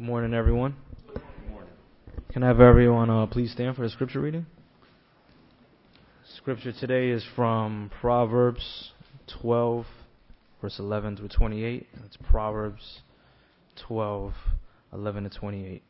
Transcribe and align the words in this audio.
Good 0.00 0.06
morning, 0.06 0.32
everyone. 0.32 0.76
Can 2.32 2.42
I 2.42 2.46
have 2.46 2.60
everyone 2.62 3.10
uh, 3.10 3.26
please 3.26 3.52
stand 3.52 3.76
for 3.76 3.82
the 3.82 3.90
scripture 3.90 4.18
reading? 4.18 4.46
Scripture 6.38 6.72
today 6.72 7.10
is 7.10 7.22
from 7.36 7.90
Proverbs 8.00 8.92
12, 9.42 9.84
verse 10.62 10.78
11 10.78 11.18
through 11.18 11.28
28. 11.28 11.86
It's 12.06 12.16
Proverbs 12.16 13.00
12, 13.86 14.32
11 14.94 15.24
to 15.24 15.38
28. 15.38 15.82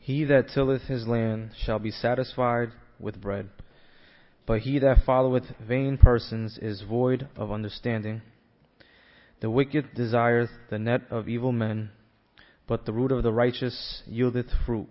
He 0.00 0.24
that 0.24 0.48
tilleth 0.52 0.82
his 0.82 1.06
land 1.06 1.50
shall 1.64 1.78
be 1.78 1.92
satisfied 1.92 2.70
with 2.98 3.20
bread, 3.20 3.48
but 4.44 4.62
he 4.62 4.80
that 4.80 5.04
followeth 5.06 5.44
vain 5.64 5.98
persons 5.98 6.58
is 6.60 6.82
void 6.82 7.28
of 7.36 7.52
understanding. 7.52 8.22
The 9.40 9.50
wicked 9.50 9.94
desireth 9.94 10.50
the 10.68 10.80
net 10.80 11.02
of 11.10 11.28
evil 11.28 11.52
men, 11.52 11.90
but 12.66 12.84
the 12.84 12.92
root 12.92 13.12
of 13.12 13.22
the 13.22 13.32
righteous 13.32 14.02
yieldeth 14.06 14.50
fruit. 14.66 14.88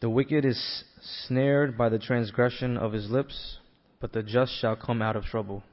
The 0.00 0.08
wicked 0.08 0.44
is 0.44 0.84
snared 1.00 1.76
by 1.76 1.88
the 1.88 1.98
transgression 1.98 2.76
of 2.76 2.92
his 2.92 3.10
lips, 3.10 3.58
but 4.00 4.12
the 4.12 4.22
just 4.22 4.52
shall 4.52 4.76
come 4.76 5.02
out 5.02 5.16
of 5.16 5.24
trouble. 5.24 5.64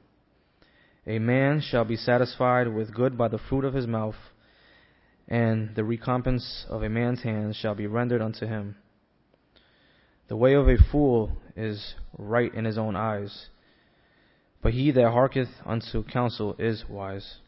A 1.06 1.20
man 1.20 1.60
shall 1.60 1.84
be 1.84 1.96
satisfied 1.96 2.66
with 2.66 2.94
good 2.94 3.16
by 3.16 3.28
the 3.28 3.38
fruit 3.38 3.64
of 3.64 3.74
his 3.74 3.86
mouth, 3.86 4.16
and 5.28 5.74
the 5.76 5.84
recompense 5.84 6.66
of 6.68 6.82
a 6.82 6.88
man's 6.88 7.22
hands 7.22 7.54
shall 7.56 7.76
be 7.76 7.86
rendered 7.86 8.22
unto 8.22 8.46
him. 8.46 8.76
The 10.26 10.36
way 10.36 10.54
of 10.54 10.68
a 10.68 10.78
fool 10.90 11.36
is 11.54 11.94
right 12.18 12.52
in 12.52 12.64
his 12.64 12.78
own 12.78 12.96
eyes 12.96 13.48
but 14.62 14.72
he 14.72 14.92
that 14.92 15.10
hearketh 15.10 15.48
unto 15.66 16.04
counsel 16.04 16.54
is 16.58 16.84
wise. 16.88 17.38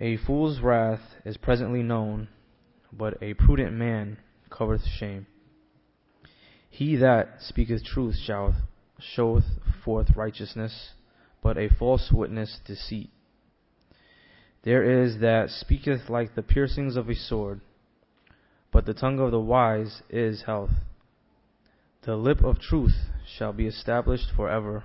A 0.00 0.16
fool's 0.16 0.60
wrath 0.60 1.02
is 1.26 1.36
presently 1.36 1.82
known, 1.82 2.28
but 2.90 3.22
a 3.22 3.34
prudent 3.34 3.74
man 3.74 4.16
covereth 4.48 4.86
shame. 4.86 5.26
He 6.70 6.96
that 6.96 7.42
speaketh 7.42 7.84
truth 7.84 8.16
shall 8.16 8.54
showeth 8.98 9.44
forth 9.84 10.16
righteousness, 10.16 10.92
but 11.42 11.58
a 11.58 11.68
false 11.68 12.10
witness 12.10 12.60
deceit. 12.66 13.10
There 14.62 15.04
is 15.04 15.18
that 15.20 15.50
speaketh 15.50 16.08
like 16.08 16.34
the 16.34 16.42
piercings 16.42 16.96
of 16.96 17.10
a 17.10 17.14
sword, 17.14 17.60
but 18.72 18.86
the 18.86 18.94
tongue 18.94 19.18
of 19.18 19.30
the 19.32 19.40
wise 19.40 20.02
is 20.08 20.42
health. 20.42 20.70
The 22.02 22.16
lip 22.16 22.42
of 22.42 22.58
truth 22.58 22.94
shall 23.26 23.52
be 23.52 23.66
established 23.66 24.30
forever 24.34 24.84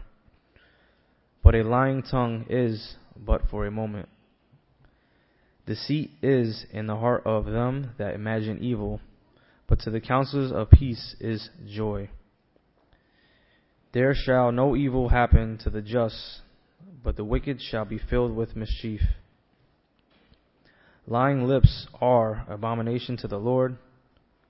but 1.46 1.54
a 1.54 1.62
lying 1.62 2.02
tongue 2.02 2.44
is 2.50 2.96
but 3.16 3.40
for 3.52 3.68
a 3.68 3.72
moment. 3.72 4.10
Deceit 5.68 6.10
is 6.24 6.66
in 6.72 6.88
the 6.88 6.96
heart 6.96 7.22
of 7.24 7.46
them 7.46 7.92
that 8.00 8.16
imagine 8.16 8.58
evil, 8.64 9.00
but 9.68 9.80
to 9.80 9.92
the 9.92 10.02
counselors 10.02 10.52
of 10.52 10.72
peace 10.72 11.16
is 11.20 11.52
joy. 11.68 12.10
There 13.94 14.16
shall 14.16 14.52
no 14.52 14.76
evil 14.76 15.10
happen 15.10 15.60
to 15.60 15.70
the 15.70 15.84
just, 15.84 16.42
but 17.04 17.16
the 17.16 17.23
wicked 17.23 17.62
shall 17.62 17.86
be 17.86 18.00
filled 18.00 18.36
with 18.36 18.56
mischief. 18.56 19.02
Lying 21.06 21.48
lips 21.48 21.86
are 22.02 22.44
abomination 22.50 23.18
to 23.18 23.28
the 23.28 23.38
Lord, 23.38 23.78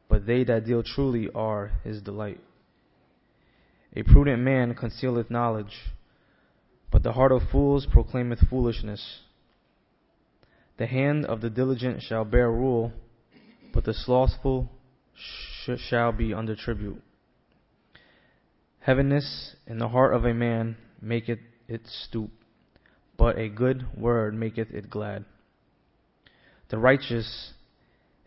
but 0.07 0.25
they 0.25 0.45
that 0.45 0.65
deal 0.65 0.81
truly 0.81 1.29
are 1.35 1.73
his 1.83 2.01
delight. 2.01 2.39
A 3.97 4.03
prudent 4.03 4.41
man 4.41 4.73
concealeth 4.75 5.29
knowledge 5.29 5.73
but 6.91 7.03
the 7.03 7.13
heart 7.13 7.31
of 7.31 7.41
fools 7.51 7.85
proclaimeth 7.91 8.47
foolishness. 8.49 9.21
The 10.77 10.87
hand 10.87 11.25
of 11.25 11.41
the 11.41 11.49
diligent 11.49 12.01
shall 12.01 12.25
bear 12.25 12.51
rule, 12.51 12.91
but 13.73 13.85
the 13.85 13.93
slothful 13.93 14.69
sh- 15.15 15.79
shall 15.79 16.11
be 16.11 16.33
under 16.33 16.55
tribute. 16.55 17.01
Heaviness 18.79 19.55
in 19.65 19.79
the 19.79 19.89
heart 19.89 20.13
of 20.13 20.25
a 20.25 20.33
man 20.33 20.77
maketh 21.01 21.39
it 21.67 21.81
stoop, 21.87 22.31
but 23.17 23.37
a 23.37 23.49
good 23.49 23.85
word 23.97 24.33
maketh 24.33 24.71
it 24.71 24.89
glad. 24.89 25.25
The 26.69 26.77
righteous 26.77 27.53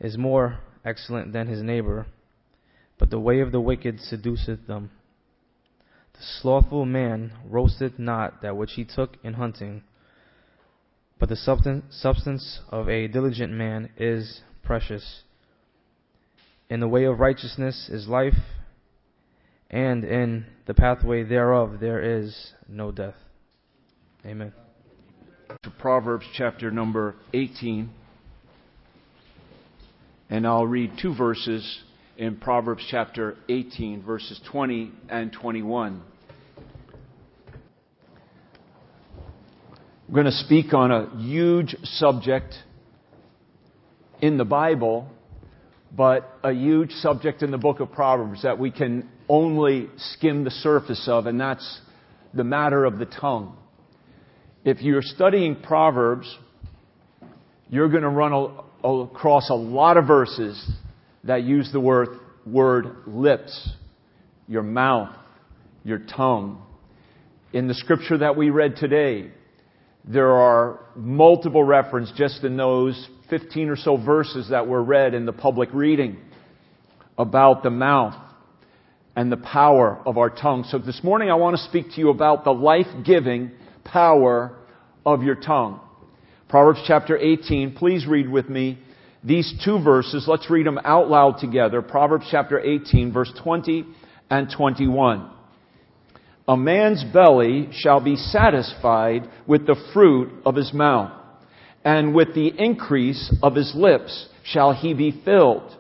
is 0.00 0.16
more 0.16 0.60
excellent 0.84 1.32
than 1.32 1.48
his 1.48 1.62
neighbor, 1.62 2.06
but 2.98 3.10
the 3.10 3.20
way 3.20 3.40
of 3.40 3.52
the 3.52 3.60
wicked 3.60 4.00
seduceth 4.00 4.66
them. 4.66 4.90
The 6.18 6.24
slothful 6.40 6.84
man 6.84 7.32
roasteth 7.48 7.96
not 7.98 8.42
that 8.42 8.56
which 8.56 8.72
he 8.72 8.84
took 8.84 9.16
in 9.22 9.34
hunting, 9.34 9.84
but 11.18 11.28
the 11.28 11.36
substance 11.36 12.60
of 12.70 12.88
a 12.88 13.06
diligent 13.06 13.52
man 13.52 13.90
is 13.96 14.40
precious. 14.64 15.22
In 16.68 16.80
the 16.80 16.88
way 16.88 17.04
of 17.04 17.20
righteousness 17.20 17.88
is 17.88 18.08
life, 18.08 18.38
and 19.70 20.04
in 20.04 20.46
the 20.66 20.74
pathway 20.74 21.22
thereof 21.22 21.78
there 21.80 22.00
is 22.18 22.52
no 22.68 22.90
death. 22.90 23.16
Amen. 24.26 24.52
To 25.62 25.70
Proverbs 25.70 26.26
chapter 26.34 26.72
number 26.72 27.14
18, 27.32 27.90
and 30.30 30.46
I'll 30.46 30.66
read 30.66 30.92
two 31.00 31.14
verses 31.14 31.82
in 32.18 32.34
Proverbs 32.34 32.84
chapter 32.90 33.36
18, 33.48 34.02
verses 34.02 34.40
20 34.50 34.90
and 35.08 35.32
21. 35.32 36.02
We're 40.08 40.14
going 40.14 40.26
to 40.26 40.32
speak 40.32 40.74
on 40.74 40.90
a 40.90 41.16
huge 41.16 41.76
subject 41.84 42.54
in 44.20 44.36
the 44.36 44.44
Bible, 44.44 45.08
but 45.96 46.28
a 46.42 46.52
huge 46.52 46.90
subject 46.90 47.42
in 47.42 47.52
the 47.52 47.58
book 47.58 47.78
of 47.78 47.92
Proverbs 47.92 48.42
that 48.42 48.58
we 48.58 48.72
can 48.72 49.08
only 49.28 49.86
skim 49.96 50.42
the 50.42 50.50
surface 50.50 51.06
of, 51.06 51.26
and 51.26 51.40
that's 51.40 51.80
the 52.34 52.42
matter 52.42 52.84
of 52.84 52.98
the 52.98 53.06
tongue. 53.06 53.56
If 54.64 54.82
you're 54.82 55.02
studying 55.02 55.54
Proverbs, 55.62 56.36
you're 57.70 57.88
going 57.88 58.02
to 58.02 58.08
run 58.08 58.32
across 58.82 59.50
a 59.50 59.54
lot 59.54 59.96
of 59.96 60.08
verses 60.08 60.68
that 61.24 61.42
use 61.42 61.70
the 61.72 61.80
word, 61.80 62.08
word 62.46 62.96
lips, 63.06 63.70
your 64.46 64.62
mouth, 64.62 65.14
your 65.84 65.98
tongue. 65.98 66.62
In 67.52 67.68
the 67.68 67.74
scripture 67.74 68.18
that 68.18 68.36
we 68.36 68.50
read 68.50 68.76
today, 68.76 69.30
there 70.04 70.32
are 70.32 70.80
multiple 70.96 71.64
references 71.64 72.14
just 72.16 72.44
in 72.44 72.56
those 72.56 73.08
15 73.30 73.68
or 73.68 73.76
so 73.76 73.96
verses 73.96 74.48
that 74.50 74.66
were 74.66 74.82
read 74.82 75.14
in 75.14 75.26
the 75.26 75.32
public 75.32 75.68
reading 75.72 76.18
about 77.18 77.62
the 77.62 77.70
mouth 77.70 78.14
and 79.16 79.30
the 79.32 79.36
power 79.36 80.00
of 80.06 80.16
our 80.16 80.30
tongue. 80.30 80.64
So 80.68 80.78
this 80.78 81.02
morning 81.02 81.30
I 81.30 81.34
want 81.34 81.56
to 81.56 81.62
speak 81.64 81.90
to 81.92 82.00
you 82.00 82.10
about 82.10 82.44
the 82.44 82.52
life-giving 82.52 83.50
power 83.84 84.56
of 85.04 85.22
your 85.22 85.34
tongue. 85.34 85.80
Proverbs 86.48 86.80
chapter 86.86 87.18
18, 87.18 87.74
please 87.74 88.06
read 88.06 88.30
with 88.30 88.48
me 88.48 88.78
these 89.22 89.52
two 89.64 89.82
verses. 89.82 90.26
Let's 90.28 90.50
read 90.50 90.66
them 90.66 90.78
out 90.84 91.08
loud 91.08 91.38
together. 91.38 91.82
Proverbs 91.82 92.26
chapter 92.30 92.60
18, 92.60 93.12
verse 93.12 93.32
20 93.42 93.84
and 94.30 94.48
21. 94.54 95.30
A 96.46 96.56
man's 96.56 97.04
belly 97.04 97.68
shall 97.72 98.00
be 98.00 98.16
satisfied 98.16 99.28
with 99.46 99.66
the 99.66 99.76
fruit 99.92 100.30
of 100.46 100.54
his 100.54 100.72
mouth, 100.72 101.12
and 101.84 102.14
with 102.14 102.34
the 102.34 102.48
increase 102.48 103.34
of 103.42 103.54
his 103.54 103.72
lips 103.74 104.28
shall 104.44 104.72
he 104.72 104.94
be 104.94 105.20
filled. 105.24 105.76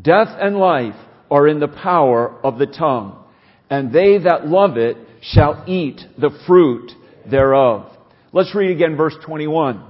Death 0.00 0.28
and 0.40 0.56
life 0.56 0.96
are 1.30 1.46
in 1.46 1.60
the 1.60 1.68
power 1.68 2.40
of 2.42 2.58
the 2.58 2.66
tongue, 2.66 3.22
and 3.68 3.92
they 3.92 4.18
that 4.18 4.48
love 4.48 4.76
it 4.76 4.96
shall 5.22 5.62
eat 5.68 6.00
the 6.18 6.30
fruit 6.46 6.90
thereof. 7.30 7.86
Let's 8.32 8.54
read 8.54 8.70
again 8.72 8.96
verse 8.96 9.14
21. 9.24 9.84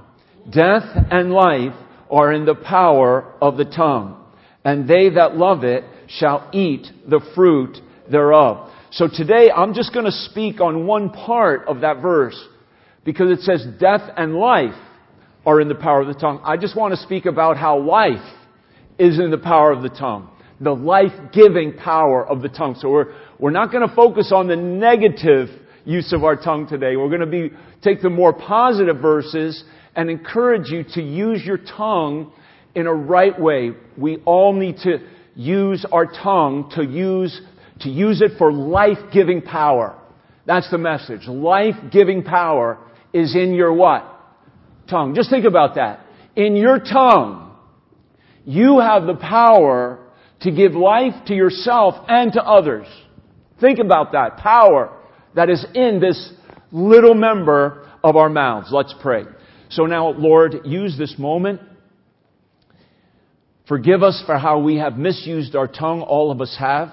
Death 0.51 0.83
and 1.11 1.31
life 1.31 1.73
are 2.11 2.31
in 2.33 2.45
the 2.45 2.55
power 2.55 3.33
of 3.41 3.57
the 3.57 3.65
tongue, 3.65 4.21
and 4.63 4.87
they 4.87 5.09
that 5.09 5.37
love 5.37 5.63
it 5.63 5.85
shall 6.07 6.49
eat 6.53 6.85
the 7.09 7.21
fruit 7.33 7.77
thereof. 8.11 8.69
So 8.91 9.07
today 9.07 9.49
I'm 9.49 9.73
just 9.73 9.93
going 9.93 10.05
to 10.05 10.11
speak 10.11 10.59
on 10.59 10.85
one 10.85 11.09
part 11.09 11.67
of 11.67 11.81
that 11.81 12.01
verse 12.01 12.37
because 13.05 13.31
it 13.31 13.43
says 13.43 13.65
death 13.79 14.01
and 14.17 14.35
life 14.35 14.75
are 15.45 15.61
in 15.61 15.69
the 15.69 15.75
power 15.75 16.01
of 16.01 16.07
the 16.07 16.19
tongue. 16.19 16.41
I 16.43 16.57
just 16.57 16.75
want 16.75 16.93
to 16.93 16.97
speak 16.97 17.25
about 17.25 17.55
how 17.55 17.79
life 17.79 18.21
is 18.99 19.17
in 19.17 19.31
the 19.31 19.37
power 19.37 19.71
of 19.71 19.81
the 19.81 19.89
tongue. 19.89 20.29
The 20.59 20.75
life-giving 20.75 21.77
power 21.77 22.27
of 22.27 22.41
the 22.41 22.49
tongue. 22.49 22.75
So 22.79 22.91
we're, 22.91 23.15
we're 23.39 23.49
not 23.49 23.71
going 23.71 23.87
to 23.87 23.95
focus 23.95 24.31
on 24.35 24.47
the 24.47 24.55
negative 24.55 25.47
use 25.85 26.13
of 26.13 26.23
our 26.23 26.35
tongue 26.35 26.67
today. 26.67 26.95
We're 26.97 27.07
going 27.07 27.21
to 27.21 27.25
be, 27.25 27.49
take 27.81 28.01
the 28.01 28.11
more 28.11 28.33
positive 28.33 28.97
verses 28.97 29.63
and 29.95 30.09
encourage 30.09 30.69
you 30.69 30.83
to 30.93 31.01
use 31.01 31.43
your 31.43 31.57
tongue 31.57 32.31
in 32.75 32.87
a 32.87 32.93
right 32.93 33.39
way. 33.39 33.71
We 33.97 34.17
all 34.25 34.53
need 34.53 34.77
to 34.83 34.99
use 35.35 35.85
our 35.91 36.05
tongue 36.05 36.71
to 36.75 36.83
use, 36.83 37.41
to 37.81 37.89
use 37.89 38.21
it 38.21 38.31
for 38.37 38.51
life-giving 38.51 39.41
power. 39.41 39.97
That's 40.45 40.69
the 40.71 40.77
message. 40.77 41.27
Life-giving 41.27 42.23
power 42.23 42.77
is 43.13 43.35
in 43.35 43.53
your 43.53 43.73
what? 43.73 44.07
Tongue. 44.89 45.13
Just 45.15 45.29
think 45.29 45.45
about 45.45 45.75
that. 45.75 46.05
In 46.35 46.55
your 46.55 46.79
tongue, 46.79 47.55
you 48.45 48.79
have 48.79 49.05
the 49.05 49.15
power 49.15 49.99
to 50.41 50.51
give 50.51 50.73
life 50.73 51.13
to 51.27 51.33
yourself 51.33 51.95
and 52.07 52.33
to 52.33 52.41
others. 52.41 52.87
Think 53.59 53.79
about 53.79 54.13
that 54.13 54.37
power 54.37 54.97
that 55.35 55.49
is 55.49 55.65
in 55.75 55.99
this 55.99 56.33
little 56.71 57.13
member 57.13 57.87
of 58.03 58.15
our 58.15 58.29
mouths. 58.29 58.69
Let's 58.71 58.95
pray. 59.01 59.25
So 59.71 59.85
now, 59.85 60.09
Lord, 60.09 60.61
use 60.65 60.97
this 60.97 61.15
moment. 61.17 61.61
Forgive 63.69 64.03
us 64.03 64.21
for 64.25 64.37
how 64.37 64.59
we 64.59 64.75
have 64.77 64.97
misused 64.97 65.55
our 65.55 65.67
tongue. 65.67 66.01
All 66.01 66.29
of 66.29 66.41
us 66.41 66.55
have. 66.59 66.89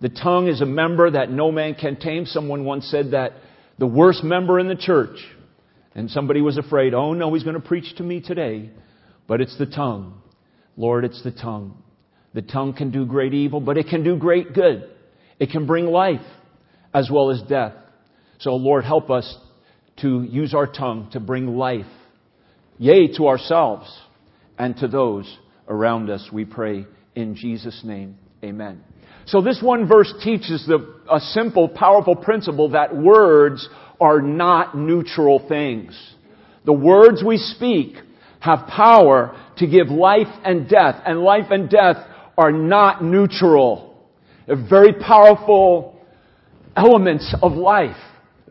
The 0.00 0.08
tongue 0.08 0.46
is 0.46 0.60
a 0.60 0.66
member 0.66 1.10
that 1.10 1.28
no 1.28 1.50
man 1.50 1.74
can 1.74 1.96
tame. 1.96 2.24
Someone 2.24 2.64
once 2.64 2.88
said 2.88 3.10
that 3.10 3.32
the 3.78 3.86
worst 3.86 4.22
member 4.22 4.60
in 4.60 4.68
the 4.68 4.76
church, 4.76 5.18
and 5.96 6.08
somebody 6.08 6.40
was 6.40 6.56
afraid, 6.56 6.94
oh 6.94 7.14
no, 7.14 7.34
he's 7.34 7.42
going 7.42 7.60
to 7.60 7.66
preach 7.66 7.96
to 7.96 8.04
me 8.04 8.20
today. 8.20 8.70
But 9.26 9.40
it's 9.40 9.58
the 9.58 9.66
tongue. 9.66 10.22
Lord, 10.76 11.04
it's 11.04 11.22
the 11.24 11.32
tongue. 11.32 11.82
The 12.32 12.42
tongue 12.42 12.74
can 12.74 12.92
do 12.92 13.06
great 13.06 13.34
evil, 13.34 13.58
but 13.58 13.76
it 13.76 13.88
can 13.88 14.04
do 14.04 14.16
great 14.16 14.54
good. 14.54 14.88
It 15.40 15.50
can 15.50 15.66
bring 15.66 15.86
life 15.86 16.24
as 16.94 17.10
well 17.12 17.32
as 17.32 17.42
death. 17.48 17.72
So, 18.38 18.54
Lord, 18.54 18.84
help 18.84 19.10
us 19.10 19.36
to 20.00 20.22
use 20.22 20.54
our 20.54 20.66
tongue 20.66 21.08
to 21.12 21.20
bring 21.20 21.56
life, 21.56 21.86
yea, 22.78 23.08
to 23.16 23.28
ourselves 23.28 23.86
and 24.58 24.76
to 24.78 24.88
those 24.88 25.38
around 25.68 26.10
us, 26.10 26.28
we 26.32 26.44
pray 26.44 26.86
in 27.14 27.34
Jesus' 27.34 27.82
name. 27.84 28.16
Amen. 28.42 28.82
So 29.26 29.40
this 29.40 29.60
one 29.62 29.86
verse 29.86 30.12
teaches 30.22 30.64
the, 30.66 30.94
a 31.10 31.20
simple, 31.20 31.68
powerful 31.68 32.16
principle 32.16 32.70
that 32.70 32.96
words 32.96 33.68
are 34.00 34.22
not 34.22 34.76
neutral 34.76 35.46
things. 35.48 35.98
The 36.64 36.72
words 36.72 37.22
we 37.24 37.36
speak 37.36 37.96
have 38.40 38.66
power 38.68 39.36
to 39.58 39.66
give 39.66 39.88
life 39.88 40.28
and 40.44 40.68
death, 40.68 41.02
and 41.04 41.20
life 41.20 41.50
and 41.50 41.68
death 41.68 41.96
are 42.36 42.52
not 42.52 43.02
neutral. 43.02 43.96
They're 44.46 44.68
very 44.68 44.92
powerful 44.92 46.00
elements 46.76 47.34
of 47.42 47.52
life 47.52 47.96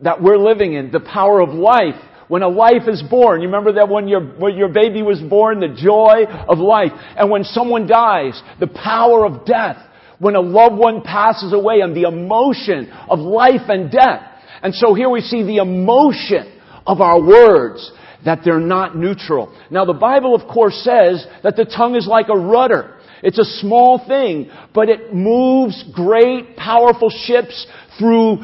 that 0.02 0.22
we're 0.22 0.38
living 0.38 0.74
in. 0.74 0.90
The 0.90 1.00
power 1.00 1.40
of 1.40 1.50
life. 1.50 2.00
When 2.28 2.42
a 2.42 2.48
life 2.48 2.86
is 2.86 3.02
born, 3.02 3.40
you 3.40 3.46
remember 3.48 3.72
that 3.74 3.88
when 3.88 4.06
your, 4.06 4.20
when 4.20 4.54
your 4.54 4.68
baby 4.68 5.02
was 5.02 5.18
born, 5.20 5.60
the 5.60 5.68
joy 5.68 6.24
of 6.46 6.58
life. 6.58 6.92
And 7.16 7.30
when 7.30 7.42
someone 7.44 7.86
dies, 7.86 8.40
the 8.60 8.66
power 8.66 9.24
of 9.24 9.46
death. 9.46 9.78
When 10.18 10.34
a 10.34 10.40
loved 10.40 10.76
one 10.76 11.02
passes 11.02 11.52
away 11.52 11.80
and 11.80 11.96
the 11.96 12.02
emotion 12.02 12.90
of 13.08 13.18
life 13.18 13.68
and 13.68 13.90
death. 13.90 14.22
And 14.62 14.74
so 14.74 14.92
here 14.92 15.08
we 15.08 15.20
see 15.20 15.42
the 15.42 15.58
emotion 15.58 16.60
of 16.86 17.00
our 17.00 17.20
words 17.20 17.92
that 18.24 18.40
they're 18.44 18.58
not 18.58 18.96
neutral. 18.96 19.56
Now 19.70 19.84
the 19.84 19.92
Bible 19.92 20.34
of 20.34 20.48
course 20.52 20.74
says 20.82 21.26
that 21.42 21.56
the 21.56 21.64
tongue 21.64 21.94
is 21.94 22.06
like 22.06 22.26
a 22.28 22.36
rudder. 22.36 22.96
It's 23.22 23.38
a 23.38 23.44
small 23.44 24.04
thing, 24.06 24.50
but 24.74 24.88
it 24.88 25.14
moves 25.14 25.84
great, 25.92 26.56
powerful 26.56 27.10
ships 27.10 27.66
through 27.98 28.38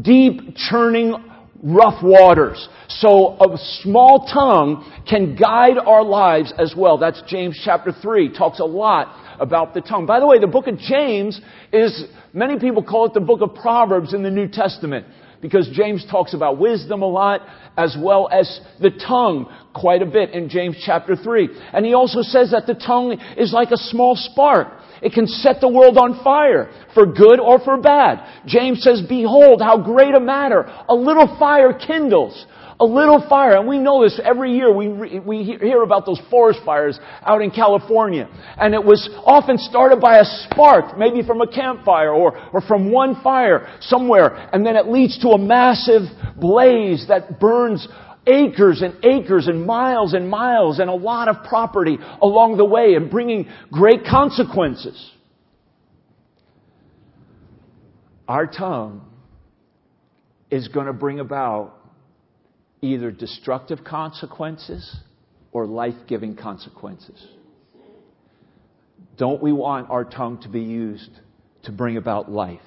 deep, 0.00 0.56
churning, 0.56 1.14
rough 1.62 2.02
waters. 2.02 2.68
So 2.88 3.36
a 3.40 3.56
small 3.82 4.26
tongue 4.32 4.90
can 5.08 5.36
guide 5.36 5.78
our 5.78 6.02
lives 6.02 6.52
as 6.58 6.74
well. 6.76 6.98
That's 6.98 7.22
James 7.26 7.60
chapter 7.64 7.92
3. 7.92 8.36
Talks 8.36 8.60
a 8.60 8.64
lot 8.64 9.38
about 9.40 9.74
the 9.74 9.80
tongue. 9.80 10.06
By 10.06 10.20
the 10.20 10.26
way, 10.26 10.38
the 10.38 10.46
book 10.46 10.66
of 10.66 10.78
James 10.78 11.40
is, 11.72 12.04
many 12.32 12.58
people 12.58 12.82
call 12.82 13.06
it 13.06 13.14
the 13.14 13.20
book 13.20 13.40
of 13.40 13.54
Proverbs 13.54 14.14
in 14.14 14.22
the 14.22 14.30
New 14.30 14.48
Testament 14.48 15.06
because 15.40 15.68
James 15.72 16.06
talks 16.08 16.34
about 16.34 16.58
wisdom 16.58 17.02
a 17.02 17.06
lot 17.06 17.40
as 17.76 17.96
well 17.98 18.28
as 18.30 18.60
the 18.80 18.90
tongue 18.90 19.52
quite 19.74 20.00
a 20.00 20.06
bit 20.06 20.30
in 20.30 20.48
James 20.48 20.80
chapter 20.84 21.16
3. 21.16 21.48
And 21.72 21.84
he 21.84 21.94
also 21.94 22.22
says 22.22 22.52
that 22.52 22.66
the 22.66 22.74
tongue 22.74 23.18
is 23.36 23.52
like 23.52 23.72
a 23.72 23.76
small 23.76 24.14
spark. 24.14 24.68
It 25.02 25.12
can 25.12 25.26
set 25.26 25.60
the 25.60 25.68
world 25.68 25.98
on 25.98 26.22
fire 26.22 26.72
for 26.94 27.06
good 27.06 27.40
or 27.40 27.58
for 27.58 27.76
bad. 27.76 28.44
James 28.46 28.82
says, 28.82 29.02
behold 29.08 29.60
how 29.60 29.76
great 29.76 30.14
a 30.14 30.20
matter 30.20 30.62
a 30.88 30.94
little 30.94 31.36
fire 31.38 31.72
kindles. 31.72 32.46
A 32.80 32.84
little 32.84 33.24
fire, 33.28 33.58
and 33.58 33.68
we 33.68 33.78
know 33.78 34.02
this 34.02 34.18
every 34.24 34.56
year. 34.56 34.74
We, 34.74 35.20
we 35.20 35.44
hear 35.44 35.82
about 35.84 36.04
those 36.04 36.20
forest 36.28 36.60
fires 36.64 36.98
out 37.24 37.40
in 37.40 37.52
California. 37.52 38.28
And 38.56 38.74
it 38.74 38.82
was 38.82 39.08
often 39.24 39.56
started 39.56 40.00
by 40.00 40.18
a 40.18 40.24
spark, 40.24 40.98
maybe 40.98 41.24
from 41.24 41.42
a 41.42 41.46
campfire 41.46 42.10
or, 42.10 42.36
or 42.52 42.60
from 42.60 42.90
one 42.90 43.22
fire 43.22 43.72
somewhere. 43.82 44.48
And 44.52 44.66
then 44.66 44.74
it 44.74 44.88
leads 44.88 45.16
to 45.20 45.28
a 45.28 45.38
massive 45.38 46.02
blaze 46.36 47.06
that 47.06 47.38
burns 47.38 47.86
acres 48.26 48.82
and 48.82 49.04
acres 49.04 49.48
and 49.48 49.66
miles 49.66 50.14
and 50.14 50.28
miles 50.28 50.78
and 50.78 50.88
a 50.88 50.94
lot 50.94 51.28
of 51.28 51.44
property 51.44 51.98
along 52.20 52.56
the 52.56 52.64
way 52.64 52.94
and 52.94 53.10
bringing 53.10 53.48
great 53.70 54.04
consequences. 54.04 55.10
Our 58.28 58.46
tongue 58.46 59.08
is 60.50 60.68
going 60.68 60.86
to 60.86 60.92
bring 60.92 61.18
about 61.20 61.78
either 62.80 63.10
destructive 63.10 63.84
consequences 63.84 64.96
or 65.52 65.66
life 65.66 65.94
giving 66.06 66.36
consequences. 66.36 67.24
Don't 69.16 69.42
we 69.42 69.52
want 69.52 69.90
our 69.90 70.04
tongue 70.04 70.40
to 70.42 70.48
be 70.48 70.60
used 70.60 71.10
to 71.64 71.72
bring 71.72 71.96
about 71.96 72.30
life? 72.30 72.60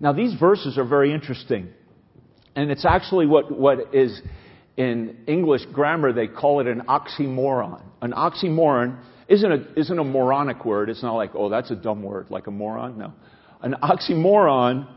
Now, 0.00 0.12
these 0.12 0.34
verses 0.38 0.78
are 0.78 0.84
very 0.84 1.12
interesting. 1.12 1.68
And 2.56 2.70
it's 2.70 2.84
actually 2.84 3.26
what, 3.26 3.50
what 3.50 3.94
is 3.94 4.20
in 4.76 5.18
English 5.26 5.62
grammar, 5.72 6.12
they 6.12 6.26
call 6.26 6.60
it 6.60 6.66
an 6.66 6.82
oxymoron. 6.88 7.82
An 8.02 8.12
oxymoron 8.12 8.98
isn't 9.28 9.50
a, 9.50 9.66
isn't 9.76 9.98
a 9.98 10.04
moronic 10.04 10.64
word. 10.64 10.90
It's 10.90 11.02
not 11.02 11.14
like, 11.14 11.30
oh, 11.34 11.48
that's 11.48 11.70
a 11.70 11.76
dumb 11.76 12.02
word, 12.02 12.30
like 12.30 12.46
a 12.46 12.50
moron. 12.50 12.98
No. 12.98 13.12
An 13.62 13.76
oxymoron 13.82 14.88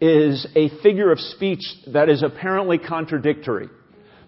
is 0.00 0.46
a 0.54 0.68
figure 0.82 1.12
of 1.12 1.18
speech 1.18 1.62
that 1.92 2.08
is 2.08 2.22
apparently 2.22 2.78
contradictory. 2.78 3.68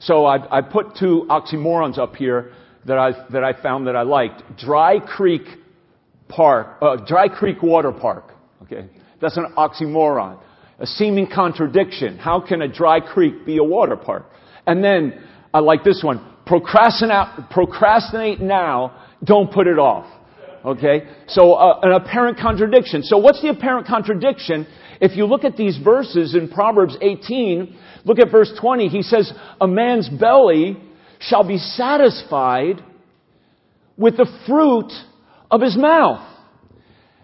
So 0.00 0.24
I, 0.24 0.58
I 0.58 0.62
put 0.62 0.96
two 0.98 1.26
oxymorons 1.28 1.98
up 1.98 2.16
here 2.16 2.52
that 2.86 2.98
I, 2.98 3.12
that 3.30 3.44
I 3.44 3.60
found 3.60 3.86
that 3.86 3.96
I 3.96 4.02
liked. 4.02 4.42
Dry 4.58 4.98
Creek 5.00 5.42
Park, 6.28 6.78
uh, 6.80 6.96
Dry 7.06 7.28
Creek 7.28 7.62
Water 7.62 7.92
Park. 7.92 8.32
Okay. 8.62 8.88
That's 9.20 9.36
an 9.36 9.52
oxymoron 9.56 10.40
a 10.80 10.86
seeming 10.86 11.28
contradiction. 11.32 12.18
How 12.18 12.40
can 12.40 12.62
a 12.62 12.68
dry 12.68 13.00
creek 13.00 13.44
be 13.44 13.58
a 13.58 13.64
water 13.64 13.96
park? 13.96 14.26
And 14.66 14.82
then, 14.82 15.22
I 15.52 15.60
like 15.60 15.84
this 15.84 16.00
one. 16.02 16.26
Procrastinate, 16.46 17.50
procrastinate 17.50 18.40
now, 18.40 19.06
don't 19.22 19.52
put 19.52 19.66
it 19.66 19.78
off. 19.78 20.06
Okay? 20.64 21.06
So, 21.28 21.54
uh, 21.54 21.80
an 21.82 21.92
apparent 21.92 22.38
contradiction. 22.38 23.02
So 23.02 23.18
what's 23.18 23.40
the 23.42 23.48
apparent 23.48 23.86
contradiction? 23.86 24.66
If 25.00 25.16
you 25.16 25.26
look 25.26 25.44
at 25.44 25.56
these 25.56 25.78
verses 25.78 26.34
in 26.34 26.48
Proverbs 26.48 26.96
18, 27.00 27.78
look 28.04 28.18
at 28.18 28.30
verse 28.30 28.52
20, 28.60 28.88
he 28.88 29.02
says, 29.02 29.32
a 29.60 29.66
man's 29.66 30.08
belly 30.08 30.76
shall 31.18 31.46
be 31.46 31.58
satisfied 31.58 32.82
with 33.96 34.16
the 34.16 34.26
fruit 34.46 34.90
of 35.50 35.60
his 35.60 35.76
mouth. 35.76 36.26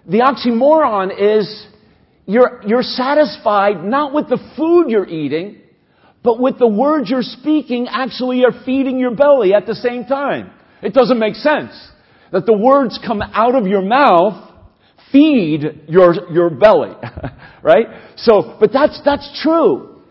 The 0.06 0.20
oxymoron 0.20 1.38
is 1.38 1.66
you're, 2.26 2.60
you're 2.66 2.82
satisfied 2.82 3.84
not 3.84 4.12
with 4.12 4.28
the 4.28 4.38
food 4.56 4.90
you're 4.90 5.08
eating, 5.08 5.60
but 6.22 6.40
with 6.40 6.58
the 6.58 6.66
words 6.66 7.08
you're 7.08 7.22
speaking 7.22 7.86
actually 7.88 8.44
are 8.44 8.64
feeding 8.64 8.98
your 8.98 9.14
belly 9.14 9.54
at 9.54 9.66
the 9.66 9.74
same 9.74 10.04
time. 10.04 10.50
It 10.82 10.92
doesn't 10.92 11.18
make 11.18 11.36
sense 11.36 11.72
that 12.32 12.44
the 12.44 12.56
words 12.56 12.98
come 13.04 13.22
out 13.22 13.54
of 13.54 13.66
your 13.66 13.82
mouth 13.82 14.46
feed 15.12 15.84
your, 15.88 16.30
your 16.32 16.50
belly, 16.50 16.92
right? 17.62 17.86
So, 18.16 18.56
but 18.58 18.72
that's, 18.72 19.00
that's 19.04 19.40
true. 19.42 20.02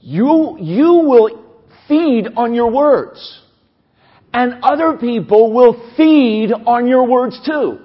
You, 0.00 0.56
you 0.60 1.02
will 1.04 1.44
feed 1.88 2.26
on 2.36 2.54
your 2.54 2.70
words. 2.70 3.42
And 4.32 4.62
other 4.62 4.98
people 4.98 5.52
will 5.52 5.92
feed 5.96 6.52
on 6.52 6.86
your 6.86 7.08
words 7.08 7.40
too. 7.44 7.78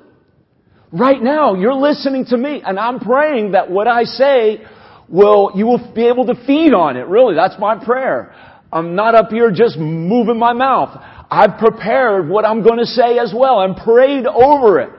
Right 0.93 1.23
now, 1.23 1.55
you're 1.55 1.73
listening 1.73 2.25
to 2.25 2.37
me, 2.37 2.61
and 2.63 2.77
I'm 2.77 2.99
praying 2.99 3.53
that 3.53 3.71
what 3.71 3.87
I 3.87 4.03
say 4.03 4.63
will, 5.09 5.51
you 5.55 5.65
will 5.65 5.91
be 5.91 6.07
able 6.07 6.27
to 6.27 6.35
feed 6.45 6.71
on 6.71 6.97
it. 6.97 7.07
Really, 7.07 7.33
that's 7.33 7.55
my 7.57 7.83
prayer. 7.83 8.31
I'm 8.71 8.93
not 8.93 9.15
up 9.15 9.31
here 9.31 9.49
just 9.49 9.75
moving 9.79 10.37
my 10.37 10.53
mouth. 10.53 10.95
I've 11.31 11.57
prepared 11.57 12.29
what 12.29 12.45
I'm 12.45 12.61
going 12.61 12.77
to 12.77 12.85
say 12.85 13.17
as 13.17 13.33
well 13.35 13.61
and 13.61 13.75
prayed 13.75 14.27
over 14.27 14.81
it. 14.81 14.91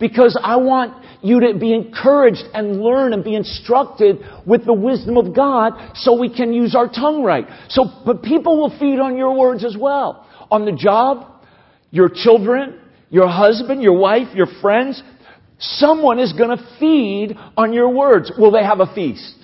Because 0.00 0.36
I 0.42 0.56
want 0.56 1.04
you 1.22 1.38
to 1.38 1.56
be 1.56 1.72
encouraged 1.72 2.42
and 2.52 2.82
learn 2.82 3.12
and 3.12 3.22
be 3.22 3.36
instructed 3.36 4.16
with 4.44 4.66
the 4.66 4.74
wisdom 4.74 5.16
of 5.16 5.32
God 5.32 5.74
so 5.94 6.18
we 6.18 6.28
can 6.28 6.52
use 6.52 6.74
our 6.74 6.88
tongue 6.88 7.22
right. 7.22 7.46
So, 7.68 7.84
but 8.04 8.24
people 8.24 8.58
will 8.58 8.76
feed 8.80 8.98
on 8.98 9.16
your 9.16 9.38
words 9.38 9.64
as 9.64 9.76
well. 9.78 10.26
On 10.50 10.64
the 10.64 10.72
job, 10.72 11.44
your 11.92 12.08
children, 12.12 12.80
your 13.10 13.28
husband, 13.28 13.80
your 13.80 13.96
wife, 13.96 14.34
your 14.34 14.48
friends, 14.60 15.00
Someone 15.58 16.18
is 16.18 16.32
going 16.32 16.56
to 16.56 16.76
feed 16.78 17.36
on 17.56 17.72
your 17.72 17.88
words. 17.88 18.30
Will 18.38 18.50
they 18.50 18.62
have 18.62 18.80
a 18.80 18.92
feast? 18.94 19.34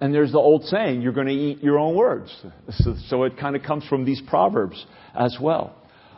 And 0.00 0.12
there's 0.12 0.32
the 0.32 0.38
old 0.38 0.64
saying, 0.64 1.02
you're 1.02 1.12
going 1.12 1.28
to 1.28 1.32
eat 1.32 1.62
your 1.62 1.78
own 1.78 1.94
words. 1.94 2.34
So, 2.70 2.96
so 3.06 3.22
it 3.24 3.38
kind 3.38 3.54
of 3.54 3.62
comes 3.62 3.86
from 3.86 4.04
these 4.04 4.20
proverbs 4.26 4.84
as 5.14 5.36
well. 5.40 5.76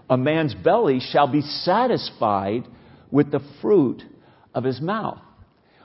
A 0.09 0.17
man's 0.17 0.55
belly 0.55 1.01
shall 1.01 1.31
be 1.31 1.43
satisfied 1.43 2.65
with 3.11 3.31
the 3.31 3.41
fruit 3.61 4.03
of 4.55 4.65
his 4.65 4.81
mouth. 4.81 5.21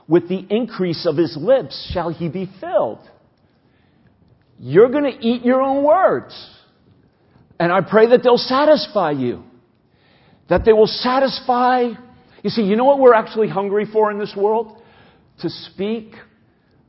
With 0.08 0.28
the 0.28 0.46
increase 0.48 1.06
of 1.06 1.16
his 1.16 1.36
lips 1.38 1.90
shall 1.92 2.08
he 2.10 2.28
be 2.28 2.50
filled. 2.60 3.06
You're 4.58 4.88
going 4.90 5.04
to 5.04 5.26
eat 5.26 5.44
your 5.44 5.60
own 5.60 5.84
words. 5.84 6.34
And 7.58 7.70
I 7.70 7.82
pray 7.82 8.08
that 8.08 8.22
they'll 8.22 8.38
satisfy 8.38 9.10
you. 9.10 9.44
That 10.50 10.64
they 10.64 10.72
will 10.72 10.86
satisfy. 10.86 11.92
You 12.42 12.50
see, 12.50 12.62
you 12.62 12.76
know 12.76 12.84
what 12.84 12.98
we're 12.98 13.14
actually 13.14 13.48
hungry 13.48 13.86
for 13.90 14.10
in 14.10 14.18
this 14.18 14.34
world? 14.36 14.82
To 15.40 15.48
speak 15.48 16.12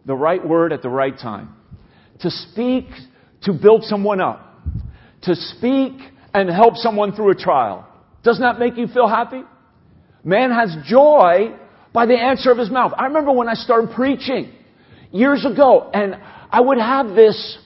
the 0.05 0.15
right 0.15 0.45
word 0.45 0.73
at 0.73 0.81
the 0.81 0.89
right 0.89 1.17
time. 1.17 1.55
To 2.21 2.29
speak 2.29 2.85
to 3.43 3.53
build 3.53 3.83
someone 3.83 4.19
up. 4.19 4.45
To 5.23 5.35
speak 5.35 5.93
and 6.33 6.49
help 6.49 6.75
someone 6.75 7.15
through 7.15 7.31
a 7.31 7.35
trial. 7.35 7.87
Doesn't 8.23 8.41
that 8.41 8.59
make 8.59 8.77
you 8.77 8.87
feel 8.87 9.07
happy? 9.07 9.43
Man 10.23 10.51
has 10.51 10.75
joy 10.85 11.55
by 11.93 12.05
the 12.05 12.17
answer 12.17 12.51
of 12.51 12.57
his 12.57 12.69
mouth. 12.69 12.93
I 12.97 13.05
remember 13.05 13.31
when 13.31 13.47
I 13.47 13.53
started 13.53 13.91
preaching 13.95 14.51
years 15.11 15.45
ago, 15.45 15.89
and 15.93 16.15
I 16.49 16.61
would 16.61 16.77
have 16.77 17.15
this 17.15 17.57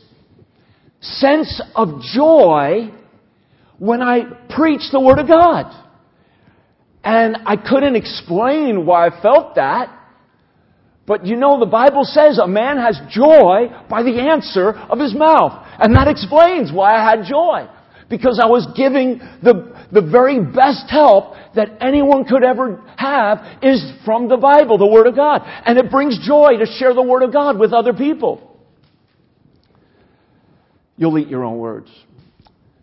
sense 1.00 1.62
of 1.76 2.02
joy 2.14 2.92
when 3.78 4.02
I 4.02 4.24
preached 4.50 4.92
the 4.92 5.00
Word 5.00 5.20
of 5.20 5.28
God. 5.28 5.85
And 7.06 7.38
I 7.46 7.56
couldn't 7.56 7.96
explain 7.96 8.86
why 8.86 9.08
I 9.08 9.22
felt 9.22 9.56
that. 9.56 9.96
But 11.06 11.24
you 11.26 11.36
know, 11.36 11.60
the 11.60 11.68
Bible 11.68 12.04
says 12.04 12.40
a 12.40 12.48
man 12.48 12.78
has 12.78 13.00
joy 13.12 13.68
by 13.88 14.02
the 14.02 14.20
answer 14.20 14.72
of 14.74 14.98
his 14.98 15.14
mouth. 15.14 15.68
And 15.80 15.96
that 15.96 16.08
explains 16.08 16.72
why 16.74 16.96
I 16.96 17.08
had 17.08 17.26
joy. 17.30 17.70
Because 18.10 18.40
I 18.42 18.48
was 18.48 18.68
giving 18.76 19.20
the, 19.44 19.88
the 19.92 20.02
very 20.02 20.40
best 20.40 20.90
help 20.90 21.36
that 21.56 21.78
anyone 21.80 22.26
could 22.26 22.44
ever 22.44 22.84
have 22.98 23.40
is 23.62 23.84
from 24.04 24.28
the 24.28 24.38
Bible, 24.38 24.80
the 24.80 24.88
Word 24.88 25.06
of 25.06 25.16
God. 25.16 25.42
And 25.44 25.78
it 25.78 25.92
brings 25.92 26.20
joy 26.26 26.58
to 26.58 26.66
share 26.66 26.96
the 26.96 27.04
Word 27.04 27.22
of 27.22 27.32
God 27.32 27.60
with 27.60 27.72
other 27.72 27.94
people. 27.94 28.60
You'll 30.98 31.18
eat 31.20 31.28
your 31.28 31.44
own 31.44 31.58
words. 31.58 31.90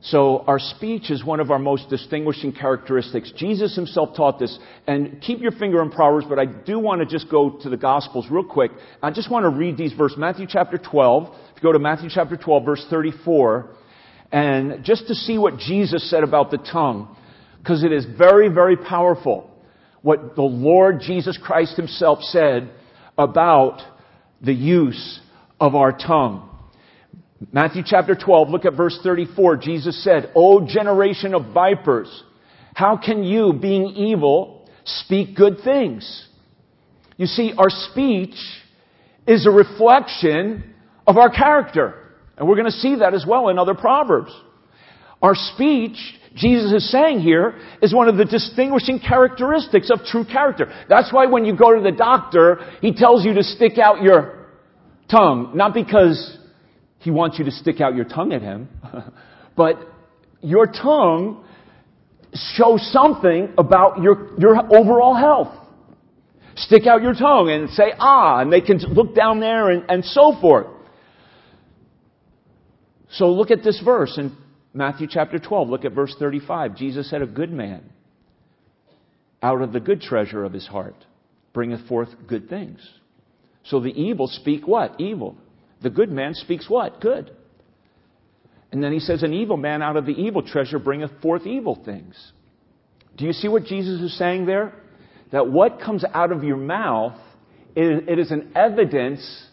So 0.04 0.38
our 0.48 0.58
speech 0.58 1.12
is 1.12 1.24
one 1.24 1.38
of 1.38 1.52
our 1.52 1.60
most 1.60 1.88
distinguishing 1.88 2.52
characteristics. 2.52 3.32
Jesus 3.36 3.76
himself 3.76 4.16
taught 4.16 4.40
this. 4.40 4.58
And 4.88 5.22
keep 5.22 5.40
your 5.40 5.52
finger 5.52 5.80
in 5.80 5.90
Proverbs, 5.90 6.26
but 6.28 6.40
I 6.40 6.44
do 6.44 6.80
want 6.80 7.00
to 7.00 7.06
just 7.06 7.30
go 7.30 7.50
to 7.62 7.70
the 7.70 7.76
Gospels 7.76 8.26
real 8.28 8.44
quick. 8.44 8.72
I 9.00 9.12
just 9.12 9.30
want 9.30 9.44
to 9.44 9.50
read 9.50 9.76
these 9.76 9.92
verses. 9.92 10.18
Matthew 10.18 10.46
chapter 10.48 10.76
12. 10.76 11.28
If 11.56 11.56
you 11.56 11.62
go 11.62 11.72
to 11.72 11.78
Matthew 11.78 12.10
chapter 12.12 12.36
12, 12.36 12.64
verse 12.64 12.84
34, 12.90 13.70
and 14.32 14.84
just 14.84 15.06
to 15.06 15.14
see 15.14 15.38
what 15.38 15.58
Jesus 15.58 16.10
said 16.10 16.24
about 16.24 16.50
the 16.50 16.58
tongue, 16.58 17.16
because 17.58 17.84
it 17.84 17.92
is 17.92 18.04
very, 18.18 18.48
very 18.48 18.76
powerful 18.76 19.48
what 20.00 20.34
the 20.34 20.42
Lord 20.42 21.00
Jesus 21.00 21.38
Christ 21.40 21.76
himself 21.76 22.22
said 22.22 22.70
about 23.16 23.80
the 24.40 24.52
use 24.52 25.20
of 25.60 25.76
our 25.76 25.92
tongue. 25.92 26.48
Matthew 27.50 27.82
chapter 27.84 28.14
12, 28.14 28.50
look 28.50 28.64
at 28.64 28.76
verse 28.76 28.98
34. 29.02 29.56
Jesus 29.56 30.04
said, 30.04 30.30
O 30.36 30.66
generation 30.66 31.34
of 31.34 31.52
vipers, 31.52 32.22
how 32.74 32.96
can 32.96 33.24
you, 33.24 33.52
being 33.54 33.86
evil, 33.96 34.68
speak 34.84 35.34
good 35.34 35.58
things? 35.64 36.28
You 37.16 37.26
see, 37.26 37.52
our 37.56 37.70
speech 37.70 38.34
is 39.26 39.46
a 39.46 39.50
reflection 39.50 40.74
of 41.06 41.16
our 41.16 41.30
character. 41.30 41.94
And 42.36 42.48
we're 42.48 42.56
going 42.56 42.66
to 42.66 42.78
see 42.78 42.96
that 42.96 43.14
as 43.14 43.24
well 43.26 43.48
in 43.48 43.58
other 43.58 43.74
proverbs. 43.74 44.32
Our 45.20 45.34
speech, 45.34 45.96
Jesus 46.34 46.72
is 46.72 46.90
saying 46.90 47.20
here, 47.20 47.58
is 47.80 47.94
one 47.94 48.08
of 48.08 48.16
the 48.16 48.24
distinguishing 48.24 48.98
characteristics 48.98 49.90
of 49.90 50.04
true 50.04 50.24
character. 50.24 50.72
That's 50.88 51.12
why 51.12 51.26
when 51.26 51.44
you 51.44 51.56
go 51.56 51.74
to 51.74 51.82
the 51.82 51.96
doctor, 51.96 52.58
he 52.80 52.92
tells 52.92 53.24
you 53.24 53.34
to 53.34 53.42
stick 53.42 53.78
out 53.78 54.02
your 54.02 54.48
tongue. 55.10 55.52
Not 55.54 55.74
because 55.74 56.38
he 57.02 57.10
wants 57.10 57.38
you 57.38 57.44
to 57.44 57.50
stick 57.50 57.80
out 57.80 57.94
your 57.94 58.04
tongue 58.04 58.32
at 58.32 58.42
him. 58.42 58.68
but 59.56 59.76
your 60.40 60.66
tongue 60.66 61.44
shows 62.32 62.80
something 62.92 63.52
about 63.58 64.00
your, 64.00 64.30
your 64.38 64.56
overall 64.74 65.14
health. 65.14 65.54
Stick 66.54 66.86
out 66.86 67.02
your 67.02 67.14
tongue 67.14 67.50
and 67.50 67.70
say, 67.70 67.92
ah, 67.98 68.38
and 68.38 68.52
they 68.52 68.60
can 68.60 68.78
look 68.78 69.14
down 69.14 69.40
there 69.40 69.70
and, 69.70 69.84
and 69.88 70.04
so 70.04 70.36
forth. 70.40 70.68
So 73.10 73.30
look 73.30 73.50
at 73.50 73.62
this 73.62 73.80
verse 73.84 74.16
in 74.16 74.36
Matthew 74.72 75.06
chapter 75.10 75.38
12. 75.38 75.68
Look 75.68 75.84
at 75.84 75.92
verse 75.92 76.14
35. 76.18 76.76
Jesus 76.76 77.10
said, 77.10 77.20
A 77.20 77.26
good 77.26 77.52
man 77.52 77.90
out 79.42 79.60
of 79.60 79.72
the 79.72 79.80
good 79.80 80.00
treasure 80.00 80.44
of 80.44 80.52
his 80.52 80.66
heart 80.66 80.94
bringeth 81.52 81.86
forth 81.88 82.08
good 82.26 82.48
things. 82.48 82.80
So 83.64 83.80
the 83.80 83.90
evil 83.90 84.28
speak 84.28 84.66
what? 84.66 85.00
Evil. 85.00 85.36
The 85.82 85.90
good 85.90 86.10
man 86.10 86.34
speaks 86.34 86.68
what? 86.68 87.00
Good. 87.00 87.34
And 88.70 88.82
then 88.82 88.92
he 88.92 89.00
says, 89.00 89.22
An 89.22 89.32
evil 89.32 89.56
man 89.56 89.82
out 89.82 89.96
of 89.96 90.06
the 90.06 90.12
evil 90.12 90.42
treasure 90.42 90.78
bringeth 90.78 91.10
forth 91.20 91.46
evil 91.46 91.80
things. 91.84 92.32
Do 93.16 93.26
you 93.26 93.32
see 93.32 93.48
what 93.48 93.64
Jesus 93.64 94.00
is 94.00 94.16
saying 94.18 94.46
there? 94.46 94.72
That 95.30 95.48
what 95.48 95.80
comes 95.80 96.04
out 96.12 96.32
of 96.32 96.44
your 96.44 96.56
mouth, 96.56 97.18
it 97.74 98.18
is 98.18 98.30
an 98.30 98.52
evidence 98.54 99.46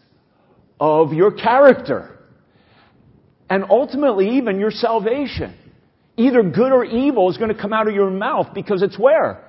of 0.80 1.14
your 1.14 1.32
character. 1.32 2.18
And 3.50 3.66
ultimately, 3.70 4.38
even 4.38 4.60
your 4.60 4.72
salvation. 4.72 5.56
Either 6.18 6.44
good 6.44 6.72
or 6.72 6.86
evil 6.86 7.30
is 7.30 7.38
going 7.38 7.54
to 7.54 7.60
come 7.60 7.74
out 7.74 7.88
of 7.88 7.94
your 7.94 8.10
mouth 8.10 8.48
because 8.54 8.82
it's 8.82 9.00
where? 9.00 9.44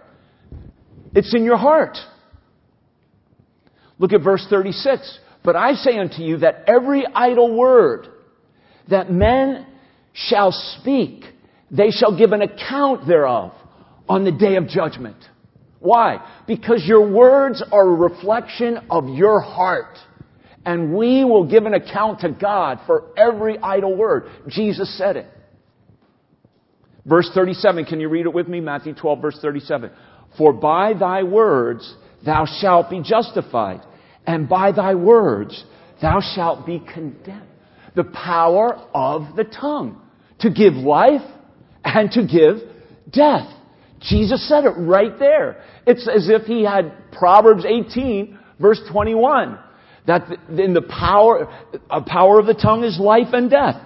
It's 1.15 1.35
in 1.35 1.45
your 1.45 1.57
heart. 1.57 1.99
Look 3.99 4.13
at 4.13 4.23
verse 4.23 4.47
36. 4.49 5.19
But 5.43 5.57
I 5.57 5.75
say 5.75 5.99
unto 5.99 6.23
you 6.23 6.39
that 6.39 6.65
every 6.67 7.07
idle 7.07 7.57
word 7.57 8.09
that 8.89 9.11
men 9.11 9.67
shall 10.13 10.53
speak, 10.53 11.25
they 11.71 11.91
shall 11.91 12.17
give 12.17 12.33
an 12.33 12.43
account 12.43 13.07
thereof 13.07 13.53
on 14.09 14.25
the 14.25 14.33
day 14.33 14.57
of 14.57 14.69
judgment. 14.69 15.17
Why? 15.79 16.19
Because 16.47 16.85
your 16.87 17.11
words 17.11 17.63
are 17.73 17.89
a 17.89 17.95
reflection 17.95 18.79
of 18.91 19.09
your 19.09 19.41
heart. 19.41 19.99
And 20.67 20.95
we 20.95 21.25
will 21.25 21.45
give 21.49 21.65
an 21.65 21.73
account 21.73 22.21
to 22.21 22.29
God 22.31 22.81
for 22.87 23.13
every 23.17 23.59
idle 23.59 23.97
word. 23.97 24.25
Jesus 24.47 24.97
said 24.99 25.17
it. 25.17 25.27
Verse 27.07 27.31
37, 27.33 27.87
can 27.87 27.99
you 27.99 28.11
read 28.11 28.27
it 28.27 28.35
with 28.35 28.47
me? 28.47 28.61
Matthew 28.61 28.95
12, 28.95 29.23
verse 29.23 29.39
37. 29.41 29.91
For 30.37 30.53
by 30.53 30.93
thy 30.93 31.23
words 31.23 31.97
thou 32.25 32.45
shalt 32.61 32.91
be 32.91 33.03
justified, 33.03 33.81
and 34.27 34.49
by 34.49 34.73
thy 34.73 34.95
words 34.95 35.65
thou 36.01 36.21
shalt 36.21 36.67
be 36.67 36.81
condemned. 36.81 37.43
The 37.95 38.05
power 38.05 38.75
of 38.95 39.37
the 39.37 39.45
tongue 39.45 40.01
to 40.41 40.51
give 40.51 40.75
life 40.75 41.29
and 41.85 42.11
to 42.13 42.23
give 42.27 42.69
death. 43.11 43.49
Jesus 44.01 44.49
said 44.49 44.65
it 44.65 44.75
right 44.79 45.19
there. 45.19 45.63
It's 45.87 46.09
as 46.09 46.29
if 46.31 46.43
he 46.43 46.65
had 46.65 46.93
Proverbs 47.13 47.65
18 47.67 48.39
verse 48.61 48.81
21. 48.91 49.59
That 50.07 50.29
in 50.59 50.75
the 50.75 50.83
power, 50.83 51.53
a 51.91 52.01
power 52.01 52.39
of 52.39 52.47
the 52.47 52.55
tongue 52.55 52.85
is 52.85 52.99
life 52.99 53.33
and 53.33 53.51
death. 53.51 53.77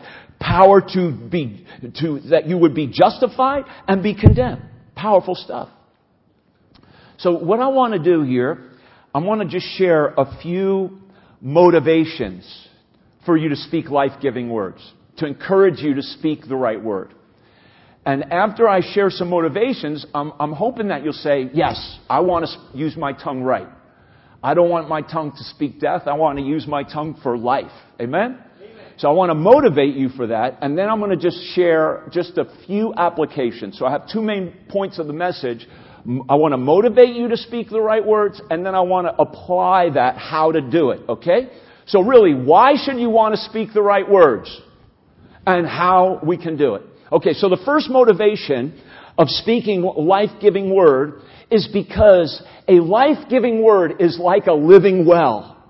Power 0.41 0.81
to 0.95 1.13
be, 1.13 1.67
to, 2.01 2.21
that 2.31 2.47
you 2.47 2.59
would 2.59 2.75
be 2.75 2.87
justified 2.87 3.65
and 3.89 4.03
be 4.03 4.15
condemned. 4.15 4.63
Powerful 4.95 5.35
stuff. 5.35 5.69
So 7.19 7.39
what 7.39 7.61
I 7.61 7.69
want 7.69 7.95
to 7.95 7.99
do 7.99 8.23
here 8.23 8.71
I 9.15 9.21
want 9.21 9.43
to 9.43 9.47
just 9.47 9.67
share 9.79 10.09
a 10.09 10.39
few 10.43 10.99
motivations 11.41 12.69
for 13.25 13.37
you 13.37 13.51
to 13.51 13.57
speak 13.57 13.89
life-giving 13.89 14.51
words, 14.51 14.93
to 15.19 15.27
encourage 15.27 15.79
you 15.79 15.95
to 15.95 16.03
speak 16.03 16.49
the 16.49 16.57
right 16.57 16.83
word. 16.83 17.15
And 18.05 18.33
after 18.33 18.69
I 18.69 18.81
share 18.81 19.11
some 19.11 19.31
motivations, 19.31 20.05
I'm, 20.13 20.33
I'm 20.41 20.53
hoping 20.53 20.89
that 20.89 21.05
you'll 21.05 21.13
say, 21.13 21.49
yes, 21.55 21.99
I 22.11 22.21
want 22.21 22.47
to 22.47 22.77
use 22.77 22.97
my 22.97 23.13
tongue 23.13 23.43
right. 23.43 23.69
I 24.43 24.53
don't 24.53 24.69
want 24.69 24.89
my 24.89 25.01
tongue 25.01 25.31
to 25.31 25.45
speak 25.45 25.81
death. 25.81 26.03
I 26.07 26.15
want 26.15 26.39
to 26.39 26.45
use 26.45 26.67
my 26.67 26.83
tongue 26.83 27.19
for 27.23 27.39
life. 27.39 27.73
Amen? 28.01 28.43
Amen? 28.59 28.93
So 28.99 29.09
I 29.09 29.13
want 29.13 29.31
to 29.31 29.35
motivate 29.35 29.95
you 29.95 30.09
for 30.11 30.27
that. 30.27 30.59
And 30.61 30.77
then 30.77 30.91
I'm 30.91 30.99
going 30.99 31.17
to 31.17 31.17
just 31.17 31.39
share 31.55 32.03
just 32.11 32.37
a 32.37 32.47
few 32.67 32.93
applications. 32.95 33.79
So 33.79 33.87
I 33.87 33.93
have 33.93 34.09
two 34.13 34.21
main 34.21 34.53
points 34.69 34.99
of 34.99 35.07
the 35.07 35.15
message. 35.15 35.67
I 36.07 36.35
want 36.35 36.53
to 36.53 36.59
motivate 36.59 37.17
you 37.17 37.29
to 37.29 37.37
speak 37.37 37.71
the 37.71 37.81
right 37.81 38.05
words, 38.05 38.41
and 38.51 38.65
then 38.65 38.75
I 38.75 38.81
want 38.81 39.07
to 39.07 39.15
apply 39.21 39.91
that, 39.95 40.17
how 40.19 40.53
to 40.53 40.61
do 40.61 40.91
it, 40.91 41.01
okay? 41.09 41.49
So 41.87 42.03
really, 42.03 42.35
why 42.35 42.75
should 42.77 42.99
you 42.99 43.09
want 43.09 43.35
to 43.35 43.41
speak 43.41 43.73
the 43.73 43.83
right 43.83 44.09
words? 44.09 44.61
And 45.47 45.67
how 45.67 46.21
we 46.27 46.37
can 46.37 46.57
do 46.57 46.75
it. 46.75 46.83
Okay, 47.13 47.33
so 47.33 47.49
the 47.49 47.61
first 47.65 47.91
motivation 47.91 48.81
of 49.17 49.29
speaking 49.29 49.83
life-giving 49.83 50.75
word 50.75 51.21
is 51.51 51.69
because 51.73 52.43
a 52.67 52.75
life-giving 52.75 53.63
word 53.63 54.01
is 54.01 54.19
like 54.19 54.47
a 54.47 54.53
living 54.53 55.07
well. 55.07 55.63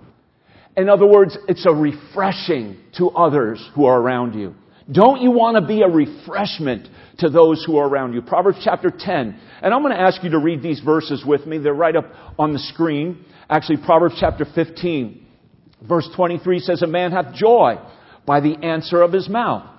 In 0.76 0.88
other 0.88 1.06
words, 1.06 1.36
it's 1.48 1.66
a 1.66 1.72
refreshing 1.72 2.78
to 2.98 3.10
others 3.10 3.64
who 3.74 3.84
are 3.84 4.00
around 4.00 4.34
you. 4.34 4.54
Don't 4.90 5.20
you 5.20 5.30
want 5.30 5.56
to 5.56 5.66
be 5.66 5.82
a 5.82 5.88
refreshment 5.88 6.88
to 7.18 7.28
those 7.28 7.64
who 7.64 7.76
are 7.78 7.88
around 7.88 8.12
you? 8.14 8.22
Proverbs 8.22 8.58
chapter 8.62 8.92
10. 8.96 9.40
And 9.62 9.74
I'm 9.74 9.82
going 9.82 9.94
to 9.94 10.00
ask 10.00 10.22
you 10.22 10.30
to 10.30 10.38
read 10.38 10.62
these 10.62 10.80
verses 10.80 11.24
with 11.26 11.46
me. 11.46 11.58
They're 11.58 11.74
right 11.74 11.96
up 11.96 12.06
on 12.38 12.52
the 12.52 12.58
screen. 12.58 13.24
Actually, 13.48 13.78
Proverbs 13.84 14.16
chapter 14.18 14.44
15, 14.44 15.26
verse 15.86 16.08
23 16.16 16.58
says, 16.60 16.82
A 16.82 16.86
man 16.86 17.12
hath 17.12 17.34
joy 17.34 17.76
by 18.26 18.40
the 18.40 18.56
answer 18.64 19.02
of 19.02 19.12
his 19.12 19.28
mouth. 19.28 19.70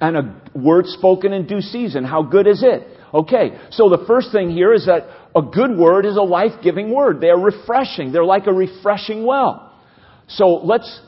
And 0.00 0.16
a 0.16 0.42
word 0.54 0.86
spoken 0.86 1.32
in 1.32 1.46
due 1.46 1.60
season. 1.60 2.04
How 2.04 2.22
good 2.22 2.46
is 2.46 2.62
it? 2.62 2.86
Okay, 3.12 3.58
so 3.70 3.88
the 3.88 4.04
first 4.06 4.32
thing 4.32 4.50
here 4.50 4.72
is 4.72 4.86
that 4.86 5.08
a 5.34 5.42
good 5.42 5.76
word 5.76 6.04
is 6.04 6.16
a 6.16 6.22
life-giving 6.22 6.94
word. 6.94 7.20
They 7.20 7.30
are 7.30 7.40
refreshing. 7.40 8.12
They're 8.12 8.24
like 8.24 8.46
a 8.46 8.52
refreshing 8.52 9.24
well. 9.24 9.74
So 10.28 10.56
let's 10.56 11.00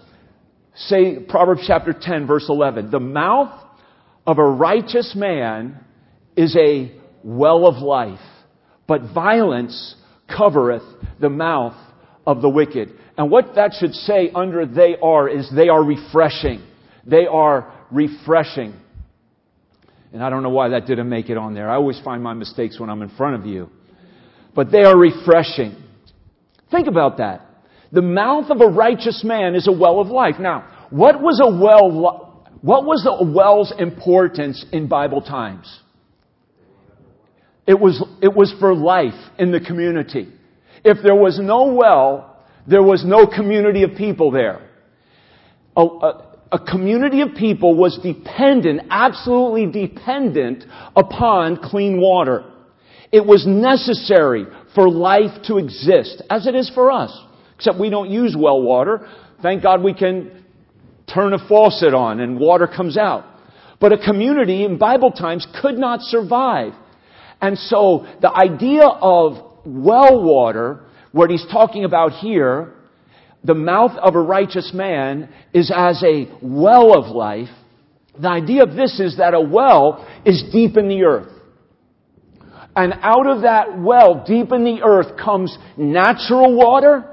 say 0.74 1.18
Proverbs 1.28 1.62
chapter 1.66 1.94
10 1.98 2.26
verse 2.26 2.46
11. 2.48 2.90
The 2.90 3.00
mouth 3.00 3.52
of 4.30 4.38
a 4.38 4.44
righteous 4.44 5.14
man 5.16 5.76
is 6.36 6.56
a 6.56 6.92
well 7.24 7.66
of 7.66 7.82
life, 7.82 8.20
but 8.86 9.12
violence 9.12 9.96
covereth 10.28 10.84
the 11.20 11.28
mouth 11.28 11.74
of 12.24 12.40
the 12.40 12.48
wicked. 12.48 12.92
And 13.18 13.28
what 13.28 13.56
that 13.56 13.72
should 13.80 13.92
say 13.92 14.30
under 14.32 14.66
they 14.66 14.94
are 15.02 15.28
is 15.28 15.50
they 15.52 15.68
are 15.68 15.82
refreshing. 15.82 16.62
They 17.04 17.26
are 17.26 17.74
refreshing. 17.90 18.74
And 20.12 20.22
I 20.22 20.30
don't 20.30 20.44
know 20.44 20.50
why 20.50 20.68
that 20.68 20.86
didn't 20.86 21.08
make 21.08 21.28
it 21.28 21.36
on 21.36 21.54
there. 21.54 21.68
I 21.68 21.74
always 21.74 22.00
find 22.04 22.22
my 22.22 22.34
mistakes 22.34 22.78
when 22.78 22.88
I'm 22.88 23.02
in 23.02 23.10
front 23.10 23.34
of 23.34 23.46
you. 23.46 23.68
But 24.54 24.70
they 24.70 24.84
are 24.84 24.96
refreshing. 24.96 25.74
Think 26.70 26.86
about 26.86 27.16
that. 27.16 27.46
The 27.90 28.02
mouth 28.02 28.48
of 28.48 28.60
a 28.60 28.68
righteous 28.68 29.24
man 29.24 29.56
is 29.56 29.66
a 29.66 29.72
well 29.72 29.98
of 29.98 30.06
life. 30.06 30.36
Now, 30.38 30.86
what 30.90 31.20
was 31.20 31.40
a 31.42 31.50
well, 31.50 32.29
what 32.62 32.84
was 32.84 33.02
the 33.04 33.24
well's 33.24 33.72
importance 33.78 34.64
in 34.72 34.88
Bible 34.88 35.22
times? 35.22 35.80
It 37.66 37.78
was, 37.78 38.04
it 38.20 38.34
was 38.34 38.54
for 38.58 38.74
life 38.74 39.14
in 39.38 39.52
the 39.52 39.60
community. 39.60 40.28
If 40.84 40.98
there 41.02 41.14
was 41.14 41.38
no 41.40 41.72
well, 41.72 42.44
there 42.66 42.82
was 42.82 43.04
no 43.04 43.26
community 43.26 43.82
of 43.82 43.92
people 43.96 44.30
there. 44.30 44.68
A, 45.76 45.82
a, 45.82 46.30
a 46.52 46.58
community 46.58 47.20
of 47.20 47.34
people 47.34 47.76
was 47.76 47.98
dependent, 48.02 48.82
absolutely 48.90 49.86
dependent 49.86 50.64
upon 50.96 51.58
clean 51.62 52.00
water. 52.00 52.44
It 53.12 53.24
was 53.24 53.46
necessary 53.46 54.46
for 54.74 54.88
life 54.88 55.42
to 55.44 55.58
exist, 55.58 56.22
as 56.28 56.46
it 56.46 56.54
is 56.54 56.70
for 56.74 56.90
us. 56.90 57.16
Except 57.56 57.78
we 57.78 57.90
don't 57.90 58.10
use 58.10 58.36
well 58.38 58.62
water. 58.62 59.08
Thank 59.42 59.62
God 59.62 59.82
we 59.82 59.94
can 59.94 60.39
turn 61.14 61.32
a 61.32 61.48
faucet 61.48 61.94
on 61.94 62.20
and 62.20 62.38
water 62.38 62.66
comes 62.66 62.96
out. 62.96 63.24
But 63.80 63.92
a 63.92 63.98
community 63.98 64.64
in 64.64 64.78
Bible 64.78 65.10
times 65.10 65.46
could 65.60 65.78
not 65.78 66.00
survive. 66.02 66.72
And 67.40 67.56
so 67.58 68.06
the 68.20 68.30
idea 68.30 68.84
of 68.84 69.62
well 69.64 70.22
water, 70.22 70.84
what 71.12 71.30
he's 71.30 71.46
talking 71.50 71.84
about 71.84 72.12
here, 72.12 72.74
the 73.42 73.54
mouth 73.54 73.92
of 73.96 74.14
a 74.14 74.20
righteous 74.20 74.72
man 74.74 75.30
is 75.54 75.72
as 75.74 76.02
a 76.02 76.30
well 76.42 76.96
of 76.96 77.14
life. 77.14 77.48
The 78.18 78.28
idea 78.28 78.62
of 78.64 78.74
this 78.74 79.00
is 79.00 79.16
that 79.16 79.32
a 79.32 79.40
well 79.40 80.06
is 80.26 80.44
deep 80.52 80.76
in 80.76 80.88
the 80.88 81.04
earth. 81.04 81.32
And 82.76 82.92
out 83.00 83.26
of 83.26 83.42
that 83.42 83.78
well, 83.78 84.24
deep 84.26 84.52
in 84.52 84.64
the 84.64 84.82
earth, 84.82 85.16
comes 85.16 85.56
natural 85.76 86.54
water 86.54 87.10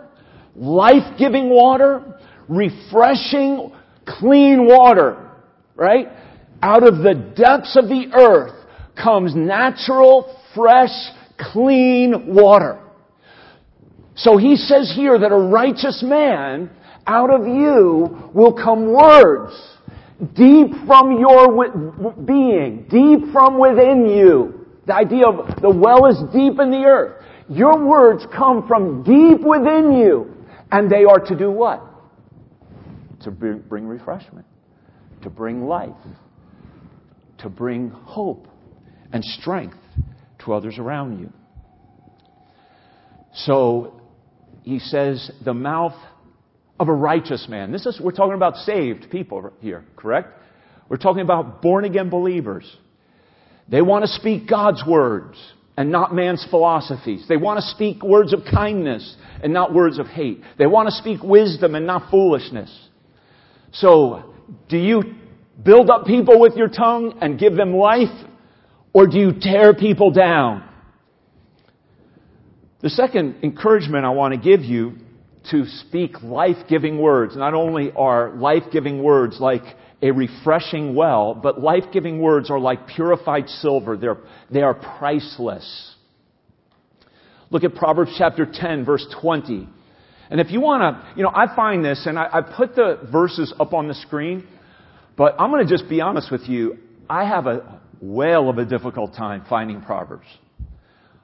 life-giving 0.58 1.50
water, 1.50 2.20
refreshing, 2.50 3.72
clean 4.08 4.66
water, 4.66 5.32
right? 5.76 6.08
Out 6.62 6.88
of 6.88 6.98
the 7.00 7.14
depths 7.14 7.76
of 7.76 7.88
the 7.88 8.10
earth 8.14 8.54
comes 9.02 9.36
natural, 9.36 10.42
fresh, 10.56 10.90
clean 11.38 12.34
water. 12.34 12.80
So 14.16 14.38
he 14.38 14.56
says 14.56 14.92
here 14.96 15.20
that 15.20 15.32
a 15.32 15.38
righteous 15.38 16.04
man, 16.04 16.72
out 17.06 17.30
of 17.30 17.46
you 17.46 18.32
will 18.34 18.54
come 18.54 18.92
words 18.92 19.54
deep 20.34 20.72
from 20.88 21.20
your 21.20 22.16
being, 22.26 22.88
deep 22.90 23.32
from 23.32 23.60
within 23.60 24.08
you. 24.08 24.66
The 24.88 24.96
idea 24.96 25.28
of 25.28 25.62
the 25.62 25.70
well 25.70 26.08
is 26.08 26.18
deep 26.34 26.60
in 26.60 26.72
the 26.72 26.84
earth. 26.88 27.24
Your 27.50 27.86
words 27.86 28.26
come 28.36 28.68
from 28.68 29.04
deep 29.04 29.46
within 29.46 29.94
you. 29.94 30.34
And 30.72 30.90
they 30.90 31.06
are 31.06 31.20
to 31.20 31.38
do 31.38 31.52
what? 31.52 31.87
To 33.28 33.32
bring 33.32 33.86
refreshment, 33.86 34.46
to 35.22 35.30
bring 35.30 35.66
life, 35.66 35.90
to 37.40 37.50
bring 37.50 37.90
hope 37.90 38.48
and 39.12 39.22
strength 39.22 39.76
to 40.46 40.54
others 40.54 40.80
around 40.80 41.20
you. 41.20 41.34
So 43.34 44.00
he 44.64 44.80
says, 44.80 45.30
the 45.44 45.54
mouth 45.54 45.96
of 46.80 46.88
a 46.88 46.94
righteous 46.94 47.48
man. 47.50 47.74
This 47.74 47.86
is, 47.86 48.00
we're 48.02 48.14
talking 48.14 48.36
about 48.36 48.56
saved 48.56 49.08
people 49.12 49.52
here, 49.60 49.84
correct? 49.98 50.30
We're 50.88 50.96
talking 50.96 51.22
about 51.22 51.62
born 51.62 51.84
again 51.84 52.10
believers. 52.10 52.78
They 53.68 53.82
want 53.82 54.06
to 54.06 54.10
speak 54.10 54.48
God's 54.48 54.84
words 54.88 55.38
and 55.76 55.92
not 55.92 56.16
man's 56.16 56.48
philosophies. 56.50 57.26
They 57.28 57.36
want 57.36 57.58
to 57.58 57.68
speak 57.76 58.04
words 58.04 58.32
of 58.32 58.44
kindness 58.50 59.18
and 59.44 59.52
not 59.52 59.74
words 59.74 60.00
of 60.00 60.08
hate. 60.08 60.40
They 60.58 60.66
want 60.66 60.88
to 60.88 60.96
speak 60.96 61.22
wisdom 61.22 61.76
and 61.76 61.86
not 61.86 62.10
foolishness. 62.10 62.86
So, 63.80 64.34
do 64.70 64.78
you 64.78 65.04
build 65.64 65.90
up 65.90 66.06
people 66.06 66.40
with 66.40 66.56
your 66.56 66.68
tongue 66.68 67.20
and 67.22 67.38
give 67.40 67.56
them 67.56 67.76
life? 67.76 68.26
Or 68.92 69.06
do 69.06 69.20
you 69.20 69.34
tear 69.40 69.76
people 69.76 70.10
down? 70.10 70.68
The 72.82 72.90
second 72.90 73.44
encouragement 73.44 74.04
I 74.04 74.10
want 74.10 74.34
to 74.34 74.40
give 74.40 74.62
you 74.62 74.96
to 75.52 75.66
speak 75.66 76.22
life-giving 76.24 76.98
words. 77.00 77.36
Not 77.36 77.54
only 77.54 77.92
are 77.92 78.36
life-giving 78.36 79.02
words 79.04 79.40
like 79.40 79.64
a 80.02 80.12
refreshing 80.12 80.96
well, 80.96 81.36
but 81.36 81.62
life-giving 81.62 82.20
words 82.20 82.50
are 82.50 82.60
like 82.60 82.88
purified 82.88 83.48
silver. 83.48 83.96
They're, 83.96 84.18
they 84.52 84.62
are 84.62 84.74
priceless. 84.74 85.96
Look 87.52 87.64
at 87.64 87.76
Proverbs 87.76 88.16
chapter 88.18 88.48
10 88.52 88.86
verse 88.86 89.06
20. 89.22 89.70
And 90.30 90.40
if 90.40 90.52
you 90.52 90.62
want 90.62 90.82
to, 90.82 91.18
you 91.18 91.24
know, 91.24 91.32
I 91.34 91.56
find 91.56 91.84
this, 91.84 92.06
and 92.06 92.18
I, 92.18 92.28
I 92.34 92.42
put 92.42 92.76
the 92.76 93.00
verses 93.12 93.54
up 93.60 93.74
on 93.74 93.88
the 93.88 93.94
screen, 93.94 94.48
but 95.16 95.36
I'm 95.40 95.52
going 95.52 95.66
to 95.66 95.72
just 95.72 95.90
be 95.90 96.02
honest 96.02 96.32
with 96.32 96.48
you. 96.48 96.78
I 97.10 97.26
have 97.26 97.48
a 97.48 97.82
whale 98.02 98.50
of 98.50 98.58
a 98.58 98.66
difficult 98.66 99.14
time 99.16 99.46
finding 99.50 99.82
Proverbs. 99.82 100.28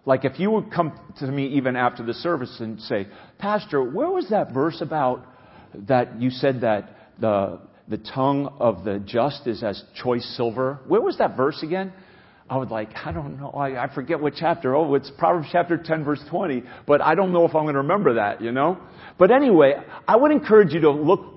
Like 0.05 0.25
if 0.25 0.39
you 0.39 0.51
would 0.51 0.71
come 0.71 0.99
to 1.19 1.27
me 1.27 1.47
even 1.57 1.75
after 1.75 2.03
the 2.03 2.13
service 2.13 2.57
and 2.59 2.81
say, 2.81 3.07
Pastor, 3.39 3.83
where 3.83 4.09
was 4.09 4.29
that 4.29 4.53
verse 4.53 4.81
about 4.81 5.25
that 5.87 6.21
you 6.21 6.29
said 6.29 6.61
that 6.61 6.89
the 7.19 7.59
the 7.87 7.97
tongue 7.97 8.55
of 8.59 8.83
the 8.83 8.99
just 8.99 9.45
is 9.47 9.63
as 9.63 9.83
choice 10.01 10.25
silver. 10.37 10.79
Where 10.87 11.01
was 11.01 11.17
that 11.17 11.35
verse 11.35 11.61
again? 11.63 11.93
I 12.49 12.57
would 12.57 12.71
like, 12.71 12.89
I 13.05 13.11
don't 13.11 13.39
know. 13.39 13.49
I, 13.49 13.85
I 13.85 13.93
forget 13.93 14.19
what 14.19 14.33
chapter. 14.35 14.75
Oh, 14.75 14.95
it's 14.95 15.09
Proverbs 15.17 15.47
chapter 15.51 15.77
10 15.77 16.03
verse 16.03 16.21
20, 16.29 16.63
but 16.85 17.01
I 17.01 17.15
don't 17.15 17.31
know 17.31 17.45
if 17.45 17.55
I'm 17.55 17.63
going 17.63 17.73
to 17.73 17.81
remember 17.81 18.15
that, 18.15 18.41
you 18.41 18.51
know? 18.51 18.77
But 19.17 19.31
anyway, 19.31 19.75
I 20.07 20.17
would 20.17 20.31
encourage 20.31 20.73
you 20.73 20.81
to 20.81 20.91
look 20.91 21.33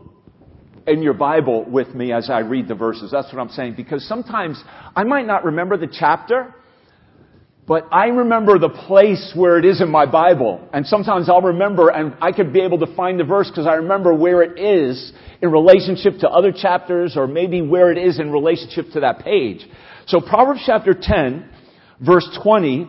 in 0.86 1.02
your 1.02 1.14
Bible 1.14 1.64
with 1.64 1.94
me 1.94 2.12
as 2.12 2.30
I 2.30 2.40
read 2.40 2.68
the 2.68 2.74
verses. 2.74 3.10
That's 3.10 3.32
what 3.32 3.40
I'm 3.40 3.50
saying. 3.50 3.74
Because 3.76 4.06
sometimes 4.06 4.62
I 4.94 5.04
might 5.04 5.26
not 5.26 5.44
remember 5.44 5.76
the 5.76 5.88
chapter, 5.88 6.54
but 7.66 7.88
I 7.90 8.06
remember 8.06 8.58
the 8.58 8.68
place 8.68 9.32
where 9.34 9.58
it 9.58 9.64
is 9.64 9.80
in 9.80 9.90
my 9.90 10.06
Bible. 10.06 10.68
And 10.72 10.86
sometimes 10.86 11.28
I'll 11.28 11.42
remember 11.42 11.88
and 11.88 12.14
I 12.20 12.30
could 12.30 12.52
be 12.52 12.60
able 12.60 12.78
to 12.78 12.94
find 12.94 13.18
the 13.18 13.24
verse 13.24 13.48
because 13.48 13.66
I 13.66 13.74
remember 13.74 14.14
where 14.14 14.42
it 14.42 14.58
is 14.58 15.12
in 15.42 15.50
relationship 15.50 16.20
to 16.20 16.28
other 16.28 16.52
chapters 16.52 17.16
or 17.16 17.26
maybe 17.26 17.62
where 17.62 17.90
it 17.90 17.98
is 17.98 18.20
in 18.20 18.30
relationship 18.30 18.92
to 18.92 19.00
that 19.00 19.20
page. 19.20 19.66
So 20.06 20.20
Proverbs 20.20 20.62
chapter 20.64 20.94
10, 20.98 21.48
verse 22.00 22.28
20, 22.42 22.88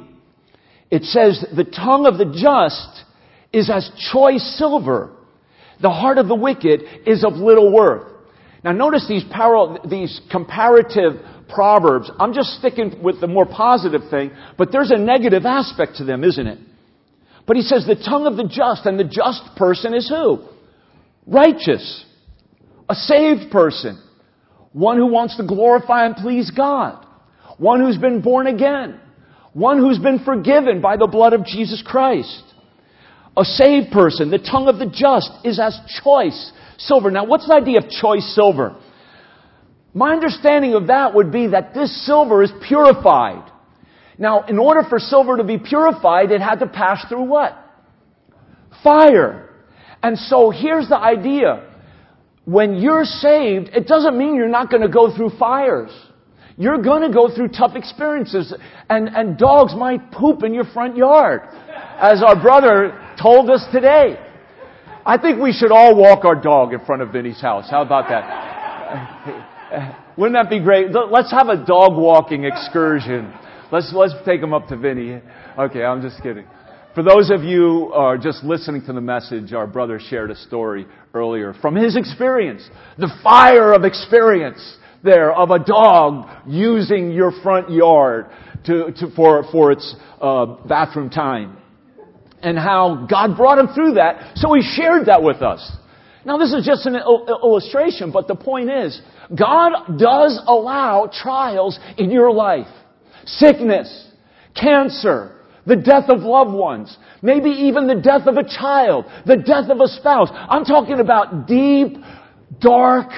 it 0.92 1.04
says, 1.04 1.44
the 1.56 1.64
tongue 1.64 2.06
of 2.06 2.18
the 2.18 2.26
just 2.26 3.04
is 3.52 3.70
as 3.70 3.90
choice 4.14 4.56
silver. 4.58 5.12
The 5.82 5.90
heart 5.90 6.18
of 6.18 6.28
the 6.28 6.36
wicked 6.36 6.82
is 7.06 7.24
of 7.24 7.34
little 7.34 7.72
worth. 7.74 8.14
Now 8.64 8.72
notice 8.72 9.08
these, 9.08 9.24
parallel, 9.32 9.88
these 9.88 10.22
comparative 10.32 11.22
Proverbs. 11.50 12.12
I'm 12.20 12.34
just 12.34 12.60
sticking 12.60 13.02
with 13.02 13.22
the 13.22 13.28
more 13.28 13.46
positive 13.46 14.02
thing, 14.10 14.32
but 14.58 14.72
there's 14.72 14.92
a 14.92 14.98
negative 14.98 15.46
aspect 15.46 15.96
to 15.98 16.04
them, 16.04 16.24
isn't 16.24 16.46
it? 16.46 16.60
But 17.46 17.56
he 17.56 17.62
says 17.62 17.86
the 17.88 17.96
tongue 17.96 18.28
of 18.28 18.36
the 18.36 18.44
just, 18.44 18.86
and 18.86 19.00
the 19.00 19.06
just 19.06 19.56
person 19.56 19.94
is 19.94 20.10
who? 20.10 20.46
Righteous. 21.26 22.06
A 22.90 22.96
saved 22.96 23.50
person. 23.52 24.02
One 24.74 24.98
who 24.98 25.08
wants 25.08 25.38
to 25.38 25.48
glorify 25.48 26.06
and 26.06 26.16
please 26.16 26.52
God. 26.52 27.07
One 27.58 27.80
who's 27.80 27.98
been 27.98 28.22
born 28.22 28.48
again. 28.48 29.00
One 29.54 29.80
who's 29.80 30.00
been 30.00 30.24
forgiven 30.24 30.82
by 30.82 30.98
the 30.98 31.08
blood 31.08 31.34
of 31.34 31.46
Jesus 31.46 31.84
Christ. 31.86 32.44
a 33.38 33.46
saved 33.46 33.92
person, 33.92 34.32
the 34.32 34.40
tongue 34.40 34.68
of 34.68 34.80
the 34.80 34.88
just 34.88 35.32
is 35.44 35.60
as 35.60 35.80
choice 36.04 36.52
silver. 36.80 37.12
Now, 37.12 37.26
what's 37.26 37.48
the 37.48 37.54
idea 37.54 37.78
of 37.78 37.90
choice 37.90 38.34
silver? 38.34 38.76
My 39.94 40.12
understanding 40.12 40.74
of 40.74 40.88
that 40.88 41.14
would 41.14 41.32
be 41.32 41.48
that 41.48 41.74
this 41.74 42.06
silver 42.06 42.42
is 42.42 42.52
purified. 42.68 43.52
Now, 44.18 44.46
in 44.46 44.58
order 44.58 44.82
for 44.90 44.98
silver 44.98 45.38
to 45.38 45.44
be 45.44 45.60
purified, 45.60 46.32
it 46.32 46.42
had 46.42 46.60
to 46.60 46.68
pass 46.68 47.06
through 47.08 47.24
what? 47.24 47.56
Fire. 48.84 49.50
And 50.02 50.18
so 50.18 50.50
here's 50.50 50.90
the 50.90 50.98
idea. 50.98 51.64
When 52.46 52.76
you're 52.78 53.06
saved, 53.06 53.70
it 53.70 53.88
doesn't 53.88 54.18
mean 54.18 54.36
you're 54.36 54.48
not 54.48 54.72
going 54.72 54.82
to 54.82 54.90
go 54.90 55.16
through 55.16 55.32
fires. 55.38 55.92
You're 56.58 56.82
going 56.82 57.04
to 57.04 57.14
go 57.14 57.34
through 57.34 57.50
tough 57.50 57.76
experiences, 57.76 58.54
and, 58.90 59.10
and 59.10 59.38
dogs 59.38 59.76
might 59.76 60.12
poop 60.12 60.44
in 60.44 60.56
your 60.56 60.66
front 60.66 60.98
yard, 60.98 61.42
as 62.00 62.24
our 62.24 62.42
brother 62.42 63.00
told 63.22 63.50
us 63.52 63.64
today. 63.72 64.18
I 65.06 65.18
think 65.18 65.40
we 65.40 65.54
should 65.54 65.72
all 65.72 65.96
walk 65.96 66.26
our 66.26 66.36
dog 66.36 66.74
in 66.74 66.84
front 66.84 67.04
of 67.04 67.12
Vinny's 67.12 67.40
house. 67.40 67.70
How 67.70 67.84
about 67.84 68.10
that? 68.10 69.96
Wouldn't 70.18 70.34
that 70.34 70.50
be 70.50 70.60
great? 70.60 70.88
Let's 70.92 71.32
have 71.32 71.48
a 71.48 71.64
dog 71.64 71.96
walking 71.96 72.46
excursion. 72.46 73.32
Let's, 73.72 73.94
let's 73.94 74.14
take 74.26 74.42
him 74.42 74.54
up 74.54 74.68
to 74.70 74.78
Vinny. 74.78 75.22
Okay, 75.60 75.84
I'm 75.84 76.02
just 76.02 76.22
kidding. 76.24 76.46
For 76.96 77.04
those 77.04 77.30
of 77.30 77.44
you 77.44 77.92
are 77.94 78.18
just 78.18 78.44
listening 78.44 78.84
to 78.88 78.94
the 78.94 79.02
message, 79.02 79.54
our 79.54 79.68
brother 79.68 80.00
shared 80.00 80.32
a 80.32 80.36
story 80.36 80.88
earlier 81.14 81.54
from 81.62 81.76
his 81.76 81.96
experience. 81.96 82.68
The 82.98 83.12
fire 83.22 83.74
of 83.74 83.84
experience 83.84 84.78
there 85.04 85.32
of 85.32 85.52
a 85.52 85.60
dog 85.60 86.30
using 86.48 87.12
your 87.12 87.32
front 87.44 87.70
yard 87.70 88.28
to, 88.66 88.92
to 88.98 89.10
for, 89.16 89.44
for 89.52 89.72
its 89.72 89.96
uh, 90.22 90.46
bathroom 90.68 91.10
time. 91.10 91.58
And 92.42 92.58
how 92.58 93.08
God 93.10 93.36
brought 93.36 93.58
him 93.58 93.68
through 93.74 93.96
that, 93.96 94.38
so 94.38 94.54
he 94.54 94.62
shared 94.62 95.08
that 95.08 95.24
with 95.24 95.42
us. 95.42 95.72
Now 96.26 96.38
this 96.38 96.54
is 96.54 96.66
just 96.66 96.86
an 96.86 96.96
illustration, 96.96 98.12
but 98.12 98.28
the 98.28 98.36
point 98.36 98.70
is, 98.70 99.02
God 99.30 99.98
does 99.98 100.40
allow 100.46 101.10
trials 101.12 101.80
in 101.98 102.12
your 102.12 102.32
life. 102.32 102.68
Sickness, 103.26 104.12
cancer, 104.54 105.38
the 105.66 105.76
death 105.76 106.10
of 106.10 106.22
loved 106.22 106.54
ones, 106.54 106.98
maybe 107.22 107.50
even 107.50 107.88
the 107.88 107.96
death 107.96 108.28
of 108.28 108.38
a 108.38 108.44
child, 108.44 109.06
the 109.26 109.38
death 109.38 109.70
of 109.70 109.80
a 109.80 109.88
spouse. 109.88 110.30
I'm 110.32 110.64
talking 110.64 111.00
about 111.00 111.48
deep, 111.48 111.98
dark, 112.60 113.10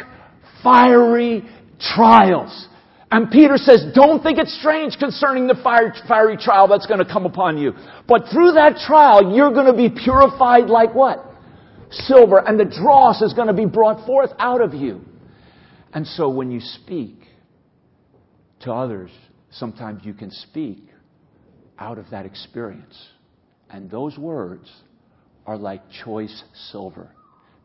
fiery 0.64 1.48
trials. 1.80 2.68
And 3.12 3.32
Peter 3.32 3.58
says, 3.58 3.86
don't 3.96 4.22
think 4.22 4.38
it's 4.38 4.56
strange 4.60 4.98
concerning 5.00 5.48
the 5.48 5.56
fire, 5.64 5.94
fiery 6.08 6.38
trial 6.38 6.68
that's 6.68 6.86
going 6.86 7.00
to 7.00 7.12
come 7.12 7.26
upon 7.26 7.58
you. 7.58 7.74
But 8.08 8.26
through 8.32 8.52
that 8.54 8.78
trial, 8.86 9.36
you're 9.36 9.52
going 9.52 9.66
to 9.66 9.74
be 9.74 9.90
purified 9.90 10.66
like 10.66 10.94
what? 10.94 11.26
Silver. 11.90 12.38
And 12.38 12.60
the 12.60 12.66
dross 12.66 13.22
is 13.22 13.34
going 13.34 13.48
to 13.48 13.54
be 13.54 13.66
brought 13.66 14.06
forth 14.06 14.30
out 14.38 14.62
of 14.62 14.76
you. 14.76 15.02
And 15.92 16.06
so 16.06 16.30
when 16.30 16.52
you 16.52 16.60
speak 16.60 17.16
to 18.62 18.72
others, 18.72 19.10
sometimes 19.50 20.06
you 20.06 20.14
can 20.14 20.30
speak 20.30 20.84
out 21.80 21.98
of 21.98 22.12
that 22.12 22.28
experience. 22.28 22.96
And 23.72 23.90
those 23.90 24.20
words 24.20 24.70
are 25.48 25.58
like 25.58 25.82
choice 26.06 26.44
silver 26.72 27.10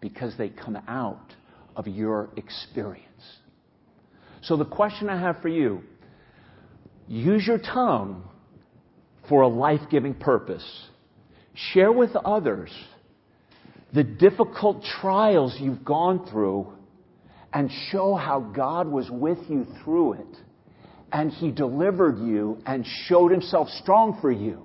because 0.01 0.39
they 0.39 0.49
come 0.49 0.79
out 0.89 1.35
of 1.77 1.87
your 1.87 2.31
experience. 2.37 3.09
So 4.45 4.57
the 4.57 4.65
question 4.65 5.09
I 5.09 5.19
have 5.19 5.41
for 5.41 5.49
you 5.49 5.83
use 7.09 7.47
your 7.47 7.59
tongue 7.59 8.25
for 9.29 9.43
a 9.43 9.49
life 9.49 9.81
giving 9.91 10.15
purpose. 10.15 10.65
Share 11.73 11.93
with 11.93 12.15
others 12.17 12.71
the 13.93 14.05
difficult 14.05 14.83
trials 15.01 15.57
you've 15.59 15.85
gone 15.85 16.27
through 16.31 16.73
and 17.53 17.71
show 17.91 18.17
how 18.17 18.41
God 18.41 18.89
was 18.89 19.09
with 19.11 19.39
you 19.49 19.67
through 19.83 20.15
it. 20.15 20.37
And 21.13 21.31
He 21.31 21.53
delivered 21.53 22.19
you 22.19 22.59
and 22.67 22.85
showed 23.07 23.31
Himself 23.31 23.69
strong 23.69 24.19
for 24.21 24.33
you. 24.33 24.65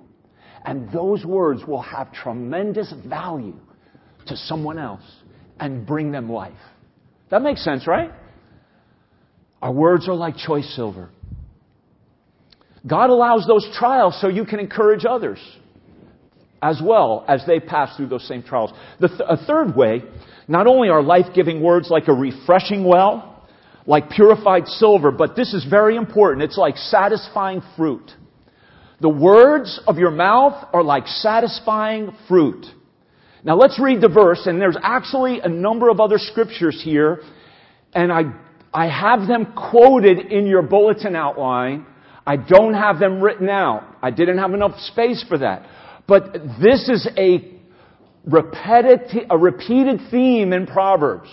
And 0.64 0.92
those 0.92 1.24
words 1.24 1.64
will 1.66 1.82
have 1.82 2.12
tremendous 2.12 2.92
value 3.06 3.58
to 4.26 4.36
someone 4.36 4.78
else 4.78 5.04
and 5.58 5.86
bring 5.86 6.10
them 6.10 6.28
life. 6.28 6.52
That 7.30 7.42
makes 7.42 7.64
sense, 7.64 7.86
right? 7.86 8.10
Our 9.62 9.72
words 9.72 10.08
are 10.08 10.14
like 10.14 10.36
choice 10.36 10.74
silver. 10.74 11.10
God 12.86 13.10
allows 13.10 13.46
those 13.46 13.68
trials 13.74 14.18
so 14.20 14.28
you 14.28 14.44
can 14.44 14.58
encourage 14.58 15.04
others 15.04 15.38
as 16.62 16.80
well 16.82 17.24
as 17.28 17.44
they 17.46 17.60
pass 17.60 17.96
through 17.96 18.08
those 18.08 18.26
same 18.26 18.42
trials. 18.42 18.72
Th- 18.98 19.12
a 19.26 19.36
third 19.36 19.76
way, 19.76 20.02
not 20.48 20.66
only 20.66 20.88
are 20.88 21.02
life 21.02 21.26
giving 21.34 21.62
words 21.62 21.90
like 21.90 22.08
a 22.08 22.12
refreshing 22.12 22.84
well, 22.84 23.46
like 23.86 24.10
purified 24.10 24.66
silver, 24.66 25.10
but 25.10 25.36
this 25.36 25.54
is 25.54 25.64
very 25.68 25.96
important. 25.96 26.42
It's 26.42 26.58
like 26.58 26.76
satisfying 26.76 27.62
fruit. 27.76 28.10
The 29.00 29.08
words 29.08 29.80
of 29.86 29.96
your 29.96 30.10
mouth 30.10 30.68
are 30.72 30.82
like 30.82 31.06
satisfying 31.06 32.14
fruit. 32.28 32.66
Now 33.42 33.56
let's 33.56 33.80
read 33.80 34.02
the 34.02 34.08
verse, 34.08 34.42
and 34.44 34.60
there's 34.60 34.76
actually 34.82 35.40
a 35.40 35.48
number 35.48 35.88
of 35.88 35.98
other 35.98 36.18
scriptures 36.18 36.80
here, 36.84 37.22
and 37.94 38.12
I 38.12 38.24
I 38.72 38.88
have 38.88 39.26
them 39.26 39.52
quoted 39.70 40.18
in 40.32 40.46
your 40.46 40.62
bulletin 40.62 41.16
outline. 41.16 41.86
I 42.26 42.36
don't 42.36 42.74
have 42.74 42.98
them 42.98 43.20
written 43.20 43.48
out. 43.48 43.84
I 44.02 44.10
didn't 44.10 44.38
have 44.38 44.54
enough 44.54 44.78
space 44.78 45.24
for 45.28 45.38
that. 45.38 45.66
But 46.06 46.32
this 46.60 46.88
is 46.88 47.08
a 47.16 47.56
a 48.26 49.38
repeated 49.38 50.00
theme 50.10 50.52
in 50.52 50.66
Proverbs. 50.66 51.28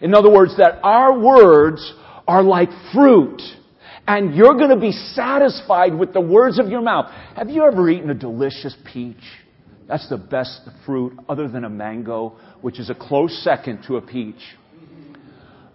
In 0.00 0.14
other 0.14 0.30
words, 0.30 0.56
that 0.56 0.80
our 0.82 1.18
words 1.18 1.94
are 2.26 2.42
like 2.42 2.68
fruit. 2.92 3.40
And 4.06 4.34
you're 4.34 4.54
going 4.54 4.70
to 4.70 4.80
be 4.80 4.90
satisfied 4.90 5.94
with 5.94 6.12
the 6.12 6.20
words 6.20 6.58
of 6.58 6.68
your 6.68 6.82
mouth. 6.82 7.06
Have 7.36 7.48
you 7.48 7.64
ever 7.64 7.88
eaten 7.88 8.10
a 8.10 8.14
delicious 8.14 8.76
peach? 8.92 9.22
That's 9.86 10.08
the 10.08 10.16
best 10.16 10.62
fruit 10.84 11.12
other 11.28 11.48
than 11.48 11.64
a 11.64 11.70
mango, 11.70 12.36
which 12.62 12.80
is 12.80 12.90
a 12.90 12.94
close 12.94 13.42
second 13.44 13.84
to 13.86 13.96
a 13.96 14.00
peach. 14.00 14.40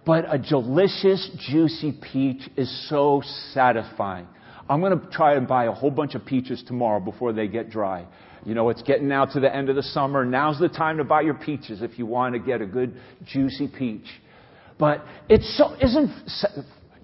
But 0.08 0.24
a 0.34 0.38
delicious, 0.38 1.30
juicy 1.50 1.92
peach 1.92 2.40
is 2.56 2.88
so 2.88 3.22
satisfying. 3.52 4.26
I'm 4.66 4.80
going 4.80 4.98
to 4.98 5.06
try 5.08 5.34
and 5.34 5.46
buy 5.46 5.66
a 5.66 5.72
whole 5.72 5.90
bunch 5.90 6.14
of 6.14 6.24
peaches 6.24 6.64
tomorrow 6.66 6.98
before 6.98 7.34
they 7.34 7.46
get 7.46 7.68
dry. 7.68 8.06
You 8.46 8.54
know, 8.54 8.70
it's 8.70 8.80
getting 8.80 9.06
now 9.06 9.26
to 9.26 9.38
the 9.38 9.54
end 9.54 9.68
of 9.68 9.76
the 9.76 9.82
summer. 9.82 10.24
Now's 10.24 10.58
the 10.58 10.70
time 10.70 10.96
to 10.96 11.04
buy 11.04 11.20
your 11.20 11.34
peaches 11.34 11.82
if 11.82 11.98
you 11.98 12.06
want 12.06 12.32
to 12.32 12.38
get 12.38 12.62
a 12.62 12.66
good, 12.66 12.98
juicy 13.26 13.68
peach. 13.68 14.06
But 14.78 15.04
it's 15.28 15.58
so, 15.58 15.76
isn't 15.78 16.10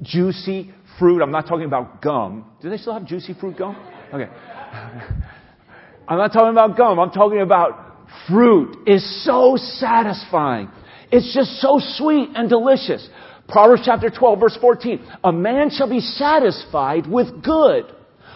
juicy 0.00 0.72
fruit, 0.98 1.20
I'm 1.20 1.30
not 1.30 1.46
talking 1.46 1.66
about 1.66 2.00
gum. 2.00 2.46
Do 2.62 2.70
they 2.70 2.78
still 2.78 2.94
have 2.94 3.04
juicy 3.04 3.34
fruit 3.38 3.58
gum? 3.58 3.76
Okay. 4.14 4.32
I'm 6.08 6.16
not 6.16 6.32
talking 6.32 6.52
about 6.52 6.74
gum. 6.74 6.98
I'm 6.98 7.10
talking 7.10 7.42
about 7.42 7.98
fruit 8.26 8.88
is 8.88 9.26
so 9.26 9.56
satisfying. 9.58 10.70
It's 11.14 11.32
just 11.32 11.60
so 11.60 11.78
sweet 11.80 12.30
and 12.34 12.48
delicious. 12.48 13.08
Proverbs 13.48 13.82
chapter 13.84 14.10
12 14.10 14.40
verse 14.40 14.58
14. 14.60 15.06
A 15.22 15.32
man 15.32 15.70
shall 15.70 15.88
be 15.88 16.00
satisfied 16.00 17.06
with 17.06 17.40
good 17.40 17.84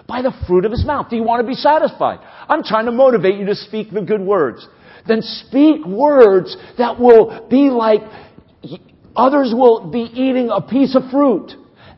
by 0.06 0.22
the 0.22 0.32
fruit 0.46 0.64
of 0.64 0.70
his 0.70 0.86
mouth. 0.86 1.10
Do 1.10 1.16
you 1.16 1.24
want 1.24 1.42
to 1.42 1.46
be 1.46 1.56
satisfied? 1.56 2.20
I'm 2.48 2.62
trying 2.62 2.86
to 2.86 2.92
motivate 2.92 3.36
you 3.36 3.46
to 3.46 3.56
speak 3.56 3.90
the 3.90 4.02
good 4.02 4.20
words. 4.20 4.64
Then 5.08 5.22
speak 5.22 5.84
words 5.86 6.56
that 6.78 7.00
will 7.00 7.48
be 7.50 7.68
like 7.68 8.02
others 9.16 9.52
will 9.52 9.90
be 9.90 10.02
eating 10.02 10.50
a 10.52 10.60
piece 10.60 10.94
of 10.94 11.10
fruit. 11.10 11.50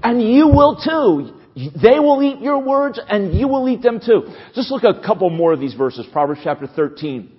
And 0.03 0.23
you 0.23 0.49
will 0.49 0.81
too. 0.83 1.37
They 1.83 1.99
will 1.99 2.23
eat 2.23 2.41
your 2.41 2.59
words 2.65 2.99
and 3.07 3.35
you 3.39 3.49
will 3.49 3.69
eat 3.69 3.83
them 3.83 4.01
too. 4.01 4.23
Just 4.55 4.71
look 4.71 4.85
at 4.85 4.97
a 4.97 5.07
couple 5.07 5.29
more 5.29 5.53
of 5.53 5.61
these 5.61 5.75
verses. 5.75 6.07
Proverbs 6.11 6.41
chapter 6.43 6.67
13 6.67 7.31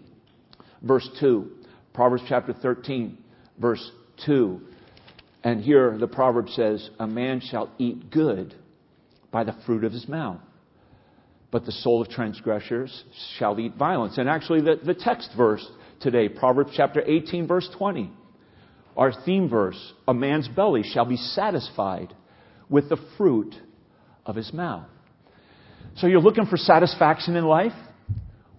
verse 0.83 1.09
2. 1.19 1.49
Proverbs 1.91 2.23
chapter 2.27 2.53
13 2.53 3.17
verse 3.61 3.91
2. 4.25 4.59
And 5.43 5.61
here 5.61 5.97
the 5.97 6.07
proverb 6.07 6.49
says, 6.49 6.89
A 6.99 7.07
man 7.07 7.41
shall 7.41 7.71
eat 7.77 8.11
good 8.11 8.55
by 9.31 9.43
the 9.43 9.55
fruit 9.65 9.83
of 9.83 9.91
his 9.91 10.07
mouth. 10.07 10.41
But 11.51 11.65
the 11.65 11.71
soul 11.71 12.01
of 12.01 12.09
transgressors 12.09 13.03
shall 13.37 13.59
eat 13.59 13.75
violence. 13.75 14.17
And 14.17 14.29
actually, 14.29 14.61
the, 14.61 14.79
the 14.83 14.93
text 14.93 15.31
verse 15.35 15.65
today, 15.99 16.29
Proverbs 16.29 16.71
chapter 16.75 17.01
18, 17.05 17.47
verse 17.47 17.69
20, 17.77 18.11
our 18.95 19.11
theme 19.25 19.49
verse, 19.49 19.93
A 20.07 20.13
man's 20.13 20.47
belly 20.47 20.83
shall 20.83 21.05
be 21.05 21.17
satisfied 21.17 22.13
with 22.69 22.89
the 22.89 22.97
fruit 23.17 23.53
of 24.25 24.35
his 24.35 24.53
mouth. 24.53 24.87
So 25.97 26.07
you're 26.07 26.21
looking 26.21 26.45
for 26.45 26.57
satisfaction 26.57 27.35
in 27.35 27.45
life? 27.45 27.73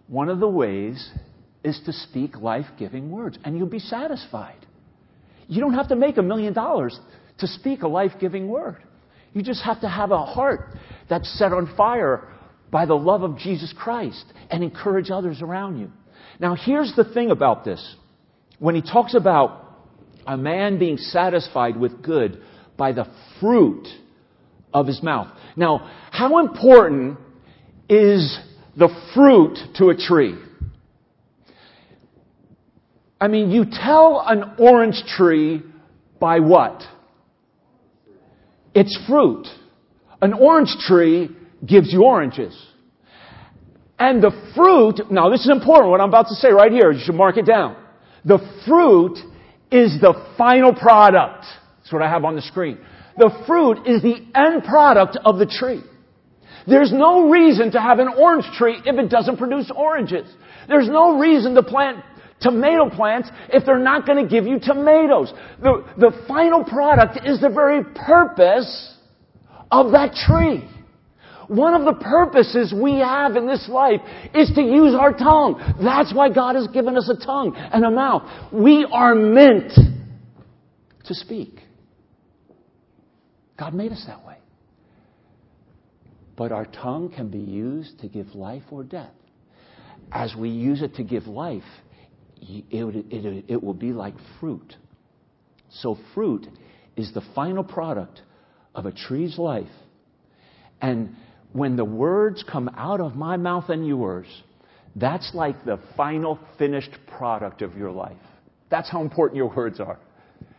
One 0.06 0.28
of 0.28 0.40
the 0.40 0.48
ways 0.48 1.10
is 1.64 1.80
to 1.86 1.92
speak 1.92 2.36
life 2.36 2.66
giving 2.78 3.10
words, 3.10 3.38
and 3.44 3.56
you'll 3.56 3.66
be 3.68 3.78
satisfied. 3.78 4.66
You 5.52 5.60
don't 5.60 5.74
have 5.74 5.88
to 5.88 5.96
make 5.96 6.16
a 6.16 6.22
million 6.22 6.54
dollars 6.54 6.98
to 7.40 7.46
speak 7.46 7.82
a 7.82 7.88
life 7.88 8.12
giving 8.18 8.48
word. 8.48 8.78
You 9.34 9.42
just 9.42 9.62
have 9.64 9.82
to 9.82 9.88
have 9.88 10.10
a 10.10 10.24
heart 10.24 10.70
that's 11.10 11.30
set 11.38 11.52
on 11.52 11.74
fire 11.76 12.26
by 12.70 12.86
the 12.86 12.94
love 12.94 13.22
of 13.22 13.36
Jesus 13.36 13.74
Christ 13.76 14.24
and 14.50 14.64
encourage 14.64 15.10
others 15.10 15.42
around 15.42 15.78
you. 15.78 15.92
Now, 16.40 16.54
here's 16.54 16.94
the 16.96 17.04
thing 17.04 17.30
about 17.30 17.66
this. 17.66 17.96
When 18.60 18.74
he 18.74 18.80
talks 18.80 19.14
about 19.14 19.76
a 20.26 20.38
man 20.38 20.78
being 20.78 20.96
satisfied 20.96 21.76
with 21.76 22.02
good 22.02 22.40
by 22.78 22.92
the 22.92 23.04
fruit 23.38 23.86
of 24.72 24.86
his 24.86 25.02
mouth. 25.02 25.28
Now, 25.54 25.90
how 26.10 26.38
important 26.38 27.18
is 27.90 28.38
the 28.74 28.88
fruit 29.14 29.58
to 29.76 29.90
a 29.90 29.96
tree? 29.96 30.34
I 33.22 33.28
mean, 33.28 33.52
you 33.52 33.64
tell 33.64 34.20
an 34.26 34.56
orange 34.58 35.00
tree 35.06 35.62
by 36.18 36.40
what? 36.40 36.82
Its 38.74 38.98
fruit. 39.08 39.46
An 40.20 40.32
orange 40.32 40.74
tree 40.80 41.30
gives 41.64 41.92
you 41.92 42.02
oranges. 42.02 42.52
And 43.96 44.20
the 44.20 44.32
fruit, 44.56 45.08
now 45.08 45.30
this 45.30 45.42
is 45.42 45.50
important, 45.50 45.92
what 45.92 46.00
I'm 46.00 46.08
about 46.08 46.26
to 46.30 46.34
say 46.34 46.50
right 46.50 46.72
here, 46.72 46.90
you 46.90 46.98
should 47.04 47.14
mark 47.14 47.36
it 47.36 47.46
down. 47.46 47.76
The 48.24 48.38
fruit 48.66 49.18
is 49.70 50.00
the 50.00 50.14
final 50.36 50.74
product. 50.74 51.44
That's 51.78 51.92
what 51.92 52.02
I 52.02 52.10
have 52.10 52.24
on 52.24 52.34
the 52.34 52.42
screen. 52.42 52.78
The 53.18 53.30
fruit 53.46 53.86
is 53.86 54.02
the 54.02 54.16
end 54.34 54.64
product 54.64 55.16
of 55.24 55.38
the 55.38 55.46
tree. 55.46 55.84
There's 56.66 56.92
no 56.92 57.30
reason 57.30 57.70
to 57.70 57.80
have 57.80 58.00
an 58.00 58.08
orange 58.08 58.46
tree 58.58 58.82
if 58.84 58.98
it 58.98 59.08
doesn't 59.10 59.36
produce 59.36 59.70
oranges. 59.76 60.28
There's 60.66 60.88
no 60.88 61.20
reason 61.20 61.54
to 61.54 61.62
plant 61.62 62.02
tomato 62.42 62.90
plants 62.90 63.30
if 63.48 63.64
they're 63.64 63.78
not 63.78 64.06
going 64.06 64.22
to 64.22 64.28
give 64.28 64.44
you 64.44 64.58
tomatoes. 64.60 65.32
The, 65.60 65.84
the 65.98 66.24
final 66.26 66.64
product 66.64 67.20
is 67.24 67.40
the 67.40 67.48
very 67.48 67.84
purpose 67.84 68.96
of 69.70 69.92
that 69.92 70.14
tree. 70.14 70.68
One 71.48 71.74
of 71.74 71.84
the 71.84 72.00
purposes 72.00 72.72
we 72.74 72.98
have 72.98 73.36
in 73.36 73.46
this 73.46 73.68
life 73.68 74.00
is 74.34 74.50
to 74.54 74.62
use 74.62 74.94
our 74.94 75.12
tongue. 75.12 75.60
That's 75.82 76.14
why 76.14 76.30
God 76.30 76.56
has 76.56 76.66
given 76.68 76.96
us 76.96 77.10
a 77.10 77.24
tongue 77.24 77.54
and 77.56 77.84
a 77.84 77.90
mouth. 77.90 78.22
We 78.52 78.86
are 78.90 79.14
meant 79.14 79.72
to 81.04 81.14
speak. 81.14 81.60
God 83.58 83.74
made 83.74 83.92
us 83.92 84.02
that 84.06 84.24
way. 84.24 84.38
But 86.36 86.52
our 86.52 86.64
tongue 86.64 87.12
can 87.14 87.28
be 87.28 87.38
used 87.38 88.00
to 88.00 88.08
give 88.08 88.34
life 88.34 88.62
or 88.70 88.82
death. 88.82 89.12
As 90.10 90.34
we 90.36 90.48
use 90.48 90.82
it 90.82 90.94
to 90.96 91.04
give 91.04 91.26
life, 91.26 91.62
it, 92.48 93.06
it, 93.10 93.44
it 93.48 93.62
will 93.62 93.74
be 93.74 93.92
like 93.92 94.14
fruit. 94.40 94.76
So, 95.70 95.96
fruit 96.14 96.46
is 96.96 97.12
the 97.14 97.22
final 97.34 97.64
product 97.64 98.20
of 98.74 98.86
a 98.86 98.92
tree's 98.92 99.38
life. 99.38 99.70
And 100.80 101.14
when 101.52 101.76
the 101.76 101.84
words 101.84 102.44
come 102.50 102.68
out 102.76 103.00
of 103.00 103.14
my 103.14 103.36
mouth 103.36 103.68
and 103.68 103.86
yours, 103.86 104.26
that's 104.96 105.30
like 105.34 105.64
the 105.64 105.78
final 105.96 106.38
finished 106.58 106.90
product 107.16 107.62
of 107.62 107.76
your 107.76 107.90
life. 107.90 108.16
That's 108.70 108.90
how 108.90 109.00
important 109.02 109.36
your 109.36 109.54
words 109.54 109.80
are. 109.80 109.98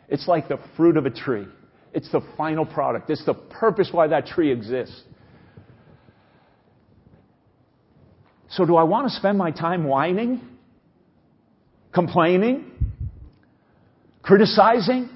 It's 0.08 0.28
like 0.28 0.48
the 0.48 0.60
fruit 0.78 0.98
of 0.98 1.06
a 1.06 1.10
tree. 1.10 1.48
It's 1.94 2.12
the 2.12 2.22
final 2.38 2.66
product. 2.66 3.10
It's 3.10 3.26
the 3.26 3.34
purpose 3.34 3.90
why 3.92 4.08
that 4.08 4.26
tree 4.26 4.52
exists. 4.52 5.04
So, 8.50 8.66
do 8.66 8.76
I 8.76 8.84
want 8.84 9.10
to 9.10 9.16
spend 9.16 9.38
my 9.38 9.52
time 9.52 9.84
whining? 9.84 10.42
Complaining, 11.94 12.72
criticizing, 14.22 15.10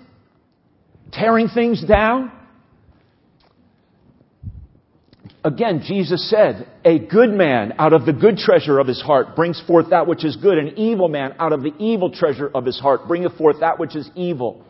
tearing 1.11 1.47
things 1.47 1.83
down. 1.83 2.31
Again, 5.43 5.81
Jesus 5.85 6.29
said, 6.29 6.67
A 6.83 6.99
good 6.99 7.29
man 7.29 7.73
out 7.79 7.93
of 7.93 8.05
the 8.05 8.13
good 8.13 8.37
treasure 8.37 8.79
of 8.79 8.87
his 8.87 9.01
heart 9.01 9.35
brings 9.35 9.61
forth 9.65 9.91
that 9.91 10.07
which 10.07 10.25
is 10.25 10.35
good. 10.35 10.57
An 10.57 10.77
evil 10.77 11.07
man 11.07 11.35
out 11.39 11.53
of 11.53 11.63
the 11.63 11.73
evil 11.79 12.11
treasure 12.11 12.49
of 12.53 12.65
his 12.65 12.79
heart 12.79 13.07
bringeth 13.07 13.37
forth 13.37 13.61
that 13.61 13.79
which 13.79 13.95
is 13.95 14.09
evil. 14.15 14.65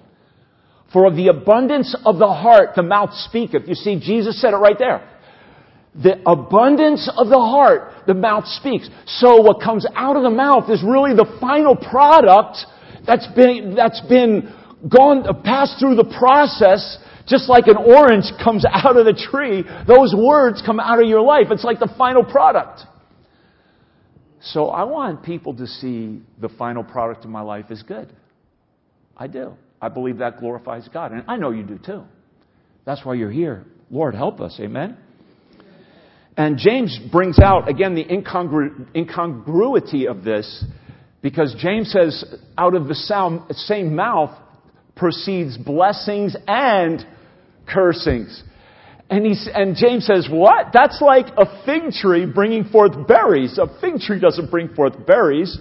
For 0.94 1.06
of 1.06 1.16
the 1.16 1.28
abundance 1.28 1.96
of 2.06 2.18
the 2.18 2.28
heart 2.28 2.76
the 2.76 2.84
mouth 2.84 3.14
speaketh. 3.14 3.68
You 3.68 3.76
see, 3.76 4.00
Jesus 4.00 4.40
said 4.40 4.54
it 4.54 4.58
right 4.58 4.78
there. 4.78 5.17
The 6.02 6.22
abundance 6.30 7.10
of 7.18 7.28
the 7.28 7.40
heart, 7.40 8.06
the 8.06 8.14
mouth 8.14 8.46
speaks. 8.46 8.90
So 9.06 9.42
what 9.42 9.62
comes 9.62 9.86
out 9.96 10.16
of 10.16 10.24
the 10.24 10.30
mouth 10.30 10.70
is 10.70 10.84
really 10.84 11.16
the 11.16 11.38
final 11.42 11.76
product 11.76 12.58
that's 13.06 13.28
been, 13.36 13.74
that's 13.76 14.02
been 14.02 14.54
gone, 14.88 15.24
passed 15.44 15.80
through 15.80 15.96
the 15.96 16.16
process 16.20 17.00
just 17.28 17.50
like 17.50 17.68
an 17.68 17.78
orange 17.78 18.26
comes 18.44 18.66
out 18.72 18.98
of 18.98 19.06
the 19.06 19.14
tree, 19.14 19.64
those 19.88 20.16
words 20.18 20.62
come 20.66 20.80
out 20.80 21.02
of 21.02 21.08
your 21.08 21.22
life. 21.22 21.48
It's 21.52 21.64
like 21.64 21.80
the 21.80 21.94
final 21.98 22.24
product. 22.24 22.82
So 24.42 24.68
I 24.68 24.84
want 24.84 25.24
people 25.24 25.56
to 25.56 25.68
see 25.68 26.22
the 26.40 26.50
final 26.50 26.84
product 26.84 27.26
of 27.26 27.32
my 27.32 27.42
life 27.42 27.66
is 27.70 27.84
good. 27.84 28.14
I 29.16 29.28
do. 29.28 29.54
I 29.82 29.90
believe 29.90 30.20
that 30.20 30.40
glorifies 30.40 30.88
God. 30.92 31.12
And 31.12 31.24
I 31.28 31.38
know 31.38 31.52
you 31.52 31.64
do 31.64 31.78
too. 31.78 32.04
That's 32.86 33.04
why 33.04 33.16
you're 33.16 33.32
here. 33.32 33.66
Lord, 33.90 34.16
help 34.16 34.40
us. 34.40 34.58
Amen. 34.60 34.98
And 36.38 36.60
James 36.60 37.00
brings 37.12 37.40
out, 37.40 37.68
again, 37.68 37.96
the 37.96 38.06
incongru- 38.06 38.96
incongruity 38.96 40.08
of 40.08 40.24
this 40.24 40.64
because 41.22 41.56
James 41.60 41.92
says, 41.92 42.24
out 42.58 42.76
of 42.76 42.88
the 42.88 43.54
same 43.56 43.96
mouth 43.96 44.38
proceeds 44.96 45.58
blessings 45.58 46.36
and 46.48 47.06
cursings. 47.68 48.44
And, 49.10 49.26
he's, 49.26 49.50
and 49.54 49.76
James 49.76 50.06
says, 50.06 50.28
what? 50.30 50.68
That's 50.74 51.02
like 51.02 51.28
a 51.38 51.66
fig 51.66 51.92
tree 51.92 52.26
bringing 52.26 52.66
forth 52.66 53.08
berries. 53.08 53.58
A 53.58 53.68
fig 53.82 54.00
tree 54.00 54.20
doesn't 54.20 54.52
bring 54.52 54.76
forth 54.76 55.08
berries. 55.08 55.58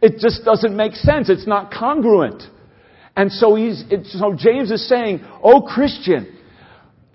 It 0.00 0.18
just 0.18 0.44
doesn't 0.44 0.76
make 0.76 0.94
sense. 0.94 1.28
It's 1.28 1.46
not 1.46 1.72
congruent. 1.72 2.42
And 3.16 3.32
so 3.32 3.56
he's, 3.56 3.84
so 4.04 4.34
James 4.34 4.70
is 4.70 4.88
saying, 4.88 5.24
oh 5.42 5.62
Christian, 5.62 6.38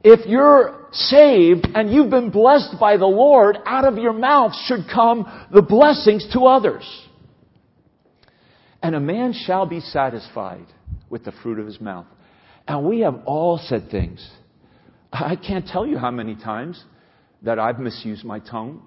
if 0.04 0.28
you're 0.28 0.85
saved 0.95 1.67
and 1.75 1.91
you've 1.91 2.10
been 2.10 2.29
blessed 2.29 2.75
by 2.79 2.97
the 2.97 3.05
Lord, 3.05 3.58
out 3.65 3.86
of 3.86 3.97
your 3.97 4.13
mouth 4.13 4.53
should 4.65 4.86
come 4.91 5.47
the 5.51 5.62
blessings 5.62 6.27
to 6.34 6.45
others. 6.45 6.84
And 8.81 8.95
a 8.95 8.99
man 8.99 9.34
shall 9.34 9.65
be 9.65 9.79
satisfied 9.79 10.65
with 11.10 11.25
the 11.25 11.31
fruit 11.43 11.60
of 11.60 11.65
his 11.65 11.81
mouth. 11.81 12.05
And 12.67 12.86
we 12.86 13.01
have 13.01 13.21
all 13.25 13.58
said 13.58 13.89
things. 13.89 14.27
I 15.12 15.36
can't 15.36 15.67
tell 15.67 15.86
you 15.86 15.97
how 15.97 16.12
many 16.12 16.36
times 16.36 16.84
that 17.41 17.60
I've 17.60 17.79
misused 17.79 18.23
my 18.23 18.39
tongue. 18.39 18.81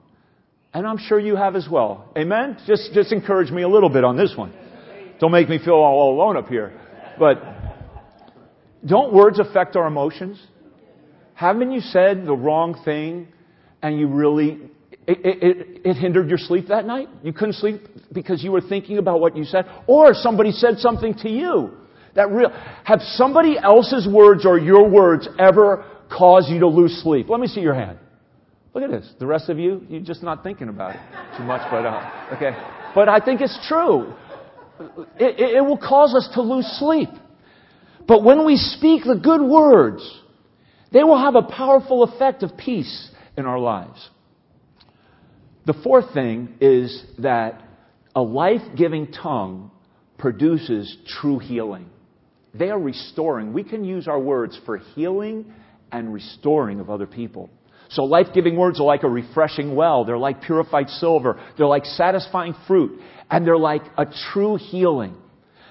And 0.74 0.86
I'm 0.86 0.98
sure 0.98 1.18
you 1.18 1.36
have 1.36 1.56
as 1.56 1.66
well. 1.70 2.12
Amen? 2.16 2.58
Just, 2.66 2.92
just 2.92 3.12
encourage 3.12 3.50
me 3.50 3.62
a 3.62 3.68
little 3.68 3.88
bit 3.88 4.04
on 4.04 4.16
this 4.16 4.34
one. 4.36 4.52
Don't 5.20 5.32
make 5.32 5.48
me 5.48 5.58
feel 5.58 5.74
all 5.74 6.14
alone 6.14 6.36
up 6.36 6.48
here. 6.48 6.78
But 7.18 7.42
don't 8.86 9.12
words 9.12 9.38
affect 9.38 9.76
our 9.76 9.86
emotions? 9.86 10.40
Haven't 11.38 11.70
you 11.70 11.78
said 11.80 12.26
the 12.26 12.34
wrong 12.34 12.80
thing 12.84 13.28
and 13.80 13.96
you 13.96 14.08
really, 14.08 14.58
it, 15.06 15.18
it, 15.24 15.80
it, 15.84 15.94
hindered 15.94 16.28
your 16.28 16.36
sleep 16.36 16.66
that 16.66 16.84
night? 16.84 17.08
You 17.22 17.32
couldn't 17.32 17.52
sleep 17.52 17.80
because 18.12 18.42
you 18.42 18.50
were 18.50 18.60
thinking 18.60 18.98
about 18.98 19.20
what 19.20 19.36
you 19.36 19.44
said? 19.44 19.64
Or 19.86 20.14
somebody 20.14 20.50
said 20.50 20.78
something 20.78 21.14
to 21.18 21.28
you 21.28 21.70
that 22.16 22.32
real, 22.32 22.50
have 22.82 23.00
somebody 23.02 23.56
else's 23.56 24.08
words 24.12 24.44
or 24.44 24.58
your 24.58 24.90
words 24.90 25.28
ever 25.38 25.84
caused 26.10 26.48
you 26.48 26.58
to 26.58 26.66
lose 26.66 27.00
sleep? 27.04 27.28
Let 27.28 27.38
me 27.38 27.46
see 27.46 27.60
your 27.60 27.74
hand. 27.74 28.00
Look 28.74 28.82
at 28.82 28.90
this. 28.90 29.08
The 29.20 29.26
rest 29.26 29.48
of 29.48 29.60
you, 29.60 29.86
you're 29.88 30.00
just 30.00 30.24
not 30.24 30.42
thinking 30.42 30.68
about 30.68 30.96
it 30.96 31.00
too 31.36 31.44
much, 31.44 31.62
but, 31.70 31.86
uh, 31.86 32.34
okay. 32.34 32.50
But 32.96 33.08
I 33.08 33.20
think 33.24 33.42
it's 33.42 33.56
true. 33.68 34.12
It, 35.20 35.38
it, 35.38 35.56
it 35.58 35.64
will 35.64 35.78
cause 35.78 36.16
us 36.16 36.28
to 36.34 36.42
lose 36.42 36.66
sleep. 36.80 37.10
But 38.08 38.24
when 38.24 38.44
we 38.44 38.56
speak 38.56 39.04
the 39.04 39.14
good 39.14 39.40
words, 39.40 40.02
they 40.92 41.04
will 41.04 41.18
have 41.18 41.34
a 41.34 41.42
powerful 41.42 42.02
effect 42.02 42.42
of 42.42 42.56
peace 42.56 43.10
in 43.36 43.46
our 43.46 43.58
lives. 43.58 44.08
The 45.66 45.74
fourth 45.84 46.14
thing 46.14 46.54
is 46.60 47.04
that 47.18 47.62
a 48.14 48.22
life 48.22 48.62
giving 48.76 49.12
tongue 49.12 49.70
produces 50.16 50.96
true 51.20 51.38
healing. 51.38 51.90
They 52.54 52.70
are 52.70 52.78
restoring. 52.78 53.52
We 53.52 53.64
can 53.64 53.84
use 53.84 54.08
our 54.08 54.18
words 54.18 54.58
for 54.64 54.78
healing 54.78 55.52
and 55.92 56.12
restoring 56.12 56.80
of 56.80 56.90
other 56.90 57.06
people. 57.06 57.50
So 57.90 58.04
life 58.04 58.28
giving 58.34 58.56
words 58.56 58.80
are 58.80 58.84
like 58.84 59.02
a 59.02 59.08
refreshing 59.08 59.74
well. 59.74 60.04
They're 60.04 60.18
like 60.18 60.42
purified 60.42 60.88
silver. 60.90 61.40
They're 61.56 61.66
like 61.66 61.84
satisfying 61.84 62.54
fruit. 62.66 63.00
And 63.30 63.46
they're 63.46 63.58
like 63.58 63.82
a 63.96 64.06
true 64.32 64.56
healing. 64.56 65.16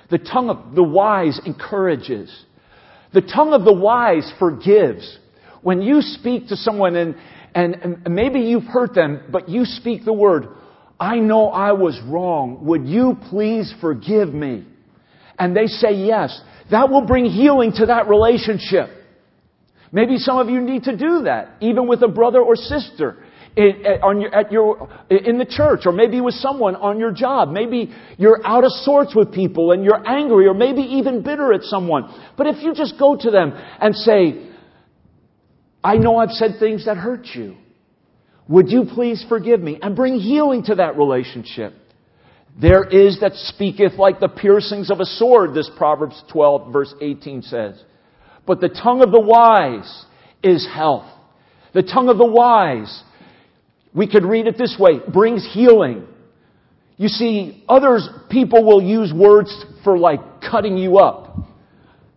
The 0.10 0.18
tongue 0.18 0.50
of 0.50 0.74
the 0.74 0.84
wise 0.84 1.40
encourages. 1.46 2.46
The 3.18 3.22
tongue 3.22 3.54
of 3.54 3.66
the 3.66 3.74
wise 3.74 4.32
forgives. 4.38 5.18
When 5.64 5.82
you 5.82 6.04
speak 6.04 6.50
to 6.50 6.56
someone 6.56 6.96
and, 6.96 7.16
and, 7.56 8.08
maybe 8.08 8.42
you've 8.42 8.66
hurt 8.66 8.94
them, 8.94 9.24
but 9.32 9.50
you 9.50 9.66
speak 9.66 10.06
the 10.06 10.14
word, 10.14 10.50
I 11.00 11.18
know 11.18 11.48
I 11.48 11.72
was 11.72 12.00
wrong. 12.06 12.64
Would 12.66 12.86
you 12.86 13.18
please 13.32 13.74
forgive 13.82 14.32
me? 14.32 14.68
And 15.40 15.58
they 15.58 15.66
say 15.66 15.94
yes. 15.94 16.40
That 16.70 16.92
will 16.92 17.08
bring 17.08 17.26
healing 17.26 17.72
to 17.78 17.88
that 17.88 18.08
relationship. 18.08 18.92
Maybe 19.92 20.18
some 20.18 20.38
of 20.38 20.50
you 20.50 20.62
need 20.62 20.84
to 20.84 20.96
do 20.96 21.24
that, 21.24 21.56
even 21.60 21.88
with 21.88 22.04
a 22.04 22.08
brother 22.08 22.40
or 22.40 22.56
sister. 22.56 23.26
On 23.58 24.22
your, 24.22 24.36
at 24.36 24.52
your, 24.52 24.90
in 25.10 25.38
the 25.38 25.46
church, 25.46 25.82
or 25.86 25.92
maybe 25.92 26.22
with 26.22 26.36
someone 26.36 26.76
on 26.76 27.00
your 27.00 27.12
job. 27.12 27.50
Maybe 27.50 27.92
you're 28.18 28.40
out 28.46 28.64
of 28.64 28.72
sorts 28.72 29.16
with 29.16 29.34
people 29.34 29.72
and 29.72 29.84
you're 29.84 30.08
angry, 30.08 30.48
or 30.48 30.54
maybe 30.54 30.82
even 30.82 31.24
bitter 31.24 31.54
at 31.54 31.64
someone. 31.64 32.04
But 32.38 32.48
if 32.48 32.62
you 32.62 32.74
just 32.74 33.00
go 33.00 33.18
to 33.20 33.32
them 33.32 33.54
and 33.54 33.96
say, 33.96 34.50
I 35.84 35.98
know 35.98 36.18
I've 36.18 36.32
said 36.32 36.56
things 36.60 36.86
that 36.86 36.98
hurt 36.98 37.26
you. 37.34 37.56
Would 38.48 38.70
you 38.70 38.86
please 38.86 39.26
forgive 39.28 39.60
me? 39.60 39.80
And 39.82 39.96
bring 39.96 40.20
healing 40.20 40.64
to 40.66 40.76
that 40.76 40.98
relationship. 40.98 41.74
There 42.60 42.84
is 42.84 43.20
that 43.22 43.34
speaketh 43.34 43.94
like 43.94 44.20
the 44.20 44.30
piercings 44.30 44.90
of 44.90 45.00
a 45.00 45.06
sword, 45.06 45.54
this 45.54 45.70
Proverbs 45.78 46.22
12 46.32 46.74
verse 46.74 46.94
18 47.02 47.42
says. 47.44 47.82
But 48.46 48.62
the 48.62 48.70
tongue 48.70 49.04
of 49.04 49.12
the 49.12 49.20
wise 49.20 50.06
is 50.42 50.68
health. 50.74 51.06
The 51.74 51.84
tongue 51.84 52.10
of 52.10 52.18
the 52.18 52.26
wise, 52.26 53.04
we 53.94 54.08
could 54.08 54.24
read 54.24 54.48
it 54.48 54.58
this 54.58 54.76
way, 54.80 55.00
brings 55.12 55.48
healing. 55.54 56.06
You 56.98 57.08
see, 57.08 57.64
others, 57.70 58.08
people 58.30 58.66
will 58.66 58.82
use 58.82 59.14
words 59.14 59.66
for 59.84 59.98
like 59.98 60.20
cutting 60.42 60.78
you 60.78 60.98
up. 60.98 61.38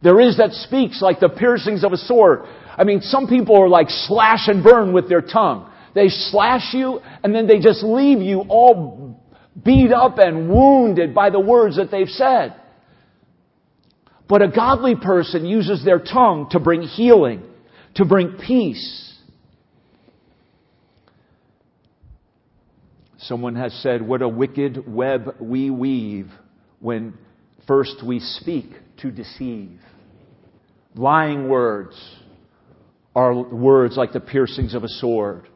There 0.02 0.20
is 0.20 0.38
that 0.38 0.52
speaks 0.52 1.02
like 1.02 1.20
the 1.20 1.28
piercings 1.28 1.85
of 1.85 1.92
a 1.92 1.96
sword. 1.96 2.40
I 2.76 2.85
mean, 2.85 3.00
some 3.02 3.26
people 3.26 3.61
are 3.61 3.68
like 3.68 3.88
slash 3.90 4.48
and 4.48 4.64
burn 4.64 4.92
with 4.92 5.09
their 5.09 5.20
tongue. 5.20 5.70
They 5.94 6.09
slash 6.09 6.72
you 6.72 7.00
and 7.22 7.35
then 7.35 7.46
they 7.46 7.59
just 7.59 7.83
leave 7.83 8.20
you 8.20 8.44
all 8.48 9.20
beat 9.62 9.92
up 9.92 10.18
and 10.18 10.48
wounded 10.48 11.14
by 11.14 11.30
the 11.30 11.40
words 11.40 11.76
that 11.76 11.90
they've 11.90 12.09
said. 12.09 12.54
But 14.28 14.42
a 14.42 14.48
godly 14.48 14.94
person 14.94 15.44
uses 15.44 15.85
their 15.85 15.98
tongue 15.98 16.48
to 16.52 16.61
bring 16.61 16.83
healing, 16.83 17.42
to 17.96 18.04
bring 18.04 18.38
peace. 18.38 19.10
Someone 23.22 23.56
has 23.56 23.72
said, 23.83 24.00
What 24.00 24.22
a 24.22 24.28
wicked 24.28 24.87
web 24.87 25.37
we 25.40 25.70
weave 25.70 26.30
when 26.80 27.14
first 27.66 28.04
we 28.04 28.20
speak 28.20 28.66
to 28.98 29.11
deceive. 29.11 29.78
Lying 30.94 31.48
words 31.48 31.94
are 33.14 33.35
words 33.35 33.96
like 33.96 34.12
the 34.12 34.20
piercings 34.20 34.74
of 34.74 34.85
a 34.85 34.88
sword. 34.88 35.46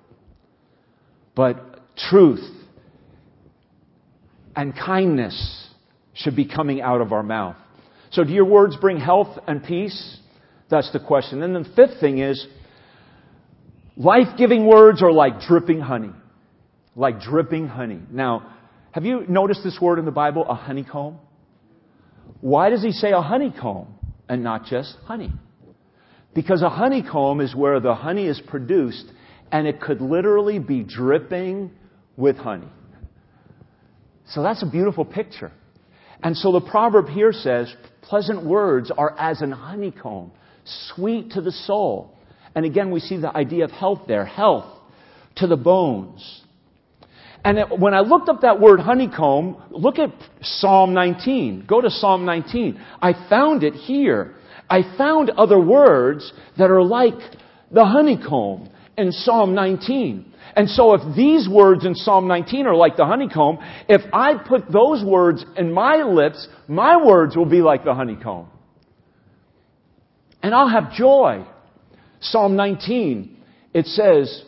But 1.34 1.80
truth 1.96 2.44
and 4.54 4.74
kindness 4.74 5.68
should 6.12 6.36
be 6.36 6.46
coming 6.46 6.80
out 6.80 7.00
of 7.00 7.12
our 7.12 7.22
mouth. 7.22 7.56
So, 8.10 8.22
do 8.24 8.32
your 8.32 8.44
words 8.44 8.76
bring 8.76 8.98
health 8.98 9.38
and 9.46 9.64
peace? 9.64 10.18
That's 10.70 10.92
the 10.92 11.00
question. 11.00 11.42
And 11.42 11.56
the 11.56 11.68
fifth 11.74 11.98
thing 11.98 12.18
is 12.18 12.46
life 13.96 14.36
giving 14.36 14.66
words 14.66 15.02
are 15.02 15.12
like 15.12 15.40
dripping 15.40 15.80
honey. 15.80 16.12
Like 16.96 17.20
dripping 17.20 17.66
honey. 17.66 18.00
Now, 18.10 18.54
have 18.92 19.04
you 19.04 19.24
noticed 19.28 19.64
this 19.64 19.78
word 19.80 19.98
in 19.98 20.04
the 20.04 20.12
Bible, 20.12 20.46
a 20.48 20.54
honeycomb? 20.54 21.18
Why 22.40 22.70
does 22.70 22.82
he 22.82 22.92
say 22.92 23.10
a 23.12 23.20
honeycomb 23.20 23.88
and 24.28 24.44
not 24.44 24.66
just 24.66 24.96
honey? 25.04 25.32
Because 26.34 26.62
a 26.62 26.68
honeycomb 26.68 27.40
is 27.40 27.54
where 27.54 27.80
the 27.80 27.94
honey 27.94 28.26
is 28.26 28.40
produced 28.40 29.06
and 29.50 29.66
it 29.66 29.80
could 29.80 30.00
literally 30.00 30.58
be 30.58 30.82
dripping 30.82 31.70
with 32.16 32.36
honey. 32.36 32.68
So 34.28 34.42
that's 34.42 34.62
a 34.62 34.66
beautiful 34.66 35.04
picture. 35.04 35.52
And 36.22 36.36
so 36.36 36.52
the 36.52 36.60
proverb 36.60 37.08
here 37.08 37.32
says, 37.32 37.74
pleasant 38.02 38.44
words 38.44 38.90
are 38.96 39.14
as 39.18 39.42
an 39.42 39.52
honeycomb, 39.52 40.32
sweet 40.64 41.32
to 41.32 41.40
the 41.40 41.52
soul. 41.52 42.16
And 42.54 42.64
again, 42.64 42.90
we 42.90 43.00
see 43.00 43.16
the 43.16 43.36
idea 43.36 43.64
of 43.64 43.70
health 43.70 44.02
there, 44.06 44.24
health 44.24 44.66
to 45.36 45.46
the 45.46 45.56
bones. 45.56 46.43
And 47.44 47.58
it, 47.58 47.78
when 47.78 47.92
I 47.92 48.00
looked 48.00 48.30
up 48.30 48.40
that 48.40 48.58
word 48.58 48.80
honeycomb, 48.80 49.62
look 49.70 49.98
at 49.98 50.10
Psalm 50.40 50.94
19. 50.94 51.66
Go 51.68 51.80
to 51.80 51.90
Psalm 51.90 52.24
19. 52.24 52.80
I 53.02 53.12
found 53.28 53.62
it 53.62 53.74
here. 53.74 54.34
I 54.70 54.96
found 54.96 55.30
other 55.30 55.60
words 55.60 56.32
that 56.56 56.70
are 56.70 56.82
like 56.82 57.18
the 57.70 57.84
honeycomb 57.84 58.70
in 58.96 59.12
Psalm 59.12 59.54
19. 59.54 60.32
And 60.56 60.70
so 60.70 60.94
if 60.94 61.16
these 61.16 61.48
words 61.48 61.84
in 61.84 61.94
Psalm 61.94 62.28
19 62.28 62.66
are 62.66 62.76
like 62.76 62.96
the 62.96 63.04
honeycomb, 63.04 63.58
if 63.88 64.02
I 64.12 64.34
put 64.36 64.70
those 64.72 65.04
words 65.04 65.44
in 65.56 65.72
my 65.72 65.96
lips, 65.96 66.48
my 66.66 67.04
words 67.04 67.36
will 67.36 67.44
be 67.44 67.60
like 67.60 67.84
the 67.84 67.94
honeycomb. 67.94 68.48
And 70.42 70.54
I'll 70.54 70.68
have 70.68 70.92
joy. 70.92 71.44
Psalm 72.20 72.56
19, 72.56 73.36
it 73.74 73.86
says 73.86 74.44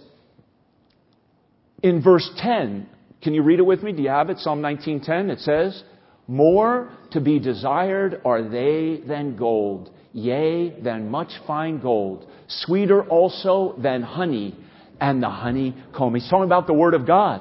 in 1.82 2.02
verse 2.02 2.28
10, 2.38 2.86
can 3.22 3.34
you 3.34 3.42
read 3.42 3.58
it 3.58 3.66
with 3.66 3.82
me? 3.82 3.92
Do 3.92 4.02
you 4.02 4.08
have 4.08 4.30
it? 4.30 4.38
Psalm 4.38 4.60
19:10 4.60 5.30
it 5.30 5.40
says, 5.40 5.82
"More 6.28 6.88
to 7.10 7.20
be 7.20 7.38
desired 7.38 8.20
are 8.24 8.42
they 8.42 8.96
than 9.06 9.36
gold, 9.36 9.90
yea, 10.12 10.70
than 10.80 11.10
much 11.10 11.36
fine 11.46 11.78
gold, 11.78 12.26
sweeter 12.46 13.02
also 13.02 13.74
than 13.78 14.02
honey 14.02 14.54
and 15.00 15.22
the 15.22 15.28
honeycomb. 15.28 16.14
He's 16.14 16.28
talking 16.28 16.44
about 16.44 16.66
the 16.66 16.72
Word 16.72 16.94
of 16.94 17.06
God. 17.06 17.40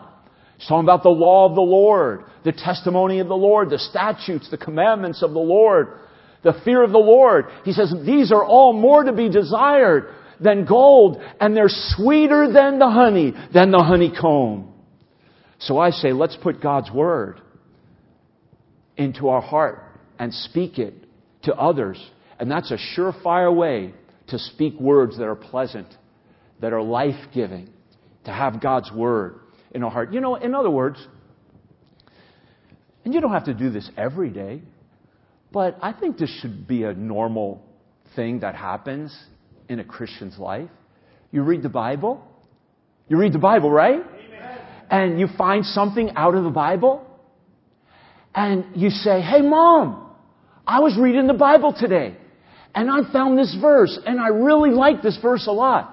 He's 0.58 0.67
talking 0.67 0.86
about 0.86 1.04
the 1.04 1.10
law 1.10 1.45
of 1.45 1.56
the 1.56 1.62
Lord, 1.62 2.24
the 2.43 2.52
testimony 2.52 3.19
of 3.19 3.28
the 3.28 3.36
Lord, 3.36 3.69
the 3.69 3.80
statutes, 3.80 4.50
the 4.50 4.58
commandments 4.58 5.21
of 5.21 5.34
the 5.34 5.39
Lord, 5.39 6.00
the 6.43 6.54
fear 6.65 6.82
of 6.82 6.91
the 6.91 6.98
Lord. 6.98 7.45
He 7.63 7.74
says 7.74 7.93
these 8.06 8.32
are 8.32 8.43
all 8.43 8.74
more 8.74 9.04
to 9.04 9.13
be 9.13 9.30
desired 9.30 10.10
than 10.39 10.65
gold, 10.65 11.21
and 11.39 11.56
they're 11.56 11.65
sweeter 11.67 12.52
than 12.52 12.80
the 12.80 12.89
honey, 12.89 13.34
than 13.54 13.71
the 13.71 13.84
honeycomb. 13.84 14.74
So 15.60 15.78
I 15.78 15.91
say, 15.91 16.12
let's 16.12 16.36
put 16.36 16.62
God's 16.62 16.91
Word 16.91 17.41
into 18.98 19.30
our 19.30 19.41
heart 19.41 19.84
and 20.19 20.34
speak 20.34 20.80
it 20.80 20.93
to 21.43 21.54
others 21.54 22.00
and 22.39 22.52
that's 22.52 22.71
a 22.71 22.78
surefire 22.95 23.54
way 23.54 23.93
to 24.28 24.39
speak 24.39 24.80
words 24.80 25.17
that 25.17 25.26
are 25.26 25.36
pleasant, 25.36 25.88
that 26.62 26.74
are 26.74 26.82
life 26.82 27.32
giving, 27.34 27.69
to 28.26 28.32
have 28.32 28.62
God's 28.62 28.91
word 28.91 29.39
in 29.71 29.84
our 29.84 29.91
heart. 29.91 30.13
You 30.13 30.19
know, 30.19 30.36
in 30.36 30.56
other 30.56 30.69
words, 30.69 31.06
and 33.04 33.13
you 33.13 33.21
don't 33.21 33.32
have 33.32 33.45
to 33.45 33.54
do 33.54 33.69
this 33.69 33.89
every 33.98 34.30
day, 34.30 34.62
but 35.52 35.78
I 35.82 35.93
think 35.93 36.17
this 36.17 36.36
should 36.41 36.67
be 36.67 36.84
a 36.84 36.93
normal 36.93 37.63
thing 38.15 38.39
that 38.39 38.56
happens 38.56 39.15
in 39.69 39.80
a 39.80 39.84
Christian's 39.84 40.38
life. 40.38 40.69
You 41.32 41.43
read 41.43 41.63
the 41.63 41.69
Bible. 41.69 42.23
You 43.08 43.17
read 43.17 43.34
the 43.34 43.39
Bible, 43.39 43.69
right? 43.69 43.99
Amen. 43.99 44.60
And 44.89 45.19
you 45.19 45.28
find 45.38 45.65
something 45.65 46.12
out 46.15 46.36
of 46.36 46.43
the 46.43 46.49
Bible. 46.49 47.06
And 48.34 48.65
you 48.75 48.89
say, 48.89 49.21
Hey, 49.21 49.41
mom, 49.41 50.12
I 50.65 50.80
was 50.80 50.97
reading 50.99 51.28
the 51.28 51.34
Bible 51.34 51.73
today. 51.78 52.17
And 52.73 52.89
I 52.89 53.12
found 53.12 53.38
this 53.38 53.56
verse, 53.62 53.97
and 54.06 54.19
I 54.19 54.28
really 54.28 54.71
like 54.71 55.01
this 55.01 55.17
verse 55.21 55.47
a 55.47 55.51
lot. 55.51 55.91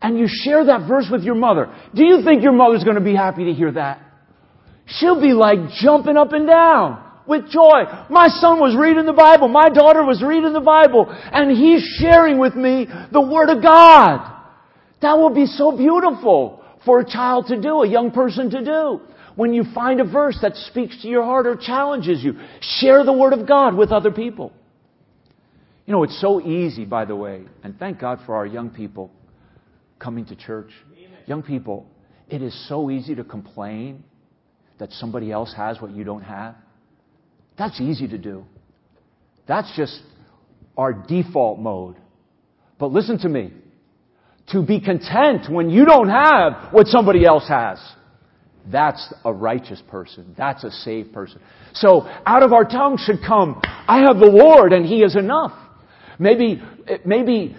And 0.00 0.18
you 0.18 0.26
share 0.28 0.66
that 0.66 0.86
verse 0.86 1.08
with 1.10 1.22
your 1.22 1.34
mother. 1.34 1.74
Do 1.94 2.04
you 2.04 2.22
think 2.22 2.42
your 2.42 2.52
mother's 2.52 2.84
going 2.84 2.96
to 2.96 3.02
be 3.02 3.16
happy 3.16 3.46
to 3.46 3.52
hear 3.52 3.72
that? 3.72 4.00
She'll 4.86 5.20
be 5.20 5.32
like 5.32 5.58
jumping 5.80 6.16
up 6.16 6.32
and 6.32 6.46
down 6.46 7.03
with 7.26 7.48
joy. 7.50 7.84
My 8.10 8.28
son 8.28 8.60
was 8.60 8.76
reading 8.78 9.06
the 9.06 9.12
Bible. 9.12 9.48
My 9.48 9.68
daughter 9.68 10.04
was 10.04 10.22
reading 10.22 10.52
the 10.52 10.60
Bible. 10.60 11.06
And 11.08 11.50
he's 11.50 11.82
sharing 11.98 12.38
with 12.38 12.54
me 12.54 12.86
the 13.12 13.20
Word 13.20 13.50
of 13.50 13.62
God. 13.62 14.30
That 15.02 15.18
will 15.18 15.34
be 15.34 15.46
so 15.46 15.76
beautiful 15.76 16.62
for 16.84 17.00
a 17.00 17.04
child 17.04 17.46
to 17.48 17.60
do, 17.60 17.82
a 17.82 17.88
young 17.88 18.10
person 18.10 18.50
to 18.50 18.64
do. 18.64 19.00
When 19.36 19.52
you 19.52 19.64
find 19.74 20.00
a 20.00 20.04
verse 20.04 20.38
that 20.42 20.54
speaks 20.54 21.02
to 21.02 21.08
your 21.08 21.24
heart 21.24 21.46
or 21.46 21.56
challenges 21.56 22.22
you, 22.22 22.34
share 22.60 23.04
the 23.04 23.12
Word 23.12 23.32
of 23.32 23.48
God 23.48 23.74
with 23.74 23.90
other 23.90 24.10
people. 24.10 24.52
You 25.86 25.92
know, 25.92 26.02
it's 26.02 26.18
so 26.20 26.40
easy, 26.40 26.84
by 26.84 27.04
the 27.04 27.16
way, 27.16 27.42
and 27.62 27.78
thank 27.78 28.00
God 28.00 28.20
for 28.24 28.36
our 28.36 28.46
young 28.46 28.70
people 28.70 29.10
coming 29.98 30.24
to 30.26 30.36
church. 30.36 30.70
Young 31.26 31.42
people, 31.42 31.86
it 32.28 32.42
is 32.42 32.68
so 32.68 32.90
easy 32.90 33.14
to 33.14 33.24
complain 33.24 34.04
that 34.78 34.92
somebody 34.92 35.30
else 35.30 35.52
has 35.56 35.80
what 35.80 35.90
you 35.90 36.04
don't 36.04 36.22
have. 36.22 36.54
That's 37.56 37.80
easy 37.80 38.08
to 38.08 38.18
do. 38.18 38.44
That's 39.46 39.70
just 39.76 40.00
our 40.76 40.92
default 40.92 41.58
mode. 41.58 41.96
But 42.78 42.92
listen 42.92 43.18
to 43.20 43.28
me. 43.28 43.52
To 44.48 44.62
be 44.62 44.80
content 44.80 45.50
when 45.50 45.70
you 45.70 45.84
don't 45.84 46.08
have 46.08 46.72
what 46.72 46.86
somebody 46.86 47.24
else 47.24 47.48
has. 47.48 47.78
That's 48.70 49.12
a 49.24 49.32
righteous 49.32 49.82
person. 49.88 50.34
That's 50.36 50.64
a 50.64 50.70
saved 50.70 51.12
person. 51.12 51.40
So 51.74 52.08
out 52.26 52.42
of 52.42 52.52
our 52.52 52.64
tongue 52.64 52.98
should 52.98 53.20
come, 53.26 53.60
I 53.64 54.04
have 54.06 54.18
the 54.18 54.30
Lord 54.30 54.72
and 54.72 54.84
He 54.84 55.02
is 55.02 55.16
enough. 55.16 55.52
Maybe, 56.18 56.62
maybe 57.04 57.56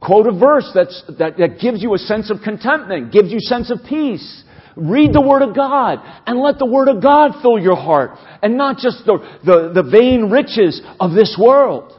quote 0.00 0.26
a 0.26 0.32
verse 0.32 0.70
that's, 0.74 1.02
that, 1.18 1.38
that 1.38 1.58
gives 1.60 1.82
you 1.82 1.94
a 1.94 1.98
sense 1.98 2.30
of 2.30 2.38
contentment, 2.42 3.12
gives 3.12 3.30
you 3.30 3.38
sense 3.40 3.70
of 3.70 3.78
peace. 3.88 4.44
Read 4.76 5.12
the 5.12 5.20
Word 5.20 5.42
of 5.42 5.54
God 5.54 6.00
and 6.26 6.40
let 6.40 6.58
the 6.58 6.66
Word 6.66 6.88
of 6.88 7.02
God 7.02 7.32
fill 7.42 7.58
your 7.58 7.76
heart 7.76 8.18
and 8.42 8.56
not 8.56 8.78
just 8.78 9.04
the, 9.06 9.18
the, 9.44 9.72
the 9.82 9.88
vain 9.88 10.30
riches 10.30 10.82
of 10.98 11.12
this 11.12 11.36
world. 11.40 11.92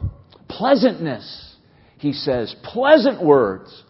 Pleasantness, 0.48 1.56
he 1.98 2.12
says, 2.12 2.54
pleasant 2.62 3.22
words 3.22 3.82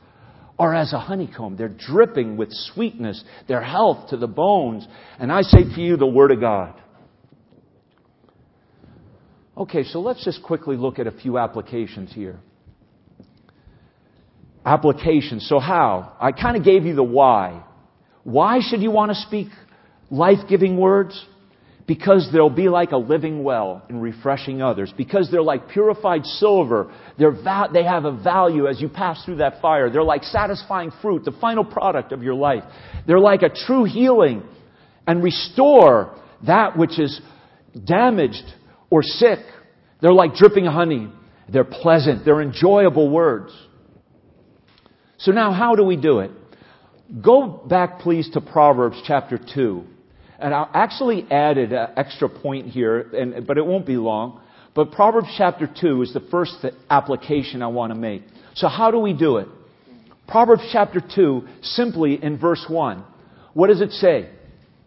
are 0.58 0.74
as 0.74 0.92
a 0.92 0.98
honeycomb. 0.98 1.56
They're 1.56 1.68
dripping 1.68 2.36
with 2.36 2.48
sweetness, 2.50 3.22
their 3.48 3.62
health 3.62 4.10
to 4.10 4.16
the 4.16 4.28
bones. 4.28 4.86
And 5.18 5.30
I 5.30 5.42
say 5.42 5.64
to 5.64 5.80
you, 5.80 5.96
the 5.96 6.06
Word 6.06 6.30
of 6.30 6.40
God. 6.40 6.80
Okay, 9.56 9.84
so 9.84 10.00
let's 10.00 10.24
just 10.24 10.42
quickly 10.42 10.76
look 10.76 10.98
at 10.98 11.06
a 11.06 11.10
few 11.10 11.38
applications 11.38 12.12
here. 12.12 12.38
Applications. 14.64 15.48
So 15.48 15.58
how? 15.58 16.16
I 16.20 16.32
kind 16.32 16.56
of 16.56 16.64
gave 16.64 16.84
you 16.84 16.94
the 16.94 17.02
why. 17.02 17.64
Why 18.26 18.58
should 18.60 18.82
you 18.82 18.90
want 18.90 19.12
to 19.12 19.14
speak 19.14 19.46
life-giving 20.10 20.76
words? 20.76 21.24
Because 21.86 22.28
they'll 22.32 22.50
be 22.50 22.68
like 22.68 22.90
a 22.90 22.96
living 22.96 23.44
well 23.44 23.84
in 23.88 24.00
refreshing 24.00 24.60
others. 24.60 24.92
Because 24.96 25.30
they're 25.30 25.44
like 25.44 25.68
purified 25.68 26.26
silver. 26.26 26.92
Va- 27.16 27.68
they 27.72 27.84
have 27.84 28.04
a 28.04 28.10
value 28.10 28.66
as 28.66 28.80
you 28.80 28.88
pass 28.88 29.24
through 29.24 29.36
that 29.36 29.62
fire. 29.62 29.90
They're 29.90 30.02
like 30.02 30.24
satisfying 30.24 30.90
fruit, 31.00 31.24
the 31.24 31.36
final 31.40 31.64
product 31.64 32.10
of 32.10 32.24
your 32.24 32.34
life. 32.34 32.64
They're 33.06 33.20
like 33.20 33.42
a 33.42 33.48
true 33.48 33.84
healing 33.84 34.42
and 35.06 35.22
restore 35.22 36.20
that 36.48 36.76
which 36.76 36.98
is 36.98 37.20
damaged 37.86 38.42
or 38.90 39.04
sick. 39.04 39.38
They're 40.00 40.12
like 40.12 40.34
dripping 40.34 40.64
honey. 40.64 41.12
They're 41.48 41.62
pleasant. 41.62 42.24
They're 42.24 42.42
enjoyable 42.42 43.08
words. 43.08 43.52
So 45.18 45.30
now 45.30 45.52
how 45.52 45.76
do 45.76 45.84
we 45.84 45.94
do 45.94 46.18
it? 46.18 46.32
Go 47.22 47.46
back 47.46 48.00
please 48.00 48.28
to 48.32 48.40
Proverbs 48.40 49.00
chapter 49.06 49.38
2. 49.54 49.84
And 50.38 50.52
I 50.52 50.68
actually 50.74 51.26
added 51.30 51.72
an 51.72 51.90
extra 51.96 52.28
point 52.28 52.66
here, 52.66 53.00
and, 53.00 53.46
but 53.46 53.58
it 53.58 53.64
won't 53.64 53.86
be 53.86 53.96
long. 53.96 54.40
But 54.74 54.90
Proverbs 54.90 55.28
chapter 55.38 55.68
2 55.80 56.02
is 56.02 56.12
the 56.12 56.20
first 56.30 56.66
application 56.90 57.62
I 57.62 57.68
want 57.68 57.92
to 57.92 57.98
make. 57.98 58.22
So 58.54 58.68
how 58.68 58.90
do 58.90 58.98
we 58.98 59.12
do 59.12 59.36
it? 59.36 59.48
Proverbs 60.26 60.68
chapter 60.72 61.00
2, 61.00 61.46
simply 61.62 62.22
in 62.22 62.38
verse 62.38 62.64
1. 62.68 63.04
What 63.54 63.68
does 63.68 63.80
it 63.80 63.92
say? 63.92 64.28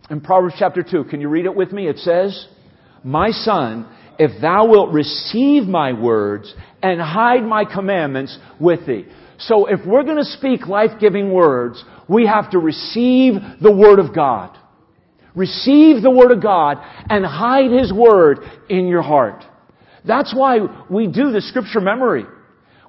In 0.09 0.19
Proverbs 0.19 0.55
chapter 0.59 0.83
2, 0.83 1.05
can 1.05 1.21
you 1.21 1.29
read 1.29 1.45
it 1.45 1.55
with 1.55 1.71
me? 1.71 1.87
It 1.87 1.99
says, 1.99 2.47
My 3.03 3.31
son, 3.31 3.87
if 4.19 4.41
thou 4.41 4.67
wilt 4.67 4.91
receive 4.91 5.63
my 5.63 5.93
words 5.93 6.53
and 6.83 6.99
hide 6.99 7.43
my 7.43 7.63
commandments 7.63 8.37
with 8.59 8.85
thee. 8.85 9.05
So 9.39 9.67
if 9.67 9.79
we're 9.85 10.03
going 10.03 10.17
to 10.17 10.25
speak 10.25 10.67
life-giving 10.67 11.31
words, 11.31 11.81
we 12.09 12.25
have 12.25 12.51
to 12.51 12.59
receive 12.59 13.33
the 13.61 13.71
Word 13.71 13.99
of 13.99 14.13
God. 14.13 14.57
Receive 15.35 16.01
the 16.01 16.09
Word 16.09 16.31
of 16.31 16.41
God 16.41 16.77
and 17.09 17.23
hide 17.23 17.71
His 17.71 17.93
Word 17.93 18.39
in 18.67 18.87
your 18.87 19.03
heart. 19.03 19.43
That's 20.05 20.33
why 20.35 20.85
we 20.89 21.07
do 21.07 21.31
the 21.31 21.41
Scripture 21.41 21.79
memory. 21.79 22.25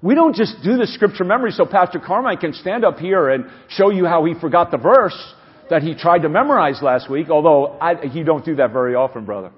We 0.02 0.14
don't 0.14 0.34
just 0.34 0.56
do 0.64 0.78
the 0.78 0.86
Scripture 0.86 1.24
memory 1.24 1.50
so 1.50 1.66
Pastor 1.66 2.00
Carmine 2.00 2.38
can 2.38 2.54
stand 2.54 2.84
up 2.84 2.98
here 2.98 3.28
and 3.28 3.44
show 3.68 3.90
you 3.90 4.06
how 4.06 4.24
he 4.24 4.34
forgot 4.40 4.70
the 4.70 4.78
verse 4.78 5.34
that 5.68 5.82
he 5.82 5.94
tried 5.94 6.20
to 6.20 6.28
memorize 6.28 6.80
last 6.82 7.10
week, 7.10 7.28
although 7.30 7.78
I, 7.78 8.06
he 8.06 8.22
don't 8.24 8.44
do 8.44 8.56
that 8.56 8.72
very 8.72 8.94
often, 8.94 9.24
brother. 9.24 9.52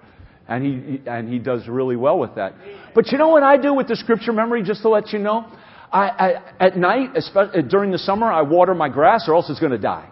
And 0.48 0.64
he, 0.64 1.00
and 1.06 1.32
he 1.32 1.38
does 1.38 1.66
really 1.68 1.96
well 1.96 2.18
with 2.18 2.34
that. 2.34 2.54
But 2.94 3.10
you 3.12 3.18
know 3.18 3.28
what 3.28 3.42
I 3.42 3.56
do 3.56 3.72
with 3.72 3.88
the 3.88 3.96
scripture 3.96 4.32
memory, 4.32 4.62
just 4.62 4.82
to 4.82 4.88
let 4.88 5.12
you 5.12 5.20
know? 5.20 5.46
I, 5.92 6.08
I, 6.08 6.66
at 6.66 6.76
night, 6.76 7.10
especially 7.16 7.60
uh, 7.60 7.62
during 7.62 7.90
the 7.90 7.98
summer, 7.98 8.30
I 8.30 8.42
water 8.42 8.74
my 8.74 8.88
grass 8.88 9.26
or 9.28 9.34
else 9.34 9.50
it's 9.50 9.60
going 9.60 9.72
to 9.72 9.78
die. 9.78 10.08